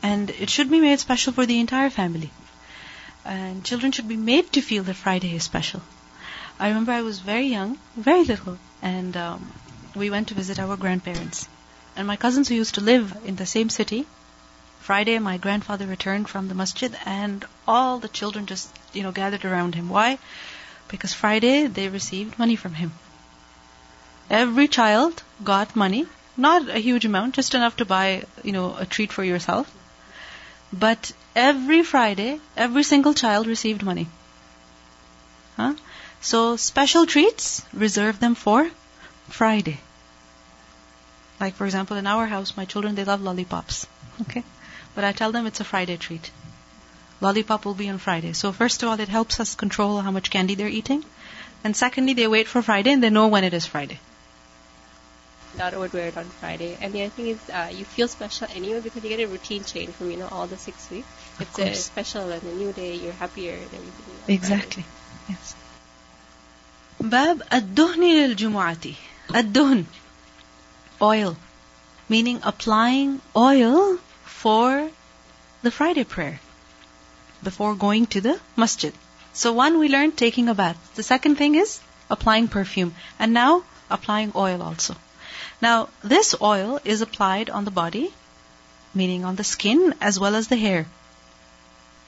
[0.01, 2.31] And it should be made special for the entire family.
[3.25, 5.81] And children should be made to feel that Friday is special.
[6.59, 9.51] I remember I was very young, very little, and um,
[9.95, 11.47] we went to visit our grandparents.
[11.95, 14.05] And my cousins who used to live in the same city,
[14.79, 19.45] Friday my grandfather returned from the masjid and all the children just, you know, gathered
[19.45, 19.89] around him.
[19.89, 20.17] Why?
[20.87, 22.93] Because Friday they received money from him.
[24.29, 28.85] Every child got money, not a huge amount, just enough to buy, you know, a
[28.85, 29.69] treat for yourself.
[30.71, 34.07] But every Friday, every single child received money.
[35.57, 35.73] Huh?
[36.21, 38.69] So special treats, reserve them for
[39.29, 39.79] Friday.
[41.39, 43.87] Like for example, in our house, my children they love lollipops.
[44.21, 44.43] Okay,
[44.95, 46.29] but I tell them it's a Friday treat.
[47.21, 48.33] Lollipop will be on Friday.
[48.33, 51.03] So first of all, it helps us control how much candy they're eating,
[51.63, 53.99] and secondly, they wait for Friday and they know when it is Friday
[55.56, 56.76] daughter would wear it on Friday.
[56.80, 59.64] And the other thing is, uh, you feel special anyway because you get a routine
[59.64, 61.08] change from you know all the six weeks.
[61.40, 61.84] It's a course.
[61.84, 62.94] special and a new day.
[62.94, 64.14] You're happier and everything.
[64.24, 64.84] on Exactly.
[65.28, 65.54] Yes.
[67.00, 68.94] باب الدهن للجمعة
[69.34, 69.84] الدهن
[71.02, 71.36] oil
[72.08, 74.90] meaning applying oil for
[75.62, 76.40] the Friday prayer
[77.42, 78.92] before going to the masjid.
[79.32, 80.78] So one we learned taking a bath.
[80.94, 81.80] The second thing is
[82.10, 84.96] applying perfume and now applying oil also.
[85.61, 88.13] Now this oil is applied on the body
[88.93, 90.85] meaning on the skin as well as the hair.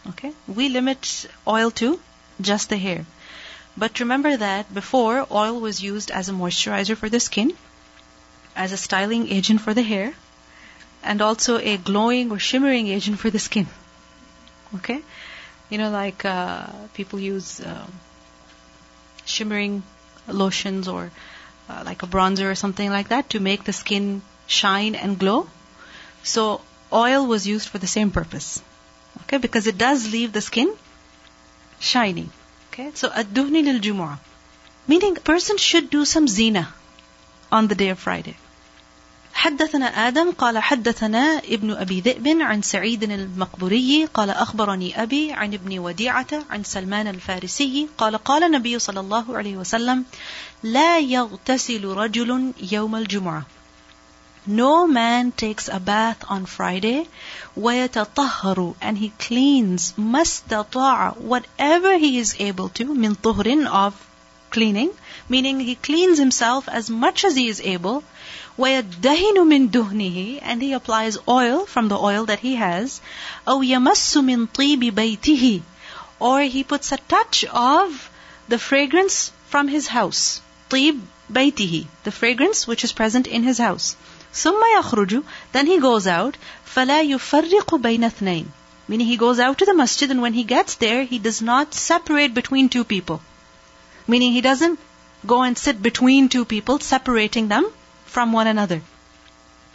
[0.10, 0.34] Okay?
[0.48, 2.00] We limit oil to
[2.40, 3.06] just the hair.
[3.78, 7.54] But remember that before oil was used as a moisturizer for the skin,
[8.56, 10.14] as a styling agent for the hair,
[11.04, 13.68] and also a glowing or shimmering agent for the skin.
[14.76, 15.02] Okay?
[15.70, 17.94] You know, like uh, people use um
[19.26, 19.84] shimmering
[20.28, 21.12] lotions or
[21.72, 25.48] uh, like a bronzer or something like that to make the skin shine and glow.
[26.24, 26.62] So
[26.92, 28.62] oil was used for the same purpose.
[29.24, 29.38] Okay?
[29.38, 30.74] Because it does leave the skin
[31.80, 32.30] shiny.
[32.70, 34.20] Okay, so ad-duhni lil jumu'ah.
[34.88, 36.68] Meaning a person should do some zinah
[37.52, 38.38] on the day of Friday.
[39.42, 45.80] حدثنا آدم قال حدثنا ابن أبي ذئب عن سعيد المقبوري قال أخبرني أبي عن ابن
[45.80, 50.06] وديعة عن سلمان الفارسي قال قال النبي صلى الله عليه وسلم
[50.64, 53.42] لا يغتسل رجل يوم الجمعة.
[54.48, 57.08] No man takes a bath on Friday
[57.58, 59.94] ويتطهر and he cleans.
[59.98, 63.94] ما استطاع whatever he is able to من طهر of
[64.52, 64.92] cleaning
[65.30, 68.04] meaning he cleans himself as much as he is able
[68.59, 73.01] ويدهن من دهنه and he applies oil from the oil that he has
[73.49, 75.61] أو يمس من طيب بيته
[76.19, 78.11] or he puts a touch of
[78.49, 80.41] the fragrance from his house
[80.71, 80.99] طيب
[81.31, 83.95] بيته the fragrance which is present in his house
[84.35, 85.23] ثم يخرج
[85.53, 86.35] then he goes out
[86.75, 88.47] فلا يفرق بين اثنين
[88.89, 91.73] meaning he goes out to the masjid and when he gets there he does not
[91.75, 93.21] separate between two people
[94.09, 94.79] meaning he doesn't
[95.25, 97.65] go and sit between two people separating them
[98.11, 98.81] from one another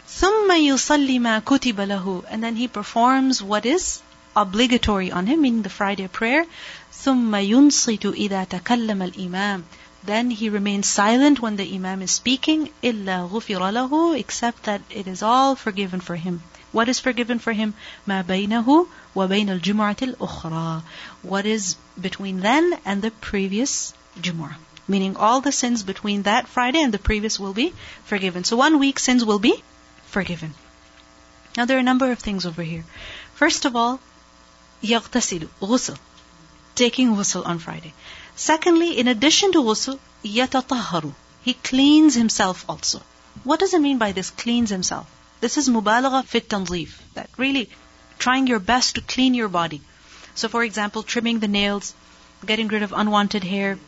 [0.08, 4.00] ثم يصلي ما كتب له and then he performs what is
[4.36, 6.46] obligatory on him meaning the Friday prayer
[6.92, 9.62] ثم ينصت إذا تكلم الإمام
[10.04, 15.06] then he remains silent when the Imam is speaking إلا غفر له except that it
[15.06, 16.42] is all forgiven for him
[16.72, 17.74] what is forgiven for him
[18.06, 20.82] ما بينه وبين الجمعة الأخرى
[21.22, 24.56] what is between then and the previous Jumu'ah
[24.88, 27.72] meaning all the sins between that Friday and the previous will be
[28.04, 29.62] forgiven so one week sins will be
[30.06, 30.54] forgiven
[31.56, 32.84] now there are a number of things over here
[33.34, 34.00] first of all
[34.82, 35.98] يغتسل غسل
[36.74, 37.92] taking ghusl on Friday
[38.34, 41.14] Secondly, in addition to ghusl, يتطهر.
[41.42, 43.02] He cleans himself also.
[43.44, 45.06] What does it mean by this cleans himself?
[45.40, 46.98] This is mubalagha fit tanzif.
[47.12, 47.68] That really
[48.18, 49.82] trying your best to clean your body.
[50.34, 51.92] So for example, trimming the nails,
[52.46, 53.78] getting rid of unwanted hair,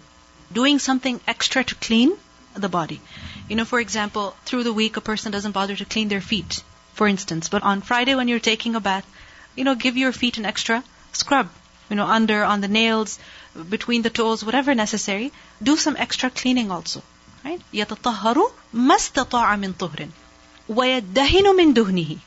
[0.52, 2.12] doing something extra to clean
[2.54, 3.02] the body.
[3.48, 6.64] You know, for example, through the week a person doesn't bother to clean their feet,
[6.94, 7.50] for instance.
[7.50, 9.06] But on Friday when you're taking a bath,
[9.56, 10.84] you know, give your feet an extra
[11.14, 11.50] scrub.
[11.90, 13.18] You know, under, on the nails,
[13.70, 15.32] between the toes, whatever necessary.
[15.62, 17.02] Do some extra cleaning also.
[17.44, 17.62] Right?
[17.74, 18.98] يَتَطَهَّرُ مَا
[19.60, 20.10] مِنْ طُهْرٍ
[20.70, 22.20] وَيَدَّهِنُ مِنْ دُهْنِهِ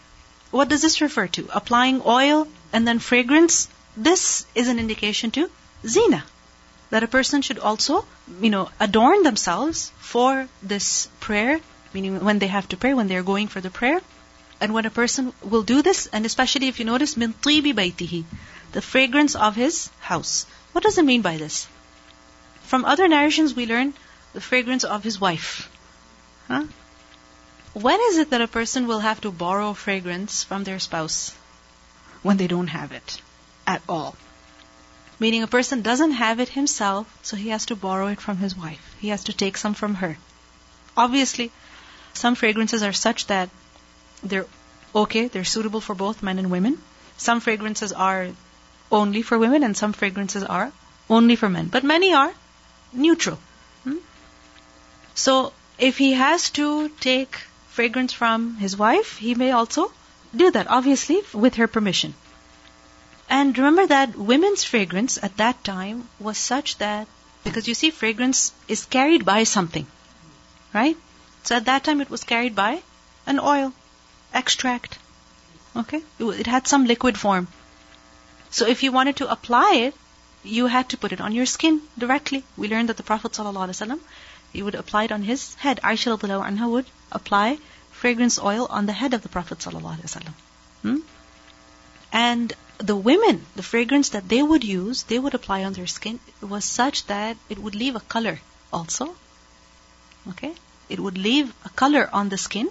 [0.50, 1.48] What does this refer to?
[1.52, 3.68] Applying oil and then fragrance?
[3.96, 5.50] This is an indication to
[5.86, 6.24] zinah.
[6.92, 8.04] That a person should also
[8.40, 11.60] you know, adorn themselves for this prayer,
[11.94, 14.00] meaning when they have to pray, when they're going for the prayer.
[14.60, 18.24] And when a person will do this, and especially if you notice, min tibi baytihi,
[18.72, 20.44] the fragrance of his house.
[20.72, 21.66] What does it mean by this?
[22.64, 23.94] From other narrations, we learn
[24.34, 25.70] the fragrance of his wife.
[26.48, 26.64] Huh?
[27.72, 31.32] When is it that a person will have to borrow fragrance from their spouse?
[32.22, 33.20] When they don't have it
[33.66, 34.14] at all.
[35.22, 38.56] Meaning a person doesn't have it himself, so he has to borrow it from his
[38.56, 38.96] wife.
[39.00, 40.18] He has to take some from her.
[40.96, 41.52] Obviously,
[42.12, 43.48] some fragrances are such that
[44.24, 44.46] they're
[45.02, 46.82] okay, they're suitable for both men and women.
[47.18, 48.30] Some fragrances are
[48.90, 50.72] only for women, and some fragrances are
[51.08, 51.68] only for men.
[51.68, 52.34] But many are
[52.92, 53.38] neutral.
[53.84, 53.98] Hmm?
[55.14, 57.36] So, if he has to take
[57.68, 59.92] fragrance from his wife, he may also
[60.34, 62.14] do that, obviously, with her permission.
[63.34, 67.08] And remember that women's fragrance at that time was such that,
[67.44, 69.86] because you see, fragrance is carried by something,
[70.74, 70.98] right?
[71.44, 72.82] So at that time it was carried by
[73.26, 73.72] an oil,
[74.34, 74.98] extract.
[75.74, 76.02] Okay?
[76.18, 77.48] It, had some liquid form.
[78.50, 79.94] So if you wanted to apply it,
[80.44, 82.44] you had to put it on your skin directly.
[82.58, 83.98] We learned that the Prophet ﷺ,
[84.52, 85.80] he would apply it on his head.
[85.82, 87.58] Aisha anha would apply
[87.92, 90.34] fragrance oil on the head of the Prophet ﷺ.
[90.82, 90.98] Hmm?
[92.12, 92.52] And
[92.82, 96.64] the women, the fragrance that they would use, they would apply on their skin, was
[96.64, 98.40] such that it would leave a color
[98.72, 99.14] also.
[100.28, 100.54] Okay?
[100.88, 102.68] It would leave a color on the skin.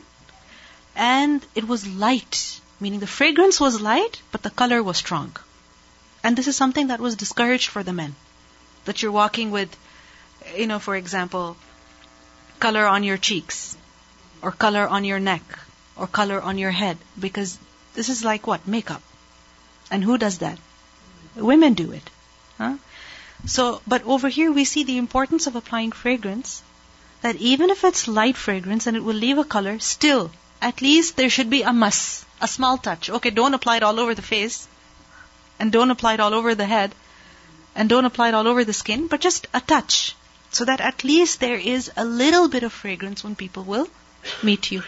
[0.96, 5.36] And it was light, meaning the fragrance was light, but the color was strong.
[6.24, 8.16] And this is something that was discouraged for the men.
[8.86, 9.76] That you're walking with,
[10.56, 11.56] you know, for example,
[12.60, 13.78] color on your cheeks,
[14.42, 15.44] or color on your neck,
[15.96, 17.58] or color on your head, because
[17.94, 18.68] this is like what?
[18.68, 19.02] Makeup.
[19.92, 20.58] And who does that?
[21.36, 22.10] Women do it.
[22.58, 22.78] Huh?
[23.46, 26.64] So, but over here we see the importance of applying fragrance,
[27.22, 30.32] that even if it's light fragrance and it will leave a color, still,
[30.62, 33.10] at least there should be a muss, a small touch.
[33.10, 34.68] Okay, don't apply it all over the face,
[35.60, 36.96] and don't apply it all over the head,
[37.76, 40.16] and don't apply it all over the skin, but just a touch,
[40.52, 43.88] so that at least there is a little bit of fragrance when people will
[44.44, 44.84] meet you,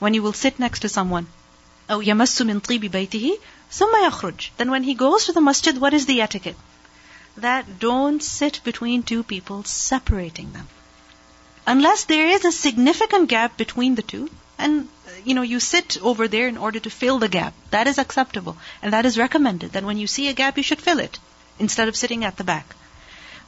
[0.00, 1.26] when you will sit next to someone.
[1.89, 3.37] أو يمس من طيب بيته
[3.71, 4.49] ثم يخرج.
[4.57, 6.57] Then when he goes to the masjid, what is the etiquette?
[7.37, 10.67] That don't sit between two people, separating them.
[11.65, 14.87] Unless there is a significant gap between the two, and
[15.23, 17.53] you know, you sit over there in order to fill the gap.
[17.71, 18.57] That is acceptable.
[18.81, 19.71] And that is recommended.
[19.73, 21.19] That when you see a gap, you should fill it
[21.59, 22.75] instead of sitting at the back.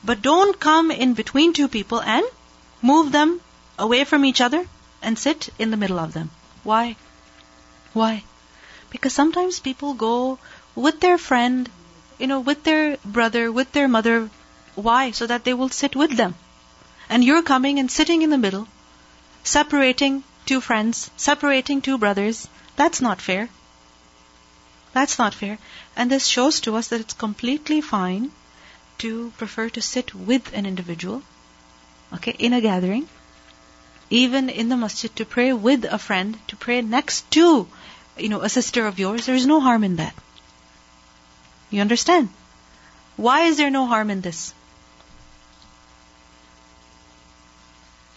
[0.04, 2.26] But don't come in between two people and
[2.82, 3.39] move them
[3.78, 4.66] away from each other
[5.02, 6.32] and sit in the middle of them.
[6.64, 6.96] Why?
[7.97, 8.25] Why?
[8.91, 10.39] Because sometimes people go
[10.75, 11.71] with their friend,
[12.19, 14.29] you know, with their brother, with their mother.
[14.75, 15.13] Why?
[15.13, 16.35] So that they will sit with them.
[17.09, 18.69] And you're coming and sitting in the middle,
[19.45, 22.49] separating two friends, separating two brothers.
[22.77, 23.49] That's not fair.
[24.93, 25.59] That's not fair.
[25.97, 28.31] And this shows to us that it's completely fine
[28.99, 31.23] to prefer to sit with an individual,
[32.13, 33.09] okay, in a gathering,
[34.11, 37.69] even in the masjid to pray with a friend, to pray next to,
[38.17, 40.15] you know, a sister of yours, there's no harm in that.
[41.71, 42.29] You understand?
[43.17, 44.55] Why is there no harm in this?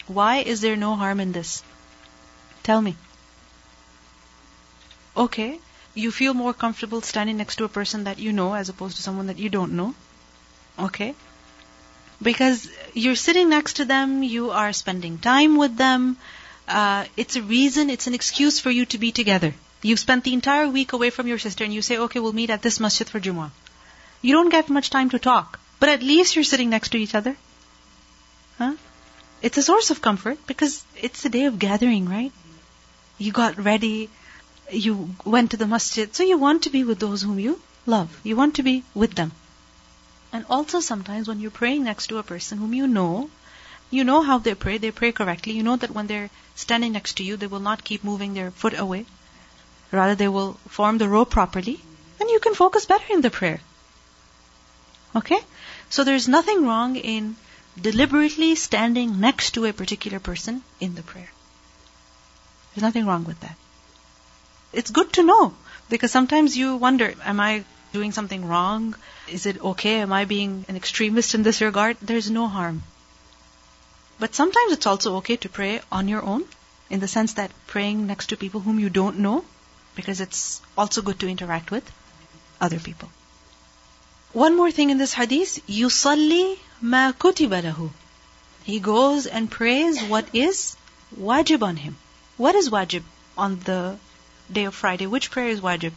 [0.06, 1.62] Why is there no harm in this?
[2.62, 2.96] Tell me.
[5.16, 5.60] Okay,
[5.94, 9.02] you feel more comfortable standing next to a person that you know as opposed to
[9.02, 9.94] someone that you don't know.
[10.78, 11.14] Okay?
[12.22, 16.16] Because you're sitting next to them, you are spending time with them.
[16.68, 19.54] Uh, it's a reason, it's an excuse for you to be together.
[19.82, 22.50] You've spent the entire week away from your sister and you say, okay, we'll meet
[22.50, 23.50] at this masjid for Jummah.
[24.20, 27.14] You don't get much time to talk, but at least you're sitting next to each
[27.14, 27.36] other.
[28.58, 28.74] Huh?
[29.40, 32.32] It's a source of comfort because it's a day of gathering, right?
[33.16, 34.10] You got ready.
[34.70, 36.14] You went to the masjid.
[36.14, 38.20] So you want to be with those whom you love.
[38.22, 39.32] You want to be with them.
[40.32, 43.30] And also sometimes when you're praying next to a person whom you know,
[43.90, 45.52] you know how they pray, they pray correctly.
[45.54, 48.50] You know that when they're standing next to you, they will not keep moving their
[48.50, 49.06] foot away.
[49.90, 51.80] Rather, they will form the row properly.
[52.20, 53.60] And you can focus better in the prayer.
[55.16, 55.40] Okay?
[55.88, 57.34] So there's nothing wrong in
[57.80, 61.30] deliberately standing next to a particular person in the prayer.
[62.74, 63.56] There's nothing wrong with that.
[64.72, 65.54] It's good to know
[65.88, 68.95] because sometimes you wonder, am I doing something wrong?
[69.27, 70.01] Is it okay?
[70.01, 71.97] Am I being an extremist in this regard?
[72.01, 72.83] There's no harm.
[74.19, 76.45] But sometimes it's also okay to pray on your own
[76.89, 79.43] in the sense that praying next to people whom you don't know
[79.95, 81.91] because it's also good to interact with
[82.61, 83.09] other people.
[84.33, 87.91] One more thing in this hadith, يُصَلِّي مَا كُتِبَ لَهُ
[88.63, 90.75] He goes and prays what is
[91.17, 91.95] wajib on him.
[92.37, 93.03] What is wajib
[93.37, 93.97] on the
[94.51, 95.07] day of Friday?
[95.07, 95.93] Which prayer is wajib?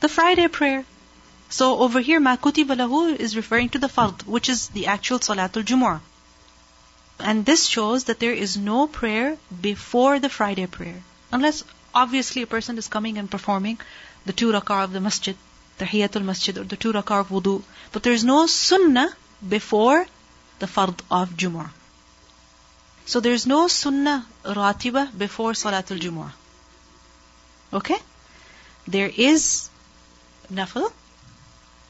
[0.00, 0.84] The Friday prayer.
[1.50, 5.18] So over here, ma kutiba lahu is referring to the fard, which is the actual
[5.18, 6.00] Salatul Jumu'ah.
[7.18, 11.02] And this shows that there is no prayer before the Friday prayer.
[11.32, 13.80] Unless obviously a person is coming and performing
[14.24, 15.36] the two rak'ah of the masjid,
[15.78, 17.62] the tahiyatul masjid or the two rak'ah of wudu.
[17.92, 19.08] But there is no sunnah
[19.56, 20.06] before
[20.58, 21.70] the fard of Jumu'ah.
[23.06, 26.32] So there is no sunnah ratiba before Salatul Jumu'ah.
[27.72, 27.98] Okay?
[28.86, 29.68] There is
[30.52, 30.92] nafil,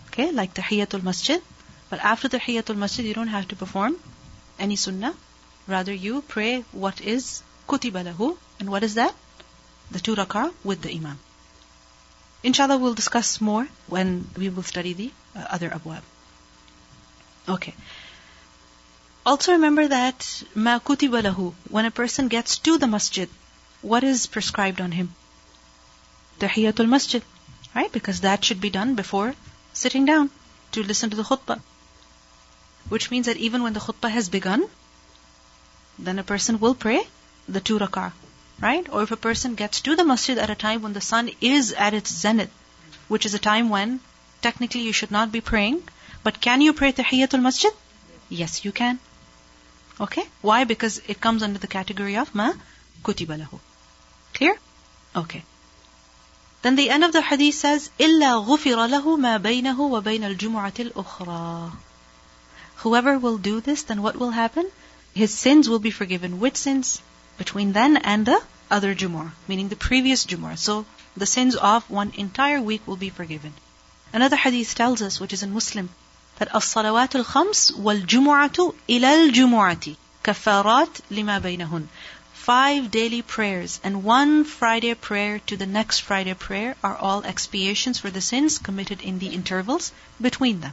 [0.09, 1.43] okay, like tahiyatul masjid.
[1.91, 3.97] But after tahiyatul masjid, you don't have to perform
[4.59, 5.15] any sunnah.
[5.67, 8.37] Rather, you pray what is kutiba lahu.
[8.61, 9.15] And what is that?
[9.91, 11.19] The two rak'ah with the imam.
[12.43, 16.03] Inshallah, we'll discuss more when we will study the uh, other abwab.
[17.49, 17.75] Okay.
[19.25, 21.55] Also remember that ma kutiba lahu.
[21.71, 23.29] When a person gets to the masjid,
[23.83, 25.15] what is prescribed on him?
[26.41, 27.23] Tahiyatul masjid.
[27.79, 27.93] Right?
[27.93, 29.35] Because that should be done before
[29.72, 30.31] sitting down
[30.72, 31.61] to listen to the khutbah.
[32.95, 34.64] Which means that even when the khutbah has begun,
[36.07, 37.03] then a person will pray
[37.57, 38.12] the two rak'ah.
[38.64, 38.89] Right?
[38.91, 41.70] Or if a person gets to the masjid at a time when the sun is
[41.72, 42.51] at its zenith,
[43.14, 44.01] which is a time when
[44.47, 45.79] technically you should not be praying,
[46.24, 47.76] but can you pray tahiyatul masjid?
[48.41, 48.99] Yes, you can.
[50.09, 50.24] Okay?
[50.51, 50.59] Why?
[50.72, 52.49] Because it comes under the category of ma
[53.05, 53.62] kutiba lahu.
[54.41, 54.59] Clear?
[55.22, 55.45] Okay.
[56.64, 61.72] Then the end of the hadith says, إِلَّا غُفِرَ لَهُ مَا بَيْنَهُ وَبَيْنَ الْجُمُعَةِ الْأُخْرَى
[62.78, 64.70] Whoever will do this, then what will happen?
[65.14, 66.39] His sins will be forgiven.
[66.39, 67.02] Which sins?
[67.38, 68.41] Between then and the
[68.72, 70.58] other Jumu'ah, meaning the previous Jumu'ah.
[70.58, 70.86] So
[71.16, 73.54] the sins of one entire week will be forgiven.
[74.12, 75.89] Another hadith tells us, which is in Muslim,
[76.39, 81.88] that الصلوات الخمس والجمعة إلى الجمعة كفارات لما بينهن
[82.49, 87.99] five daily prayers and one Friday prayer to the next Friday prayer are all expiations
[87.99, 90.73] for the sins committed in the intervals between them.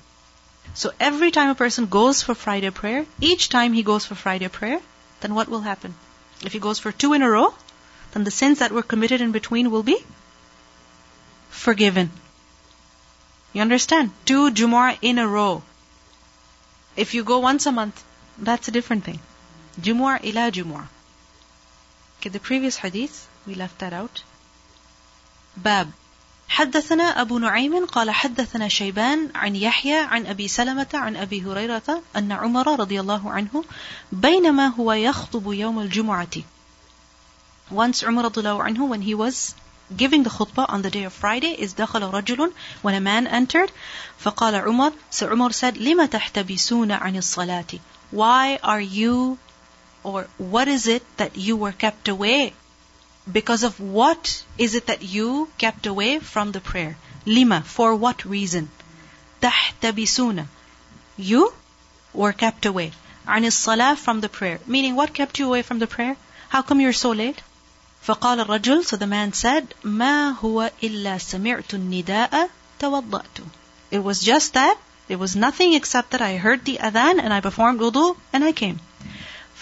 [0.73, 4.47] So every time a person goes for Friday prayer, each time he goes for Friday
[4.47, 4.79] prayer,
[5.19, 5.95] then what will happen?
[6.41, 7.53] If he goes for two in a row,
[8.13, 9.99] then the sins that were committed in between will be
[11.49, 12.09] forgiven.
[13.51, 14.11] You understand?
[14.23, 15.61] Two Jumu'ah in a row.
[16.95, 18.01] If you go once a month,
[18.37, 19.19] that's a different thing.
[19.81, 20.87] Jumu'ah ila Jumu'ah.
[22.24, 24.22] Okay, the previous hadith, we left that out.
[25.56, 25.90] باب
[26.48, 32.32] حدثنا أبو نعيم قال حدثنا شيبان عن يحيى عن أبي سلمة عن أبي هريرة أن
[32.32, 33.64] عمر رضي الله عنه
[34.12, 36.42] بينما هو يخطب يوم الجمعة
[37.70, 39.54] Once Umar رضي الله عنه when he was
[39.96, 42.52] giving the khutbah on the day of Friday is دخل رجل
[42.82, 43.70] when a man entered
[44.24, 47.78] فقال عمر so Umar said لما تحتبسون عن الصلاة
[48.12, 49.38] Why are you
[50.04, 52.52] or what is it that you were kept away?
[53.30, 56.96] Because of what is it that you kept away from the prayer?
[57.26, 58.70] Lima, for what reason?
[59.42, 60.46] Tahtabisuna.
[61.16, 61.52] You
[62.14, 62.92] were kept away.
[63.28, 64.58] Anis salah from the prayer.
[64.66, 66.16] Meaning, what kept you away from the prayer?
[66.48, 67.42] How come you're so late?
[68.06, 72.48] فقال الرجل, so the man said, ما هو إلا سمعت النداء
[72.80, 73.42] توضأت.
[73.90, 74.78] It was just that.
[75.08, 78.52] It was nothing except that I heard the adhan and I performed wudu and I
[78.52, 78.80] came.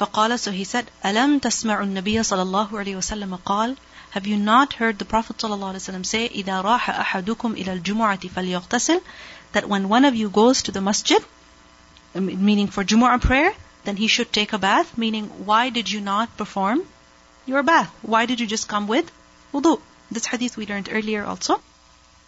[0.03, 3.77] فقال so he said ألم تسمع النبي صلى الله عليه وسلم قال
[4.11, 7.73] Have you not heard the Prophet صلى الله عليه وسلم say إذا راح أحدكم إلى
[7.73, 9.01] الجمعة فليغتسل
[9.53, 11.23] that when one of you goes to the masjid
[12.15, 13.53] meaning for Jumu'ah prayer
[13.85, 16.83] then he should take a bath meaning why did you not perform
[17.47, 19.11] your bath why did you just come with
[19.53, 19.81] wudu
[20.11, 21.61] this hadith we learned earlier also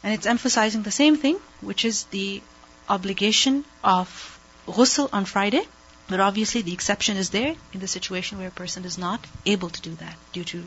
[0.03, 2.43] and it's emphasizing the same thing which is the
[2.89, 5.63] obligation of ghusl on Friday
[6.11, 9.71] but obviously, the exception is there in the situation where a person is not able
[9.71, 10.65] to do that due to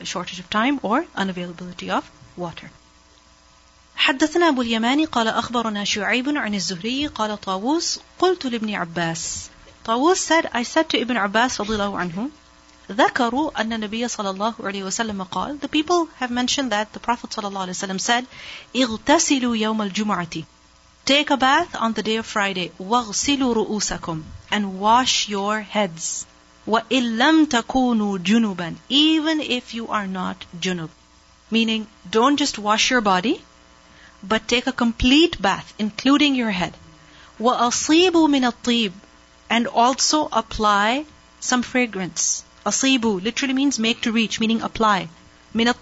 [0.00, 2.70] a shortage of time or unavailability of water.
[3.96, 9.50] حدثنا أبو اليماني قال أخبرنا شعيب عن الزهري قال طاووس قلت لابن عباس
[9.84, 12.30] طاووس said I said to Ibn Abbas رضي الله عنه
[12.90, 17.32] ذكروا أن النبي صلى الله عليه وسلم قال The people have mentioned that the Prophet
[17.32, 18.24] صلى الله عليه وسلم said
[18.76, 20.42] اغتسلوا يوم الجمعة
[21.11, 22.71] Take a bath on the day of Friday.
[22.79, 26.25] وَغْسِلُوا رُؤُوسَكُمْ And wash your heads.
[26.65, 30.89] وَإِلَّمْ تَكُونُوا جُنُوبًا Even if you are not junub.
[31.49, 33.43] Meaning, don't just wash your body,
[34.23, 36.77] but take a complete bath, including your head.
[37.41, 38.93] وَأَصِيبُوا مِنَ الطِّيبِ
[39.49, 41.03] And also apply
[41.41, 42.41] some fragrance.
[42.65, 45.09] Asibu literally means make to reach, meaning apply.
[45.53, 45.73] Min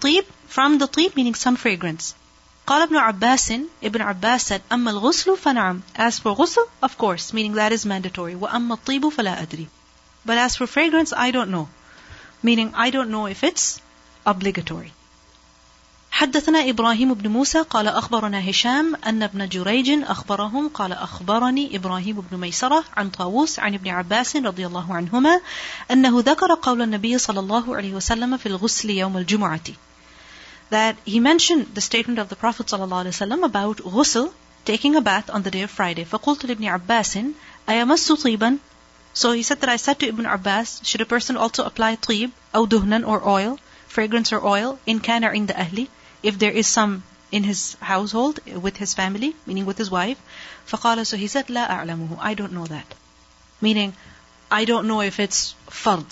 [0.47, 2.15] from the tib meaning some fragrance.
[2.69, 3.53] قال ابن عباس
[3.83, 8.35] Ibn Abbas said أما الغسل فنعم As for ghusl, of course, meaning that is mandatory.
[8.35, 9.67] وأما الطيب فلا أدري
[10.23, 11.67] But as for fragrance, I don't know.
[12.43, 13.81] Meaning, I don't know if it's
[14.23, 14.91] obligatory.
[16.11, 22.37] حدثنا إبراهيم بن موسى قال أخبرنا هشام أن ابن جريج أخبرهم قال أخبرني إبراهيم بن
[22.37, 25.41] ميسرة عن طاووس عن ابن عباس رضي الله عنهما
[25.91, 29.61] أنه ذكر قول النبي صلى الله عليه وسلم في الغسل يوم الجمعة
[30.70, 34.32] that he mentioned the statement of the Prophet ﷺ about ghusl,
[34.64, 36.04] taking a bath on the day of Friday.
[36.04, 37.18] فقلت لابن عباس
[37.68, 38.58] أيمس طيبا
[39.14, 42.30] So he said that I said to Ibn Abbas, should a person also apply طيب
[42.54, 43.58] أو دهنا or oil,
[43.88, 45.88] fragrance or oil, in كان عند أهلي,
[46.22, 50.18] if there is some in his household, with his family, meaning with his wife.
[50.66, 52.86] فقال, so he said, لا أعلمه, I don't know that.
[53.60, 53.94] Meaning,
[54.50, 56.06] I don't know if it's fard.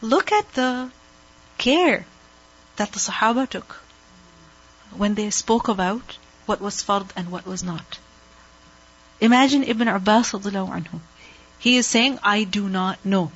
[0.00, 0.90] Look at the
[1.58, 2.06] care
[2.79, 3.79] that the Sahaba took
[5.03, 7.99] when they spoke about what was fard and what was not.
[9.21, 10.99] Imagine Ibn Abbas anhu.
[11.59, 13.31] He is saying, I do not know.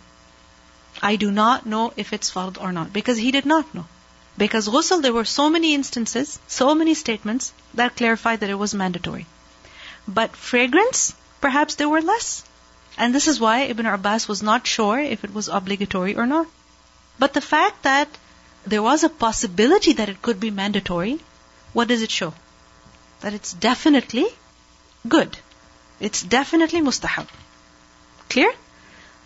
[1.01, 2.93] I do not know if it's fard or not.
[2.93, 3.85] Because he did not know.
[4.37, 8.73] Because ghusl, there were so many instances, so many statements that clarified that it was
[8.73, 9.27] mandatory.
[10.07, 12.43] But fragrance, perhaps there were less.
[12.97, 16.47] And this is why Ibn Abbas was not sure if it was obligatory or not.
[17.19, 18.07] But the fact that
[18.66, 21.20] there was a possibility that it could be mandatory,
[21.74, 22.34] what does it show?
[23.22, 24.28] That it's definitely
[25.07, 25.38] good.
[25.99, 27.28] It's definitely mustahab.
[28.30, 28.53] Clear?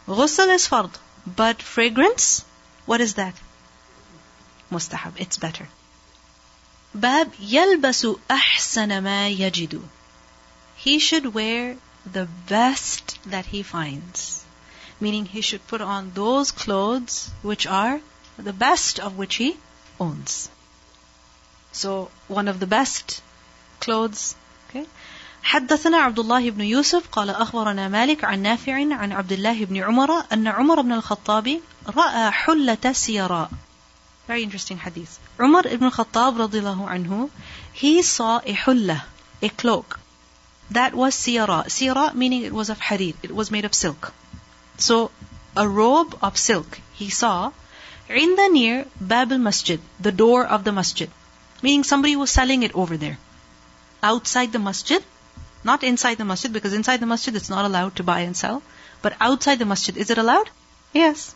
[0.08, 0.92] Ghusl is fard.
[1.26, 2.46] But fragrance,
[2.86, 3.36] what is that?
[4.72, 5.14] Mustahab.
[5.18, 5.68] It's better.
[6.94, 9.82] Bab yalbasu ahsana ma yajidu.
[10.76, 11.78] He should wear
[12.12, 14.44] the best that he finds.
[15.00, 18.00] Meaning he should put on those clothes which are
[18.39, 19.57] the best of which he
[20.01, 20.51] owns.
[21.72, 23.22] So one of the best
[23.80, 24.35] clothes,
[24.68, 24.87] okay.
[25.43, 30.24] حدثنا عبد الله بن يوسف قال أخبرنا مالك عن نافع عن عبد الله بن عمر
[30.33, 33.51] أن عمر بن الخطاب رأى حلة سيراء
[34.28, 35.18] Very interesting hadith.
[35.41, 37.28] Umar ibn Khattab radiallahu anhu,
[37.72, 39.05] he saw a hulla,
[39.43, 39.99] a cloak.
[40.70, 41.64] That was siyara.
[41.66, 43.14] Siyara meaning it was of harir.
[43.22, 44.12] It was made of silk.
[44.78, 45.11] So,
[45.57, 47.51] a robe of silk he saw
[48.16, 51.10] in the near Bab al-Masjid, the door of the masjid.
[51.62, 53.18] Meaning somebody was selling it over there.
[54.03, 55.03] Outside the masjid,
[55.64, 58.62] not inside the masjid, because inside the masjid it's not allowed to buy and sell.
[59.01, 60.49] But outside the masjid, is it allowed?
[60.93, 61.36] Yes.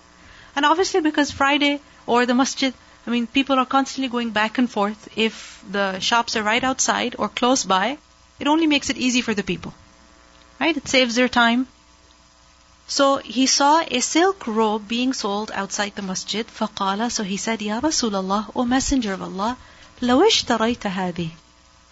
[0.56, 2.74] And obviously because Friday or the masjid,
[3.06, 5.10] I mean, people are constantly going back and forth.
[5.16, 7.98] If the shops are right outside or close by,
[8.40, 9.74] it only makes it easy for the people.
[10.60, 10.78] Right?
[10.78, 11.68] It saves their time.
[12.89, 16.47] So he saw a silk robe being sold outside the masjid.
[16.47, 19.59] فقال, so he said, Ya Rasulullah, O Messenger of Allah,
[20.01, 21.31] لو اشتريت هذه.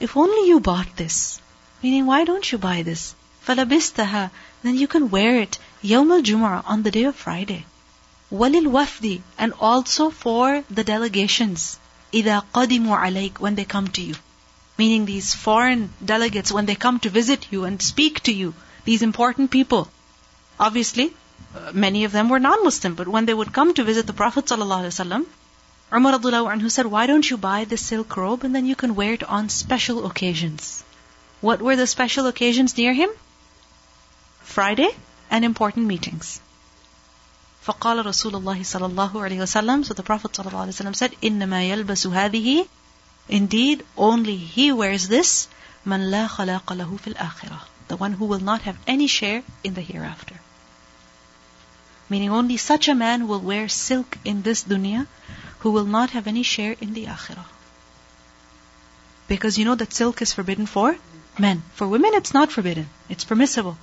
[0.00, 1.38] If only you bought this.
[1.82, 3.14] Meaning, why don't you buy this?
[3.46, 4.30] فلبستها.
[4.62, 7.66] Then you can wear it يوم الجمعة on the day of Friday.
[8.32, 11.78] وَلِلْوَفْدِ And also for the delegations.
[12.12, 14.14] إِذَا قَدِمُوا عَلَيْكَ When they come to you.
[14.78, 18.54] Meaning these foreign delegates, when they come to visit you and speak to you,
[18.86, 19.90] these important people.
[20.58, 21.12] Obviously,
[21.54, 24.46] uh, many of them were non-Muslim, but when they would come to visit the Prophet
[24.46, 25.26] ﷺ,
[25.92, 29.12] Umar anhu said, why don't you buy this silk robe and then you can wear
[29.12, 30.82] it on special occasions.
[31.40, 33.10] What were the special occasions near him?
[34.42, 34.90] Friday
[35.30, 36.40] and important meetings.
[37.66, 41.14] فقال رسول الله صلى الله عليه وسلم So the Prophet صلى الله عليه وسلم said
[41.22, 42.66] إنما يلبس هذه
[43.28, 45.48] Indeed, only he wears this
[45.86, 49.74] من لا خلاق له في الآخرة The one who will not have any share in
[49.74, 50.40] the hereafter.
[52.08, 55.06] Meaning only such a man will wear silk in this dunya
[55.60, 57.46] who will not have any share in the akhirah.
[59.26, 60.96] Because you know that silk is forbidden for
[61.38, 61.62] men.
[61.74, 62.88] For women it's not forbidden.
[63.08, 63.78] It's permissible.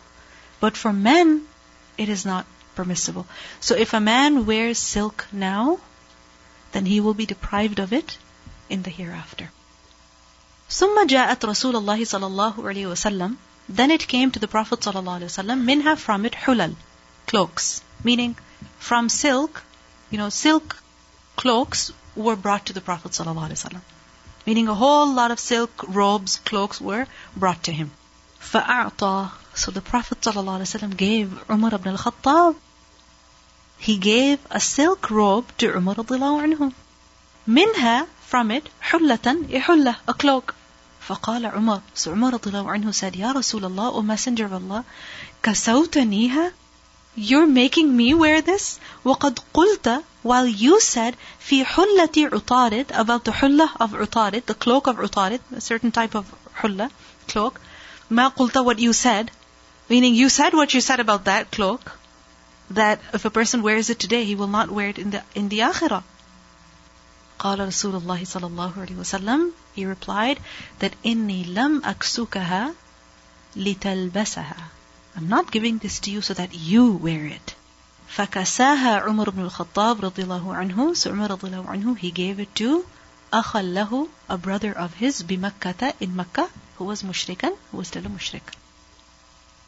[0.60, 1.48] But for men,
[1.98, 2.46] it is not
[2.76, 3.26] permissible.
[3.60, 5.80] So if a man wears silk now,
[6.72, 8.18] then he will be deprived of it
[8.70, 9.50] in the hereafter.
[10.70, 15.00] ثم جاءت رسول الله صلى الله عليه وسلم Then it came to the Prophet صلى
[15.00, 16.76] الله عليه وسلم منها from it hulal,
[17.28, 17.82] cloaks.
[18.04, 18.36] Meaning
[18.80, 19.64] from silk,
[20.10, 20.78] you know, silk
[21.36, 23.82] cloaks were brought to the Prophet صلى الله عليه وسلم.
[24.46, 27.06] Meaning a whole lot of silk robes, cloaks were
[27.36, 27.92] brought to him.
[28.42, 32.56] فأعطى So the Prophet ﷺ gave Umar ibn al-Khattab
[33.82, 36.74] he gave a silk robe to Umar radiallahu anhu.
[37.48, 40.54] Minha, from it, حلة, a حلة, a cloak.
[41.08, 44.86] فقال عمر, so Umar radiallahu anhu said, Ya Rasulullah, O Messenger of Allah,
[45.42, 46.52] كسوتنيها?
[47.16, 48.80] you're making me wear this?
[49.04, 54.88] وَقَدْ قُلْتَ While you said, في حُلَّةِ عُطَارِد About the hulla of عُطارِد, the cloak
[54.88, 56.90] of عُطارِد, a certain type of hulla,
[57.28, 57.60] cloak.
[58.10, 59.30] مَا قُلْتَ What you said.
[59.90, 61.92] Meaning you said what you said about that cloak.
[62.70, 65.50] That if a person wears it today, he will not wear it in the, in
[65.50, 66.04] the akhirah.
[67.40, 70.40] قال رسول الله صلى الله عليه وسلم He replied
[70.80, 72.74] that إني لم أكسكها
[73.56, 74.75] لتلبسها
[75.16, 77.56] I'm not giving this to you so that you wear it.
[78.16, 82.56] فكساها عمر بن الخطاب رضي الله عنه So Umar رضي الله عنه he gave it
[82.56, 82.86] to
[83.34, 88.06] أخا له a brother of his بمكة in Makkah who was mushrikan who was still
[88.06, 88.42] a mushrik.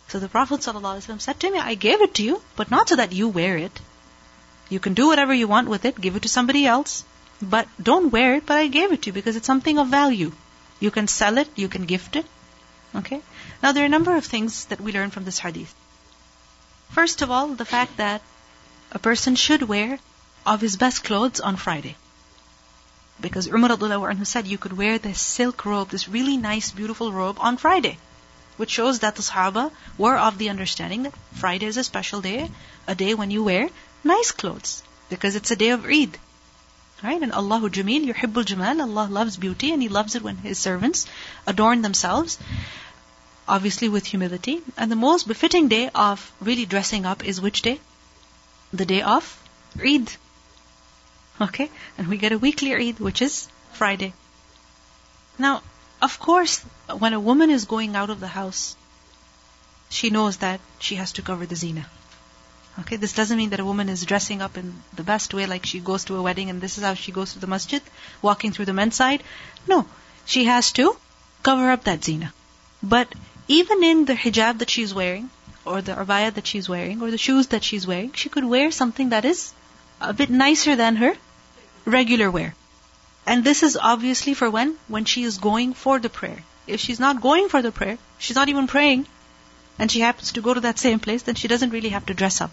[0.09, 2.97] So the Prophet ﷺ said to me, I gave it to you, but not so
[2.97, 3.79] that you wear it.
[4.69, 7.03] You can do whatever you want with it, give it to somebody else,
[7.41, 10.31] but don't wear it, but I gave it to you because it's something of value.
[10.79, 12.25] You can sell it, you can gift it.
[12.95, 13.21] Okay?
[13.62, 15.74] Now there are a number of things that we learn from this hadith.
[16.90, 18.22] First of all, the fact that
[18.92, 19.98] a person should wear
[20.46, 21.96] of his best clothes on Friday.
[23.20, 27.36] Because Umar anhu said you could wear this silk robe, this really nice, beautiful robe
[27.40, 27.98] on Friday.
[28.56, 32.50] Which shows that the Sahaba were of the understanding that Friday is a special day,
[32.86, 33.68] a day when you wear
[34.04, 34.82] nice clothes.
[35.10, 36.18] Because it's a day of Eid.
[37.02, 37.22] Right?
[37.22, 41.06] And Allahu Jameel, yuhibbul Jamal, Allah loves beauty and He loves it when His servants
[41.46, 42.38] adorn themselves.
[43.48, 44.60] Obviously with humility.
[44.76, 47.80] And the most befitting day of really dressing up is which day?
[48.72, 49.40] The day of
[49.82, 50.12] Eid.
[51.40, 51.70] Okay?
[51.96, 54.12] And we get a weekly Eid, which is Friday.
[55.38, 55.62] Now,
[56.02, 56.60] of course,
[56.98, 58.76] when a woman is going out of the house,
[59.88, 61.86] she knows that she has to cover the zinah.
[62.80, 65.66] Okay, this doesn't mean that a woman is dressing up in the best way, like
[65.66, 67.82] she goes to a wedding and this is how she goes to the masjid,
[68.22, 69.24] walking through the men's side.
[69.66, 69.86] No,
[70.26, 70.96] she has to
[71.42, 72.32] cover up that zinah.
[72.82, 73.12] But
[73.48, 75.30] even in the hijab that she's wearing,
[75.64, 78.70] or the abaya that she's wearing, or the shoes that she's wearing, she could wear
[78.70, 79.52] something that is
[80.00, 81.14] a bit nicer than her
[81.84, 82.54] regular wear.
[83.26, 84.76] And this is obviously for when?
[84.86, 86.44] When she is going for the prayer.
[86.66, 89.06] If she's not going for the prayer, she's not even praying,
[89.78, 92.14] and she happens to go to that same place, then she doesn't really have to
[92.14, 92.50] dress up.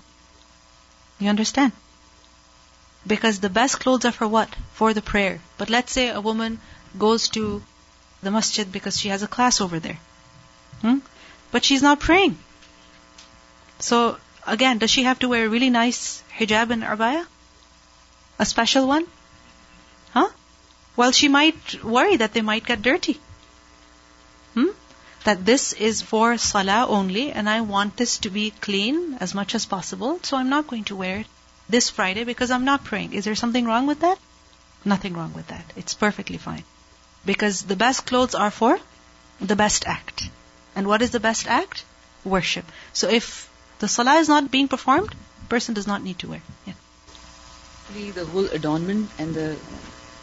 [1.19, 1.71] You understand?
[3.07, 4.49] Because the best clothes are for what?
[4.73, 5.39] For the prayer.
[5.57, 6.59] But let's say a woman
[6.97, 7.63] goes to
[8.21, 9.99] the masjid because she has a class over there.
[10.81, 10.99] Hmm?
[11.51, 12.37] But she's not praying.
[13.79, 17.25] So, again, does she have to wear a really nice hijab and abaya?
[18.39, 19.05] A special one?
[20.11, 20.29] Huh?
[20.95, 23.19] Well, she might worry that they might get dirty.
[24.53, 24.69] Hmm?
[25.23, 29.55] That this is for salah only and I want this to be clean as much
[29.55, 31.27] as possible, so I'm not going to wear it
[31.67, 33.13] this Friday because I'm not praying.
[33.13, 34.19] Is there something wrong with that?
[34.83, 35.65] Nothing wrong with that.
[35.75, 36.63] It's perfectly fine.
[37.25, 38.79] Because the best clothes are for
[39.41, 40.29] the best act.
[40.75, 41.83] And what is the best act?
[42.23, 42.65] Worship.
[42.93, 43.49] So if
[43.79, 45.15] the salah is not being performed,
[45.49, 46.41] person does not need to wear.
[46.65, 46.73] Yeah.
[48.13, 49.57] The whole adornment and the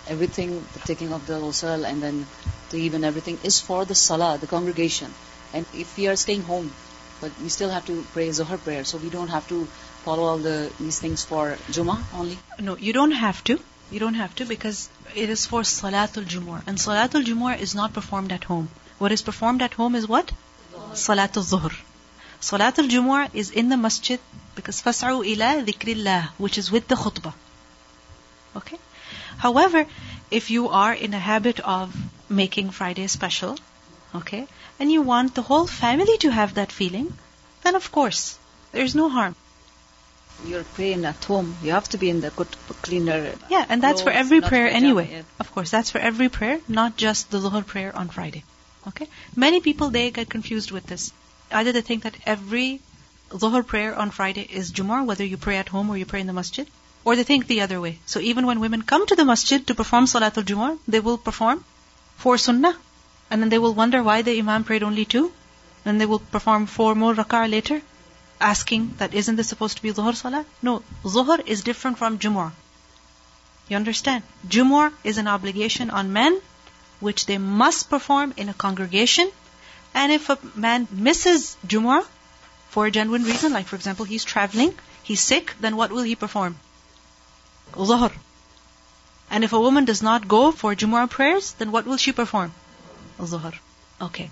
[0.08, 2.26] everything, the taking of the ghusl and then
[2.70, 5.14] the even everything is for the salah, the congregation.
[5.52, 6.72] And if we are staying home,
[7.20, 9.64] but we still have to pray Zohar prayer, so we don't have to
[10.04, 12.38] follow all the these things for Jummah only.
[12.58, 13.58] No, you don't have to.
[13.92, 16.62] You don't have to because it is for Salatul Jumu'ah.
[16.66, 18.70] And Salatul Jumu'ah is not performed at home.
[19.02, 20.30] What is performed at home is what?
[21.04, 21.72] Salatul Zuhr.
[22.40, 24.20] Salatul Jumu'ah is in the masjid
[24.54, 27.32] because fas'u ila dhikrillah, which is with the khutbah.
[28.60, 28.78] Okay?
[29.38, 29.86] However,
[30.30, 31.96] if you are in a habit of
[32.28, 33.58] making Friday special,
[34.14, 34.46] okay,
[34.78, 37.12] and you want the whole family to have that feeling,
[37.64, 38.38] then of course,
[38.70, 39.34] there's no harm.
[40.44, 41.56] You're praying at home.
[41.60, 43.34] You have to be in the good, cleaner.
[43.50, 45.24] Yeah, and that's for every prayer anyway.
[45.40, 48.44] Of course, that's for every prayer, not just the Dhuhr prayer on Friday.
[48.88, 49.08] Okay?
[49.36, 51.12] Many people, they get confused with this.
[51.50, 52.80] Either they think that every
[53.30, 56.26] Dhuhr prayer on Friday is Jumu'ah, whether you pray at home or you pray in
[56.26, 56.68] the masjid,
[57.04, 57.98] or they think the other way.
[58.06, 61.64] So even when women come to the masjid to perform Salatul Jumu'ah, they will perform
[62.16, 62.76] four sunnah.
[63.30, 65.32] And then they will wonder why the Imam prayed only two.
[65.84, 67.80] Then they will perform four more rak'ah later,
[68.40, 70.44] asking that isn't this supposed to be Dhuhr Salah?
[70.60, 72.52] No, Dhuhr is different from Jumu'ah.
[73.68, 74.22] You understand?
[74.46, 76.40] Jumu'ah is an obligation on men
[77.02, 79.30] which they must perform in a congregation.
[79.94, 82.06] And if a man misses Jumu'ah
[82.70, 86.14] for a genuine reason, like for example he's traveling, he's sick, then what will he
[86.16, 86.58] perform?
[87.72, 88.12] Dhuhr.
[89.30, 92.54] And if a woman does not go for Jumu'ah prayers, then what will she perform?
[93.18, 93.54] Dhuhr.
[94.00, 94.30] Okay.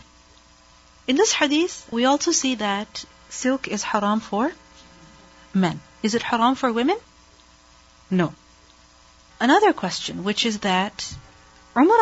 [1.06, 4.52] In this hadith, we also see that silk is haram for
[5.52, 5.80] men.
[6.02, 6.98] Is it haram for women?
[8.10, 8.32] No.
[9.40, 11.14] Another question, which is that
[11.76, 11.98] Umar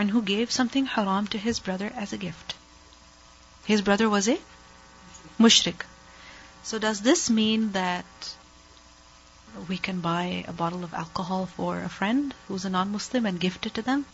[0.00, 2.54] anhu gave something haram to his brother as a gift.
[3.64, 4.38] His brother was a
[5.38, 5.84] mushrik.
[6.64, 8.04] So does this mean that
[9.68, 13.66] we can buy a bottle of alcohol for a friend who's a non-Muslim and gift
[13.66, 14.06] it to them?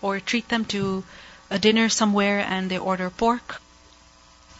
[0.00, 1.04] Or treat them to
[1.50, 3.60] a dinner somewhere and they order pork?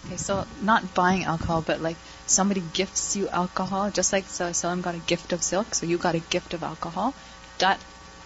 [0.07, 1.97] Okay, so not buying alcohol, but like
[2.27, 6.15] somebody gifts you alcohol, just like Salam got a gift of silk, so you got
[6.15, 7.15] a gift of alcohol.
[7.59, 7.78] That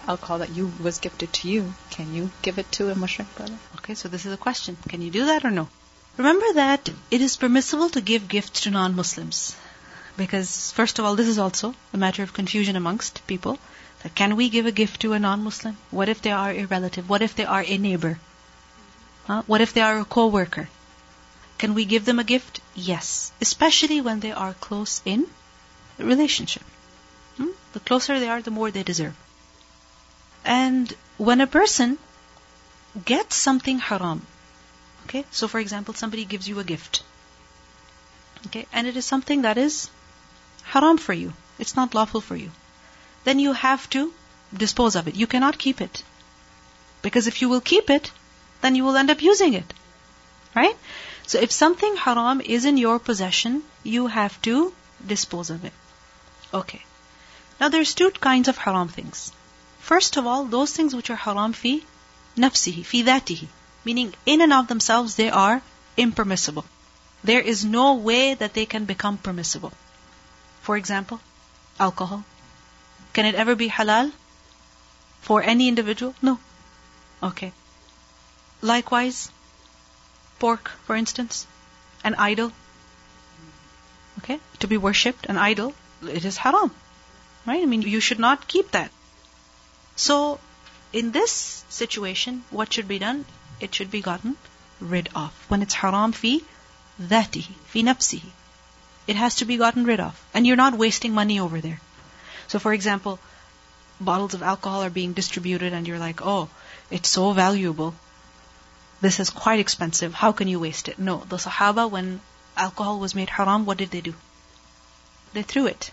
[0.09, 3.57] alcohol that you was gifted to you, can you give it to a mushrik brother?
[3.77, 4.77] Okay, so this is a question.
[4.89, 5.69] Can you do that or no?
[6.17, 9.57] Remember that it is permissible to give gifts to non-Muslims.
[10.17, 13.59] Because, first of all, this is also a matter of confusion amongst people.
[14.03, 15.77] That can we give a gift to a non-Muslim?
[15.91, 17.09] What if they are a relative?
[17.09, 18.21] What if they are a neighbor?
[19.27, 19.43] Huh?
[19.47, 20.69] What if they are a co-worker?
[21.59, 22.61] Can we give them a gift?
[22.75, 23.33] Yes.
[23.41, 25.27] Especially when they are close in
[25.99, 26.63] relationship.
[27.39, 27.49] Hmm?
[27.73, 29.17] The closer they are, the more they deserve.
[30.45, 31.99] And when a person
[33.05, 34.27] gets something haram,
[35.07, 37.03] okay, so for example, somebody gives you a gift,
[38.47, 39.89] okay, and it is something that is
[40.65, 42.51] haram for you, it's not lawful for you,
[43.25, 44.13] then you have to
[44.57, 45.15] dispose of it.
[45.15, 46.03] You cannot keep it.
[47.03, 48.11] Because if you will keep it,
[48.61, 49.75] then you will end up using it.
[50.55, 50.77] Right?
[51.27, 54.75] So if something haram is in your possession, you have to
[55.07, 55.73] dispose of it.
[56.53, 56.83] Okay.
[57.61, 59.33] Now there's two kinds of haram things.
[59.85, 61.85] First of all, those things which are haram fi
[62.39, 63.49] nafsihi, fi dhatihi.
[63.85, 65.61] Meaning, in and of themselves, they are
[65.99, 66.65] impermissible.
[67.23, 69.75] There is no way that they can become permissible.
[70.63, 71.21] For example,
[71.79, 72.25] alcohol.
[73.13, 74.11] Can it ever be halal
[75.21, 76.15] for any individual?
[76.23, 76.39] No.
[77.23, 77.53] Okay.
[78.63, 79.31] Likewise,
[80.39, 81.47] pork, for instance,
[82.03, 82.53] an idol.
[84.21, 84.41] Okay?
[84.61, 86.75] To be worshipped, an idol, it is haram.
[87.47, 87.63] Right?
[87.63, 88.91] I mean, you should not keep that.
[89.97, 90.41] So,
[90.93, 93.25] in this situation, what should be done?
[93.61, 94.37] It should be gotten
[94.81, 95.33] rid of.
[95.49, 96.43] When it's haram fi
[97.01, 98.31] dhatihi, fi nafsihi.
[99.07, 100.21] It has to be gotten rid of.
[100.33, 101.81] And you're not wasting money over there.
[102.49, 103.19] So, for example,
[104.01, 106.49] bottles of alcohol are being distributed and you're like, oh,
[106.91, 107.95] it's so valuable.
[109.01, 110.15] This is quite expensive.
[110.15, 110.99] How can you waste it?
[110.99, 111.19] No.
[111.29, 112.21] The Sahaba, when
[112.57, 114.15] alcohol was made haram, what did they do?
[115.33, 115.91] They threw it.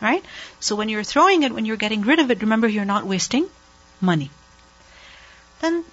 [0.00, 0.24] Right?
[0.60, 3.46] So when you're throwing it, when you're getting rid of it, remember you're not wasting
[4.00, 4.30] money.
[5.60, 5.84] Then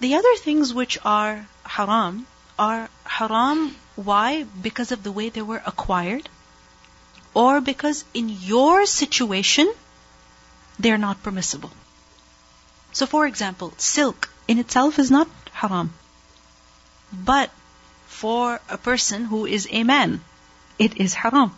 [0.00, 2.26] the other things which are haram
[2.58, 3.76] are haram.
[3.96, 4.44] Why?
[4.62, 6.28] Because of the way they were acquired,
[7.34, 9.72] or because in your situation,
[10.78, 11.70] they're not permissible.
[12.92, 15.92] So, for example, silk in itself is not haram.
[17.12, 17.50] But
[18.06, 20.20] for a person who is a man,
[20.78, 21.56] it is haram.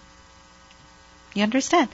[1.34, 1.88] You understand?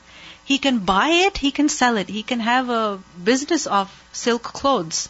[0.44, 4.42] He can buy it, he can sell it, he can have a business of silk
[4.42, 5.08] clothes,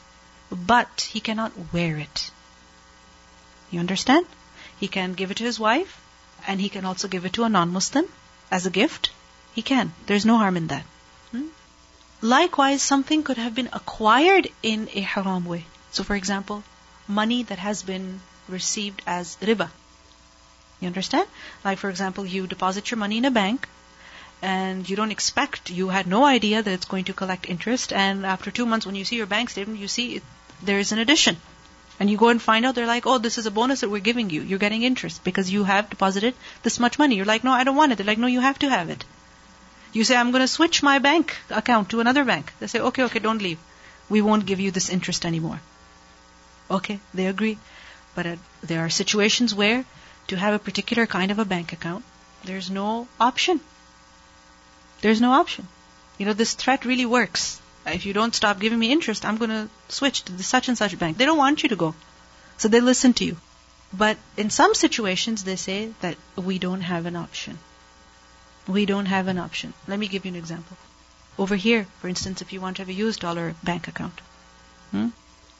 [0.50, 2.30] but he cannot wear it.
[3.70, 4.26] You understand?
[4.80, 6.00] He can give it to his wife,
[6.46, 8.06] and he can also give it to a non-Muslim
[8.50, 9.10] as a gift.
[9.54, 9.92] He can.
[10.06, 10.84] There's no harm in that.
[11.30, 11.48] Hmm?
[12.20, 15.64] Likewise, something could have been acquired in a haram way.
[15.90, 16.62] So, for example,
[17.06, 19.70] money that has been received as riba.
[20.80, 21.28] You understand?
[21.64, 23.68] Like, for example, you deposit your money in a bank,
[24.40, 28.24] and you don't expect, you had no idea that it's going to collect interest, and
[28.24, 30.22] after two months, when you see your bank statement, you see it,
[30.62, 31.36] there is an addition.
[32.00, 34.08] And you go and find out, they're like, oh, this is a bonus that we're
[34.08, 34.42] giving you.
[34.42, 37.16] You're getting interest because you have deposited this much money.
[37.16, 37.96] You're like, no, I don't want it.
[37.96, 39.04] They're like, no, you have to have it.
[39.92, 42.52] You say, I'm going to switch my bank account to another bank.
[42.60, 43.58] They say, okay, okay, don't leave.
[44.08, 45.60] We won't give you this interest anymore.
[46.70, 47.58] Okay, they agree.
[48.14, 49.84] But uh, there are situations where
[50.28, 52.04] to have a particular kind of a bank account,
[52.44, 53.60] there's no option.
[55.00, 55.68] There's no option.
[56.18, 57.60] You know, this threat really works.
[57.86, 60.76] If you don't stop giving me interest, I'm going to switch to the such and
[60.76, 61.16] such bank.
[61.16, 61.94] They don't want you to go.
[62.56, 63.36] So they listen to you.
[63.92, 67.58] But in some situations, they say that we don't have an option.
[68.66, 69.72] We don't have an option.
[69.86, 70.76] Let me give you an example.
[71.38, 74.20] Over here, for instance, if you want to have a US dollar bank account,
[74.90, 75.08] hmm?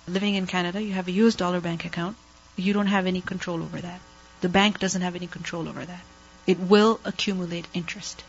[0.06, 2.16] living in Canada, you have a US dollar bank account.
[2.56, 4.01] You don't have any control over that.
[4.40, 6.05] The bank doesn't have any control over that.
[6.47, 8.24] It will accumulate interest.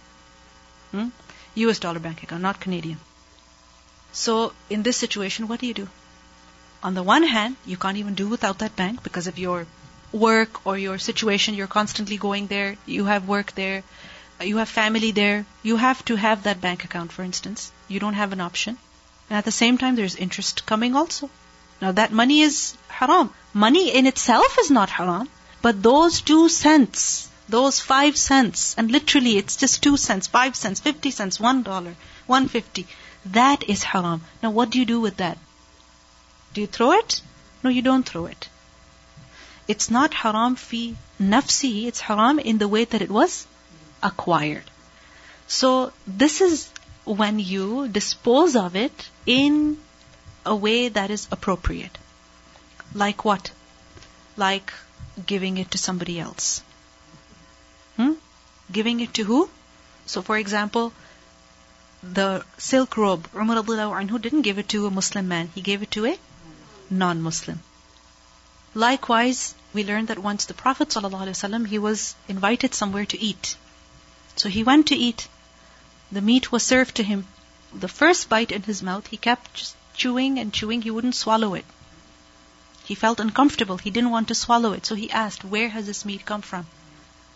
[0.91, 1.09] Hmm?
[1.55, 2.99] US dollar bank account, not Canadian.
[4.11, 5.87] So, in this situation, what do you do?
[6.81, 9.67] On the one hand, you can't even do without that bank because of your
[10.11, 11.53] work or your situation.
[11.53, 12.77] You're constantly going there.
[12.85, 13.83] You have work there.
[14.41, 15.45] You have family there.
[15.61, 17.71] You have to have that bank account, for instance.
[17.87, 18.77] You don't have an option.
[19.29, 21.29] And at the same time, there's interest coming also.
[21.81, 23.33] Now, that money is haram.
[23.53, 25.29] Money in itself is not haram.
[25.61, 30.79] But those two cents, those five cents, and literally it's just two cents, five cents,
[30.79, 31.95] fifty cents, one dollar,
[32.27, 32.87] one fifty.
[33.25, 34.21] That is haram.
[34.43, 35.37] Now what do you do with that?
[36.53, 37.21] Do you throw it?
[37.63, 38.49] No, you don't throw it.
[39.67, 43.45] It's not haram fi nafsi, it's haram in the way that it was
[44.01, 44.63] acquired.
[45.47, 46.69] So this is
[47.05, 49.77] when you dispose of it in
[50.45, 51.97] a way that is appropriate.
[52.93, 53.51] Like what?
[54.37, 54.73] Like
[55.25, 56.63] giving it to somebody else.
[58.71, 59.49] Giving it to who?
[60.05, 60.93] So for example,
[62.01, 65.91] the silk robe, Umar anhu didn't give it to a Muslim man, he gave it
[65.91, 66.19] to a
[66.89, 67.59] non-Muslim.
[68.73, 73.55] Likewise, we learned that once the Prophet ﷺ, he was invited somewhere to eat.
[74.35, 75.27] So he went to eat.
[76.11, 77.27] The meat was served to him.
[77.73, 81.53] The first bite in his mouth, he kept just chewing and chewing, he wouldn't swallow
[81.55, 81.65] it.
[82.85, 84.85] He felt uncomfortable, he didn't want to swallow it.
[84.85, 86.65] So he asked, where has this meat come from?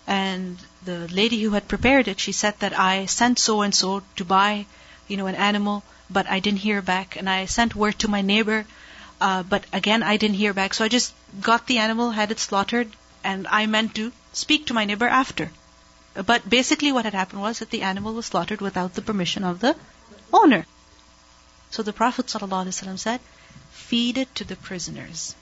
[0.06, 4.02] And the lady who had prepared it, she said that I sent so and so
[4.18, 4.66] to buy,
[5.08, 7.16] you know, an animal, but I didn't hear back.
[7.16, 8.66] And I sent word to my neighbor,
[9.22, 10.74] uh, but again I didn't hear back.
[10.74, 12.90] So I just got the animal, had it slaughtered,
[13.24, 15.52] and I meant to speak to my neighbor after.
[16.14, 19.60] But basically what had happened was that the animal was slaughtered without the permission of
[19.62, 19.76] the
[20.32, 20.66] owner.
[21.72, 23.20] So the Prophet ﷺ said,
[23.72, 25.36] feed it to the prisoners.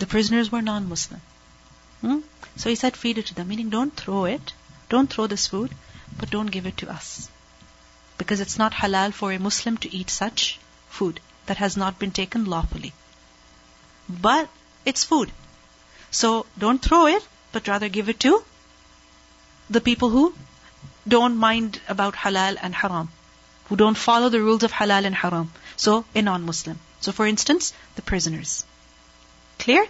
[0.00, 1.20] The prisoners were non-Muslim.
[2.02, 2.18] Hmm?
[2.56, 4.52] So he said, feed it to them, meaning don't throw it,
[4.88, 5.74] don't throw this food,
[6.18, 7.30] but don't give it to us.
[8.18, 10.58] Because it's not halal for a Muslim to eat such
[10.90, 12.92] food that has not been taken lawfully.
[14.08, 14.50] But
[14.84, 15.32] it's food.
[16.10, 18.44] So don't throw it, but rather give it to
[19.70, 20.34] the people who
[21.08, 23.08] don't mind about halal and haram,
[23.66, 25.52] who don't follow the rules of halal and haram.
[25.76, 26.78] So a non-Muslim.
[27.00, 28.64] So for instance, the prisoners.
[29.58, 29.86] Clear?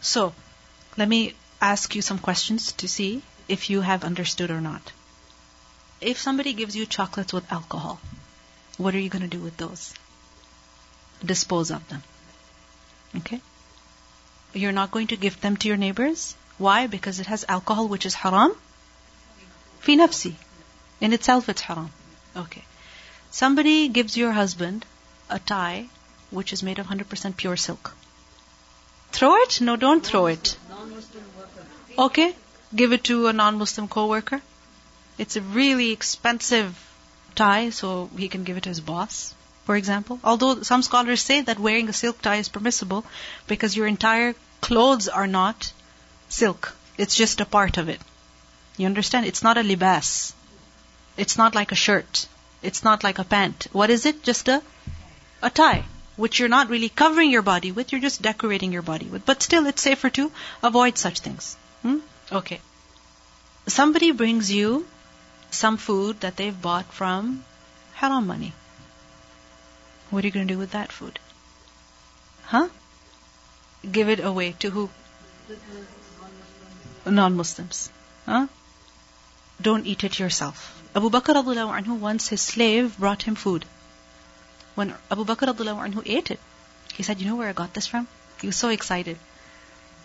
[0.00, 0.34] So,
[0.96, 4.92] let me ask you some questions to see if you have understood or not.
[6.00, 8.00] If somebody gives you chocolates with alcohol,
[8.76, 9.94] what are you going to do with those?
[11.24, 12.02] Dispose of them.
[13.16, 13.40] Okay?
[14.52, 16.34] You're not going to give them to your neighbors.
[16.58, 16.86] Why?
[16.86, 18.56] Because it has alcohol which is haram.
[19.80, 20.34] Fi nafsi.
[21.00, 21.90] In itself it's haram.
[22.36, 22.64] Okay.
[23.30, 24.84] Somebody gives your husband
[25.28, 25.88] a tie
[26.30, 27.94] which is made of 100% pure silk.
[29.12, 29.60] Throw it?
[29.60, 30.56] No, don't throw it.
[31.98, 32.34] Okay.
[32.74, 34.42] Give it to a non-Muslim co-worker.
[35.18, 36.74] It's a really expensive
[37.34, 39.34] tie, so he can give it to his boss,
[39.64, 40.18] for example.
[40.24, 43.04] Although some scholars say that wearing a silk tie is permissible
[43.46, 45.72] because your entire clothes are not
[46.28, 46.74] silk.
[46.98, 48.00] It's just a part of it.
[48.76, 49.26] You understand?
[49.26, 50.34] It's not a libas.
[51.16, 52.26] It's not like a shirt.
[52.62, 53.68] It's not like a pant.
[53.72, 54.22] What is it?
[54.22, 54.62] Just a
[55.42, 55.84] a tie,
[56.16, 59.24] which you're not really covering your body with, you're just decorating your body with.
[59.24, 60.32] But still, it's safer to
[60.62, 61.56] avoid such things.
[61.82, 61.98] Hmm?
[62.32, 62.60] Okay.
[63.66, 64.86] Somebody brings you
[65.50, 67.44] some food that they've bought from
[67.94, 68.52] haram money.
[70.10, 71.18] What are you going to do with that food?
[72.44, 72.68] Huh?
[73.90, 74.90] Give it away to who?
[77.04, 77.90] Non-Muslims.
[78.24, 78.46] Huh?
[79.60, 80.82] Don't eat it yourself.
[80.94, 83.64] Abu Bakr anhu once his slave brought him food.
[84.76, 86.40] When Abu Bakr anhu ate it,
[86.94, 88.06] he said, You know where I got this from?
[88.40, 89.18] He was so excited.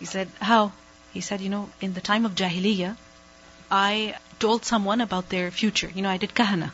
[0.00, 0.72] He said, How?
[1.12, 2.96] He said, You know, in the time of Jahiliyyah,
[3.70, 5.90] I told someone about their future.
[5.94, 6.72] You know, I did kahana.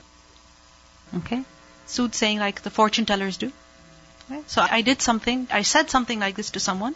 [1.17, 1.43] Okay?
[1.87, 3.53] Soothsaying like the fortune tellers do.
[4.47, 6.95] So I did something, I said something like this to someone,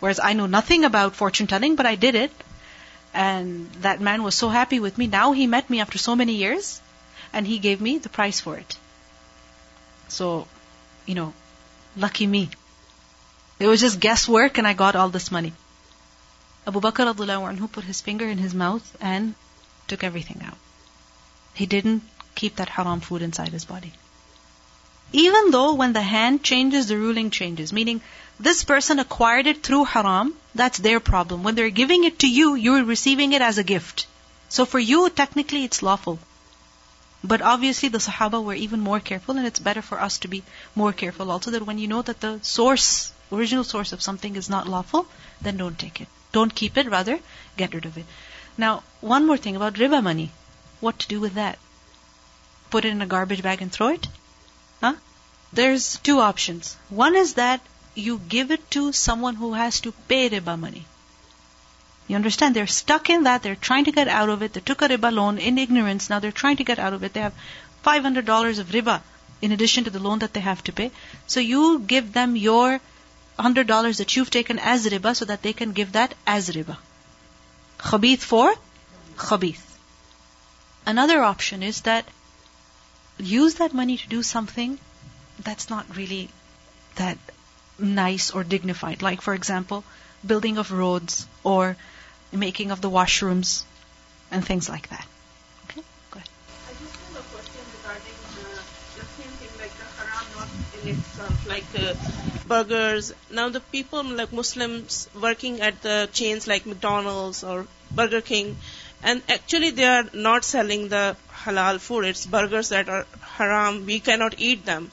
[0.00, 2.32] whereas I know nothing about fortune telling, but I did it.
[3.14, 5.06] And that man was so happy with me.
[5.06, 6.80] Now he met me after so many years,
[7.32, 8.76] and he gave me the price for it.
[10.14, 10.46] So,
[11.06, 11.32] you know,
[11.96, 12.48] lucky me.
[13.58, 15.52] It was just guesswork and I got all this money.
[16.66, 19.34] Abu Bakr anhu put his finger in his mouth and
[19.88, 20.56] took everything out.
[21.54, 22.02] He didn't
[22.36, 23.92] keep that haram food inside his body.
[25.12, 27.72] Even though when the hand changes, the ruling changes.
[27.72, 28.00] Meaning,
[28.38, 31.42] this person acquired it through haram, that's their problem.
[31.42, 34.06] When they're giving it to you, you're receiving it as a gift.
[34.48, 36.20] So for you, technically it's lawful.
[37.26, 40.42] But obviously the Sahaba were even more careful and it's better for us to be
[40.74, 44.50] more careful also that when you know that the source, original source of something is
[44.50, 45.06] not lawful,
[45.40, 46.08] then don't take it.
[46.32, 47.18] Don't keep it, rather
[47.56, 48.04] get rid of it.
[48.58, 50.32] Now, one more thing about riba money.
[50.80, 51.58] What to do with that?
[52.68, 54.06] Put it in a garbage bag and throw it?
[54.82, 54.96] Huh?
[55.50, 56.76] There's two options.
[56.90, 57.62] One is that
[57.94, 60.84] you give it to someone who has to pay riba money.
[62.06, 62.54] You understand?
[62.54, 63.42] They're stuck in that.
[63.42, 64.52] They're trying to get out of it.
[64.52, 66.10] They took a riba loan in ignorance.
[66.10, 67.14] Now they're trying to get out of it.
[67.14, 67.34] They have
[67.84, 69.00] $500 of riba
[69.40, 70.90] in addition to the loan that they have to pay.
[71.26, 72.80] So you give them your
[73.38, 76.76] $100 that you've taken as riba so that they can give that as riba.
[77.78, 78.54] Khabith for
[79.16, 79.62] khabith.
[80.86, 82.06] Another option is that
[83.18, 84.78] use that money to do something
[85.42, 86.28] that's not really
[86.96, 87.18] that
[87.78, 89.02] nice or dignified.
[89.02, 89.84] Like, for example,
[90.24, 91.76] building of roads or
[92.34, 93.62] making of the washrooms.
[94.30, 95.06] and things like that.
[95.70, 96.28] Okay, go ahead.
[96.68, 98.62] I just have a question regarding uh,
[98.96, 100.48] the same thing, like the haram not
[100.82, 101.94] in itself, like uh,
[102.48, 103.12] burgers.
[103.30, 108.56] Now the people, like Muslims, working at the chains like McDonald's or Burger King,
[109.02, 112.04] and actually they are not selling the halal food.
[112.06, 113.06] It's burgers that are
[113.38, 113.86] haram.
[113.86, 114.90] We cannot eat them.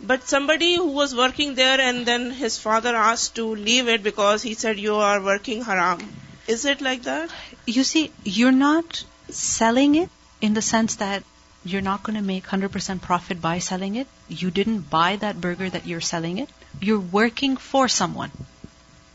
[0.00, 4.42] But somebody who was working there and then his father asked to leave it because
[4.42, 6.10] he said you are working haram.
[6.50, 7.30] Is it like that?
[7.66, 10.10] You see, you're not selling it
[10.40, 11.22] in the sense that
[11.64, 14.08] you're not going to make 100% profit by selling it.
[14.28, 16.48] You didn't buy that burger that you're selling it.
[16.80, 18.32] You're working for someone.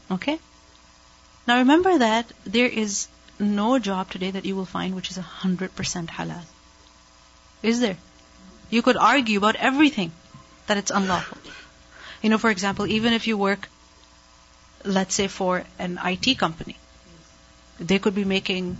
[0.10, 0.40] Okay?
[1.48, 3.08] Now remember that there is
[3.40, 6.44] no job today that you will find which is 100% halal.
[7.62, 7.98] Is there?
[8.70, 10.12] You could argue about everything
[10.68, 11.38] that it's unlawful.
[12.22, 13.70] You know, for example, even if you work,
[14.86, 16.78] let's say for an IT company,
[17.80, 18.78] they could be making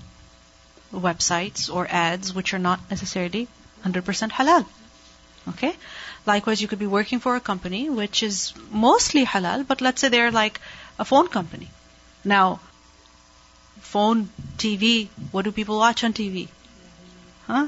[0.94, 3.48] websites or ads which are not necessarily
[3.84, 4.66] 100% halal.
[5.50, 5.76] Okay?
[6.26, 10.10] Likewise, you could be working for a company which is mostly halal, but let's say
[10.10, 10.60] they're like
[10.98, 11.70] a phone company.
[12.24, 12.60] Now,
[13.82, 16.48] phone, TV, what do people watch on TV?
[17.48, 17.68] Huh?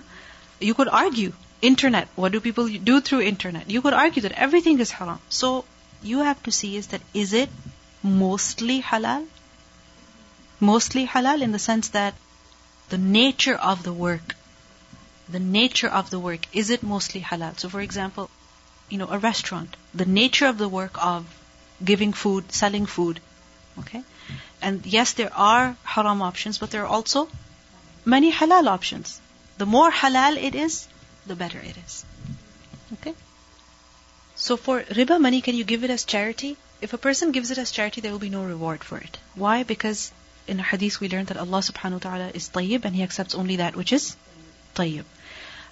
[0.59, 1.33] You could argue.
[1.61, 3.69] Internet, what do people do through internet?
[3.69, 5.19] You could argue that everything is haram.
[5.29, 5.65] So,
[6.03, 7.49] you have to see is that is it
[8.03, 9.25] mostly halal?
[10.59, 12.15] Mostly halal in the sense that
[12.89, 14.35] the nature of the work,
[15.29, 17.59] the nature of the work, is it mostly halal?
[17.59, 18.29] So, for example,
[18.89, 21.25] you know, a restaurant, the nature of the work of
[21.83, 23.19] giving food, selling food,
[23.79, 24.03] okay?
[24.61, 27.29] And yes, there are haram options, but there are also
[28.05, 29.21] many halal options.
[29.57, 30.87] The more halal it is,
[31.25, 32.05] the better it is.
[32.93, 33.13] Okay?
[34.35, 36.57] So for riba money, can you give it as charity?
[36.79, 39.17] If a person gives it as charity, there will be no reward for it.
[39.35, 39.63] Why?
[39.63, 40.11] Because
[40.47, 43.35] in a hadith we learned that Allah subhanahu wa ta'ala is tayyib and He accepts
[43.35, 44.15] only that which is
[44.75, 45.05] tayyib.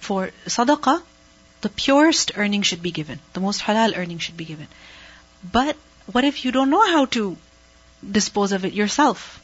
[0.00, 1.02] For sadaqah,
[1.62, 3.20] the purest earning should be given.
[3.32, 4.68] The most halal earning should be given.
[5.52, 5.76] But
[6.12, 7.36] what if you don't know how to
[8.18, 9.40] dispose of it yourself?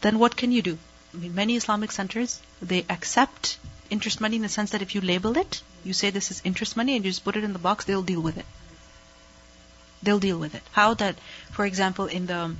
[0.00, 0.78] Then what can you do?
[1.12, 3.58] I mean, many Islamic centers, they accept
[3.90, 6.76] interest money in the sense that if you label it, you say this is interest
[6.76, 8.46] money and you just put it in the box, they'll deal with it.
[10.02, 10.62] They'll deal with it.
[10.72, 11.16] How that,
[11.50, 12.54] for example, in the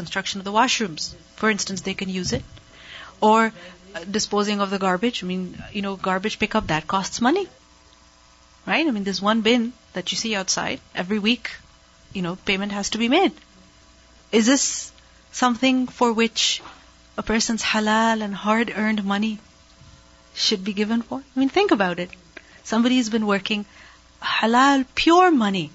[0.00, 2.44] construction of the washrooms, for instance, they can use it.
[3.20, 3.52] Or
[3.94, 5.22] uh, disposing of the garbage.
[5.22, 7.46] I mean, you know, garbage pickup, that costs money.
[8.66, 8.86] Right?
[8.86, 10.80] I mean, there's one bin that you see outside.
[10.94, 11.50] Every week,
[12.12, 13.32] you know, payment has to be made.
[14.32, 14.92] Is this
[15.32, 16.62] something for which
[17.16, 19.38] a person's halal and hard earned money
[20.34, 21.18] should be given for?
[21.18, 22.10] I mean, think about it.
[22.64, 23.66] Somebody's been working
[24.22, 25.70] halal, pure money.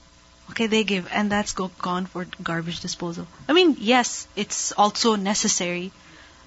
[0.51, 3.27] Okay, they give, and that's go, gone for garbage disposal.
[3.49, 5.91] I mean, yes, it's also necessary.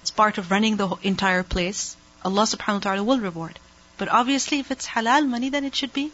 [0.01, 1.97] It's part of running the entire place.
[2.23, 3.59] Allah subhanahu wa ta'ala will reward.
[3.97, 6.11] But obviously, if it's halal money, then it should be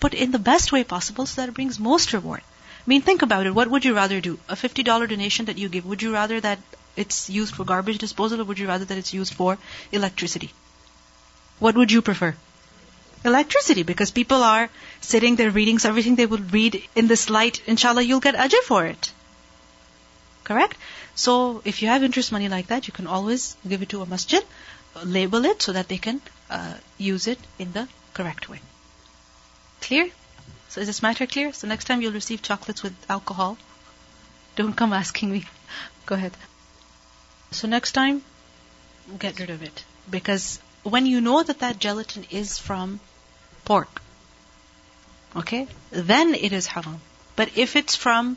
[0.00, 2.40] put in the best way possible so that it brings most reward.
[2.40, 3.54] I mean, think about it.
[3.54, 4.38] What would you rather do?
[4.48, 6.58] A $50 donation that you give, would you rather that
[6.96, 9.58] it's used for garbage disposal or would you rather that it's used for
[9.92, 10.52] electricity?
[11.58, 12.34] What would you prefer?
[13.24, 14.70] Electricity, because people are
[15.00, 18.62] sitting there reading, so everything they will read in this light, inshallah, you'll get ajr
[18.64, 19.12] for it.
[20.44, 20.76] Correct?
[21.16, 24.06] So, if you have interest money like that, you can always give it to a
[24.06, 24.44] masjid,
[25.04, 26.20] label it so that they can
[26.50, 28.60] uh, use it in the correct way.
[29.80, 30.10] Clear?
[30.68, 31.52] So, is this matter clear?
[31.52, 33.56] So, next time you'll receive chocolates with alcohol,
[34.56, 35.44] don't come asking me.
[36.06, 36.32] Go ahead.
[37.50, 38.22] So, next time,
[39.18, 39.84] get rid of it.
[40.08, 43.00] Because when you know that that gelatin is from
[43.64, 44.00] pork,
[45.34, 47.00] okay, then it is haram.
[47.34, 48.36] But if it's from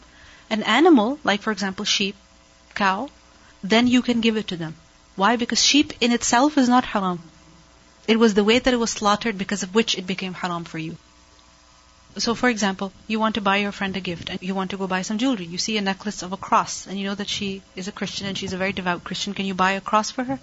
[0.50, 2.16] an animal, like for example sheep,
[2.74, 3.10] cow,
[3.64, 4.76] then you can give it to them.
[5.16, 5.36] Why?
[5.36, 7.22] Because sheep in itself is not haram.
[8.08, 10.80] It was the way that it was slaughtered because of which it became haram for
[10.80, 10.98] you.
[12.18, 14.78] So, for example, you want to buy your friend a gift and you want to
[14.78, 15.46] go buy some jewelry.
[15.46, 18.26] You see a necklace of a cross and you know that she is a Christian
[18.26, 19.36] and she's a very devout Christian.
[19.36, 20.40] Can you buy a cross for her?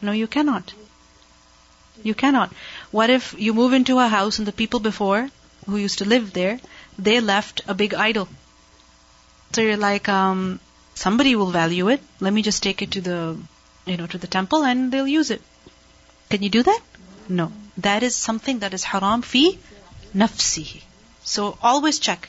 [0.00, 0.72] No, you cannot.
[2.02, 2.52] You cannot.
[2.90, 5.28] What if you move into a house and the people before
[5.66, 6.60] who used to live there,
[6.98, 8.28] they left a big idol?
[9.52, 10.60] So you're like, um,
[10.94, 12.02] somebody will value it.
[12.20, 13.36] Let me just take it to the,
[13.86, 15.42] you know, to the temple and they'll use it.
[16.28, 16.80] Can you do that?
[17.28, 17.52] No.
[17.78, 19.58] That is something that is haram fi
[20.14, 20.82] nafsihi.
[21.24, 22.28] So always check.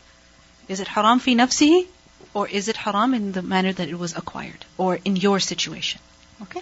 [0.67, 1.87] Is it haram fi nafsihi?
[2.33, 4.65] Or is it haram in the manner that it was acquired?
[4.77, 6.01] Or in your situation?
[6.41, 6.61] Okay?